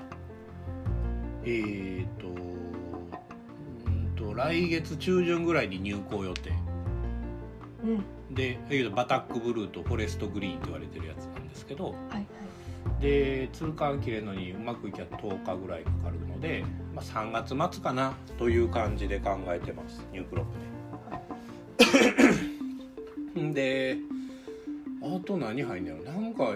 [1.49, 6.52] えー、とうんと来月中旬ぐらいに入港予定。
[7.84, 8.06] うん。
[8.36, 8.60] で
[8.94, 11.86] バタックブルーとフォレストグリーンと言われてるやつなんですけど。
[11.86, 12.26] はいはい。
[13.02, 16.64] で通関切れるのにうまくいきゃ10日ぐらいかかるので、
[16.95, 20.06] まあ、3月末かなという感じで考えてます。
[20.11, 20.57] ニュークロップ
[23.53, 23.53] で。
[23.53, 23.98] で
[25.02, 26.56] あと何入んねやろなんか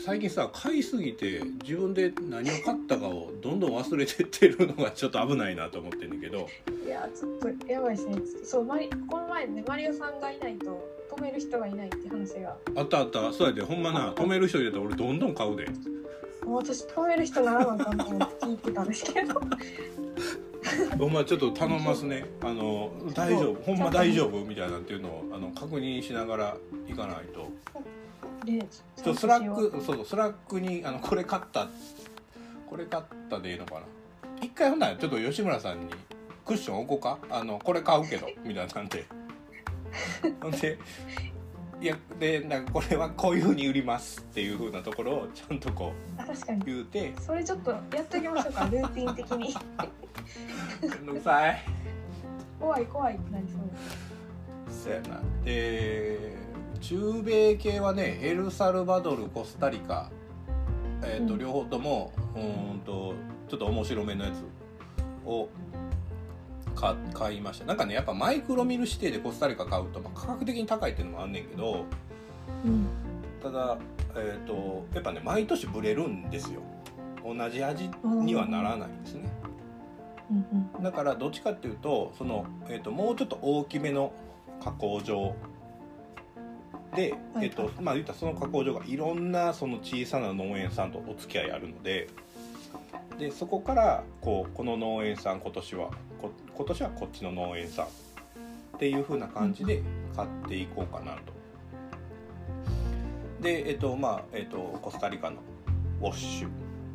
[0.00, 6.48] 最近さ買いすぎて自分で何を買ったかをどんどん忘れてってるのがちょっと危ないなと思ってんだけど。
[6.86, 8.16] いやちょっとやばいですね。
[8.44, 12.56] そうマリこの前ねマリオさんがいないと止める人がいないって話が。
[12.76, 13.32] あったあった。
[13.32, 13.62] そうやで。
[13.62, 15.66] ほんまに止める人いると俺どんどん買うで。
[16.46, 19.40] 私止める人ならなあかんと思って聞いてたんですけど。
[21.00, 22.24] お前ちょっと頼ますね。
[22.40, 23.62] あの大丈夫。
[23.62, 24.44] ほんま大丈夫？
[24.44, 26.56] みたいなっていうのをあの確認しながら
[26.86, 27.50] 行かないと
[28.44, 29.14] でちょっと。
[29.14, 31.68] スラックそうスラックにあのこれ買った。
[32.68, 33.80] これ買ったでいいのかな。
[34.40, 35.86] 一回ほんならちょっと吉村さんに
[36.44, 37.18] クッション置こうか？
[37.30, 38.26] あのこれ買うけど。
[38.44, 39.06] みたいなんで。
[40.40, 40.78] ほんで
[41.80, 46.62] いやでなんかこれはこういうふうに売りますっていうふうなところをちゃんとこあ確かに。
[46.62, 47.14] う言うて。
[47.20, 49.54] それちょっとやっておきましょうか ルーティン的に。
[50.82, 51.64] めんどくさい。
[52.58, 53.60] 怖い怖いってなりそう
[54.66, 54.84] です。
[54.84, 55.20] そうやな。
[55.44, 56.36] で
[56.80, 60.10] 中米系はねエルサルバドルコスタリカ、
[61.02, 61.40] えーとうん。
[61.40, 63.14] 両方ともうーんと
[63.48, 64.44] ちょっと面白めのやつ
[65.26, 65.48] を
[66.74, 67.64] か買いました。
[67.64, 71.84] なんかねやっぱマイクロミル指定でコスタリカ買うと、まあ、価格的に高いっていうのもあんねんけど
[72.64, 72.86] うん。
[73.42, 73.78] ただ、
[74.14, 76.60] えー、とやっぱね毎年ブレるんですよ。
[77.24, 79.30] 同じ味にはならないんですね。
[80.30, 80.82] うん。
[80.82, 84.12] だからどっちかっていうとその、えー、ともうちょっと大きめの
[84.62, 85.34] 加工場
[86.94, 92.08] で、はいえーとまあ言ったらその加工場がいろんなその小さな農園さんとお付き合いあるので
[93.18, 95.90] でそこからこうこの農園さん今年は
[96.20, 97.88] こ今年はこっちの農園さんっ
[98.78, 99.82] ていう風な感じで
[100.14, 101.38] 買っていこうかなと。
[103.40, 105.36] でえっ、とまあえっ、とコスタリカの
[106.00, 106.48] ウォッシュ。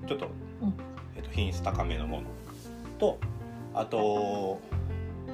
[0.07, 0.27] ちょっと,、
[0.61, 0.73] うん。
[1.15, 2.23] えっと品質高めのもの。
[2.99, 3.19] と
[3.73, 4.59] あと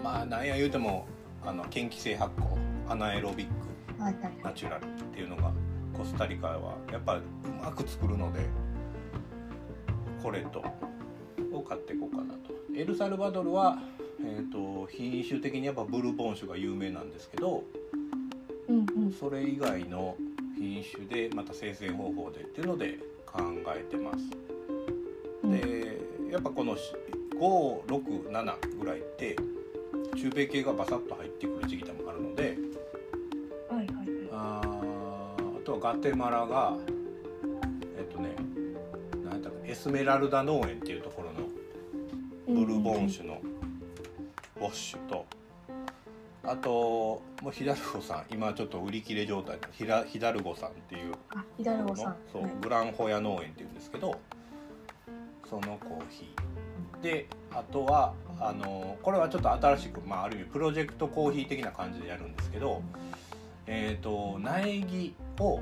[0.04, 1.06] まあなんや言うても
[1.46, 2.58] あの嫌気性発酵
[2.92, 3.48] アナエロビッ
[4.44, 5.52] ナチュラルっていうのが
[5.94, 7.24] コスタリカはやっぱう
[7.62, 8.48] まく作るので
[10.24, 10.64] これと。
[11.52, 12.54] を買っていこうかなと。
[12.76, 13.80] エルサルバドルは、
[14.22, 17.64] えー、と品種的にやっぱブルボン種が有名なんですけど
[18.68, 19.12] うんうん。
[19.12, 20.16] それ以外の
[20.58, 23.42] 品種でまた生鮮方法でっていうので考
[23.76, 24.18] えてます。
[25.44, 25.52] うん。
[25.52, 26.00] で
[26.32, 26.76] やっぱこの
[27.40, 29.36] 567ぐらいって
[30.16, 32.58] 中米系がバサッと入ってくる時期でもあるので
[35.80, 36.76] ガテマラが
[37.98, 38.36] えっとね
[39.24, 43.42] 何やったかなエスメラルダ農園っていうところのブルボン種の
[44.58, 45.26] ウォッシュと
[46.44, 52.06] あともうヒダルゴさん今ちょっと売り切れ状態のヒラヒダルゴさんっていうあヒダルゴさん。
[52.08, 54.20] のそう、はいグランホヤ農園っていうんですけど
[55.50, 57.04] そのコーヒー。
[57.04, 62.82] であとはあのこれはちょっと新しく、まあ、ある意味プロジェクトコーヒー的な感じでやるんですけど
[63.68, 65.60] えっ、と苗木を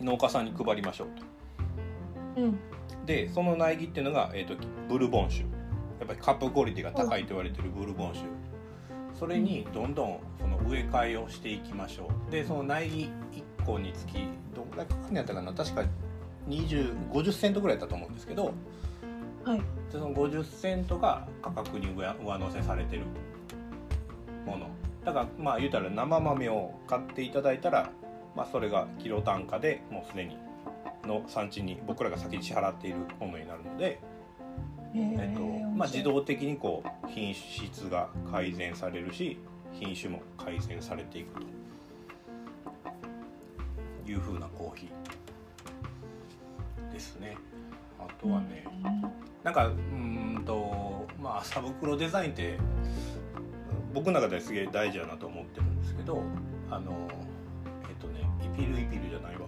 [0.00, 1.08] 農家さんに配りましょう
[2.36, 2.42] と。
[2.42, 2.58] うん。
[3.06, 4.54] でその苗木っていうのが、えー、と
[4.88, 5.46] ブルボン種や
[6.04, 8.24] っぱりカップクオリティが高いと言われてるブルボン種
[9.18, 12.30] それにどんどんその植え替えをしていきましょう。
[12.30, 13.10] でその苗木
[13.60, 14.14] 1個につき
[14.54, 15.52] どんぐらいかかるんやったかな。
[15.52, 15.84] 確か
[16.48, 18.52] 2050セントぐらいだったと思うんですけど。
[19.44, 19.58] はい。
[19.58, 23.02] でその50セントが価格に上上乗せされてる
[24.46, 24.68] もの。
[25.04, 27.90] だからまあ言うたら生豆を買っていただいたら、
[28.36, 30.36] まあ、それがキロ単価でもうすでに
[31.04, 34.00] の産地に僕らが先に支払っているものになるので、
[34.94, 39.38] えっとまあ、自動的にこう品質が改善されるし
[39.72, 41.60] 品種も改善されていくと。
[44.10, 47.36] いう風なコーヒーですね。
[47.98, 48.64] あとはね、
[49.44, 52.58] なんかうーんとまあ麻袋デザインって
[53.94, 56.22] 僕の中ではすげえ大事だなと思ってるんですけど
[56.70, 56.92] あの
[58.56, 59.40] ピルイピルじゃないわ。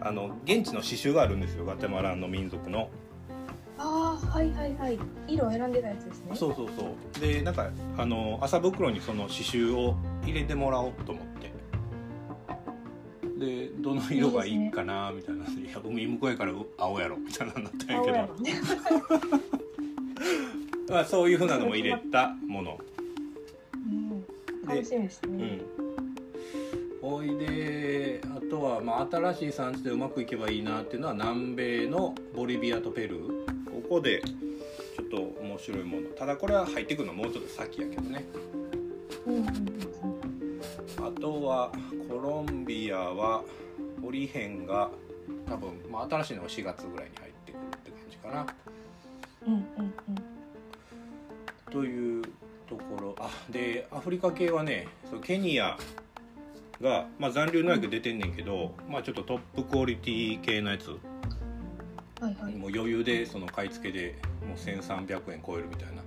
[0.00, 1.64] あの現地の刺繍があるんですよ。
[1.64, 2.90] ガテマランの民族の。
[3.78, 4.98] ああはいはいはい。
[5.26, 6.34] 色を選んでたやつですね。
[6.34, 7.20] そうそうそう。
[7.20, 11.52] でなんかあの麻袋にその刺繍を入れてもらおうと思って。
[13.38, 18.14] でどの色がいいかなみたいな「いや海向こうやから青やろ」みたいななったんやけど。
[18.14, 18.34] 青やろ。
[18.36, 18.52] ね
[20.88, 22.78] まあ、そういうふうなのも入れたもの。
[23.74, 24.24] うん。
[24.66, 25.60] 楽しみですね。
[25.78, 25.93] うん
[27.06, 28.20] おいで。
[28.34, 33.44] あとは、まあ、新しい産地でうまくいけばいいなっていうのは南米のボリビアとペルー。
[33.66, 36.08] ここでちょっと面白いもの。
[36.16, 38.24] ただこれは入ってくるのはもうちょっと先やけどね。
[39.26, 39.74] うんうんうん
[41.02, 41.70] あとは
[42.08, 43.42] コロンビアは
[44.02, 44.90] オリヘンが
[45.46, 48.46] 多分、まあ、新しいのが4月ぐらいに入ってくるって感じかな。
[49.46, 51.72] うんうんうん。
[51.72, 52.22] という
[52.66, 53.14] ところ。
[53.18, 55.76] あでアフリカ系はねそうケニア
[56.80, 60.90] が、まあ、残留農薬出てんねんけど、まあ、ちょっとトップクオリティ系のやつ。
[62.20, 62.54] はいはい。
[62.54, 66.02] もう余裕でその買い付けでもう1300円超えるみたいな、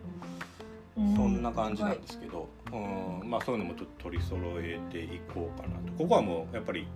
[1.14, 3.30] うそんな感じなんですけど、うん。
[3.30, 5.94] まあ、そういうのもちょっと取り揃えていこうかなと。
[5.98, 6.88] ここはもうやっぱり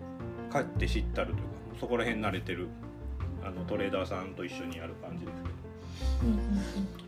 [0.51, 1.43] 帰って知ったるというか
[1.79, 2.67] そこら辺慣れてる
[3.43, 5.61] あのトレーダーさんと一緒にやる感じですけど。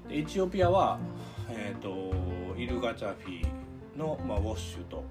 [0.10, 1.00] エチオピアは、
[1.50, 2.14] えー、と
[2.58, 3.46] イルガチャフィ
[3.98, 5.04] の、まあ、ウォッシュと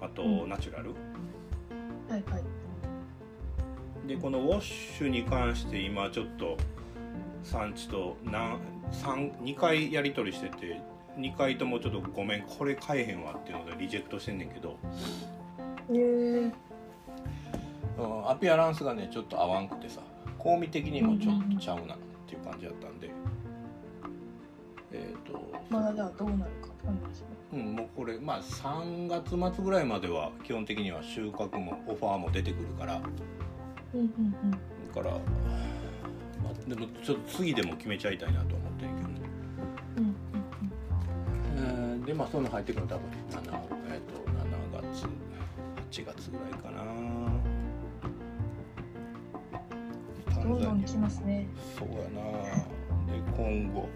[0.00, 0.48] あとうん。
[0.48, 0.96] ナチュラル、うん
[2.12, 4.08] はいはい。
[4.08, 6.56] でこのウォッシュに関して今ちょっと
[7.44, 8.58] 産地と何
[8.90, 10.80] 三2回やり取りしてて
[11.18, 14.72] 2回ともちょっとごめんこれ買えへんわっていうのでリジェクトしてんねんけど、へ
[15.92, 16.52] え。
[17.98, 20.00] うんアピアランスがねちょっと合わんくてさ
[20.42, 21.98] 香味的にもちょっとちゃうなっ
[22.28, 23.10] ていう感じだったんで
[24.92, 26.68] えっ、とまだじゃあどうなるか
[27.50, 32.94] うん、もうこれまあ3月末ぐらいまでは基本的には収穫もオファーも出てくるから。
[32.94, 33.00] だ
[33.94, 34.10] うんうん。
[34.94, 35.18] から、ま
[36.50, 39.14] あ、でもちょっと次でも決めちゃいたいなと思ってるけどね。
[39.96, 40.12] うんうんう
[41.62, 41.92] ん。
[41.92, 43.60] えーでまあそういうの入ってくるの多分7、
[43.90, 44.18] えー、と
[44.92, 45.06] 7月
[46.00, 46.84] 8月ぐらいかな。
[50.42, 51.46] どんどん来ますね。
[51.78, 52.78] そうやな。
[53.12, 53.88] で今後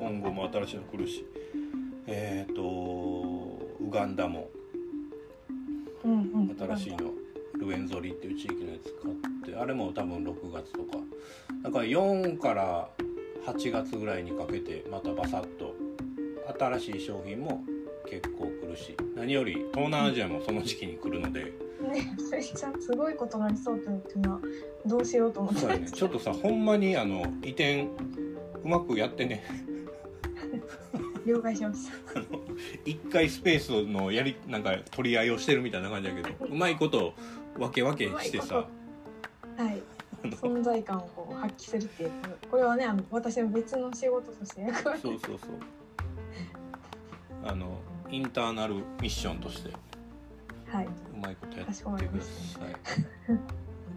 [0.00, 1.26] 今後も新しいの来るし。
[2.06, 4.48] えっ、とウガンダも。
[6.02, 6.16] うんう
[6.52, 6.56] ん。
[6.58, 7.12] 新しいの
[7.60, 10.98] ルエンゾリっていう地域のやつ買ってあれも多分6月とか。
[11.62, 12.88] だから4から
[13.46, 15.74] 8月ぐらいにかけてまたバサッと
[16.58, 17.62] 新しい商品も
[18.08, 21.44] 結構来るし何より東南アジアもその時期に来るので。
[21.44, 24.40] ねめっちゃすごいことになりそうっていうのは
[24.86, 25.66] どうしようと思って。
[25.66, 25.90] ね。
[25.90, 27.88] ちょっとさほんまにあの移転う
[28.64, 29.44] まくやってね
[31.26, 32.20] 了解しました。
[32.84, 37.14] 一回スペースのやりなんか取り合いをしてるみたいな感じだけどうまいこと
[37.56, 38.56] 分け分けしてさ。
[38.56, 38.64] は
[39.70, 39.82] い。
[40.22, 42.10] 存在感をこう発揮するっていう。
[42.50, 45.00] これはねあの私の別の仕事として役割。
[45.00, 45.50] そうそうそう。
[47.44, 47.78] あの
[48.10, 49.70] インターナルミッションとして。
[50.66, 50.86] はい。
[50.86, 50.88] う
[51.20, 51.72] まいことやって
[52.06, 53.34] ください。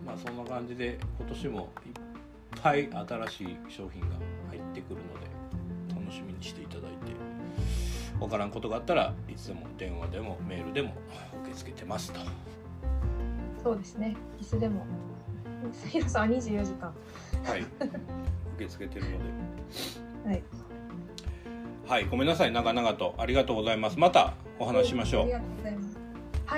[0.05, 1.93] まあそんな感じで今年もいっ
[2.61, 4.07] ぱい新しい商品が
[4.49, 6.92] 入ってくるので楽しみにしていただいて
[8.23, 10.93] わからんことがあったらいつでも電話でもメールでも
[11.41, 12.21] 受け付けてますと。
[13.61, 14.15] そうですね。
[14.39, 14.85] いつでも。
[15.89, 16.93] ヒロさんは24時間。
[17.43, 17.59] はい。
[17.59, 17.69] 受
[18.57, 19.17] け付けてるので。
[20.29, 20.43] はい。
[21.85, 22.53] はいごめんなさい。
[22.53, 23.13] 長々と。
[23.17, 23.99] ありがとうございます。
[23.99, 25.25] またお話ししましょう。
[25.25, 25.37] ござ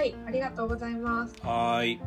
[0.03, 1.33] いいありがとうございます。
[1.43, 1.99] うはーい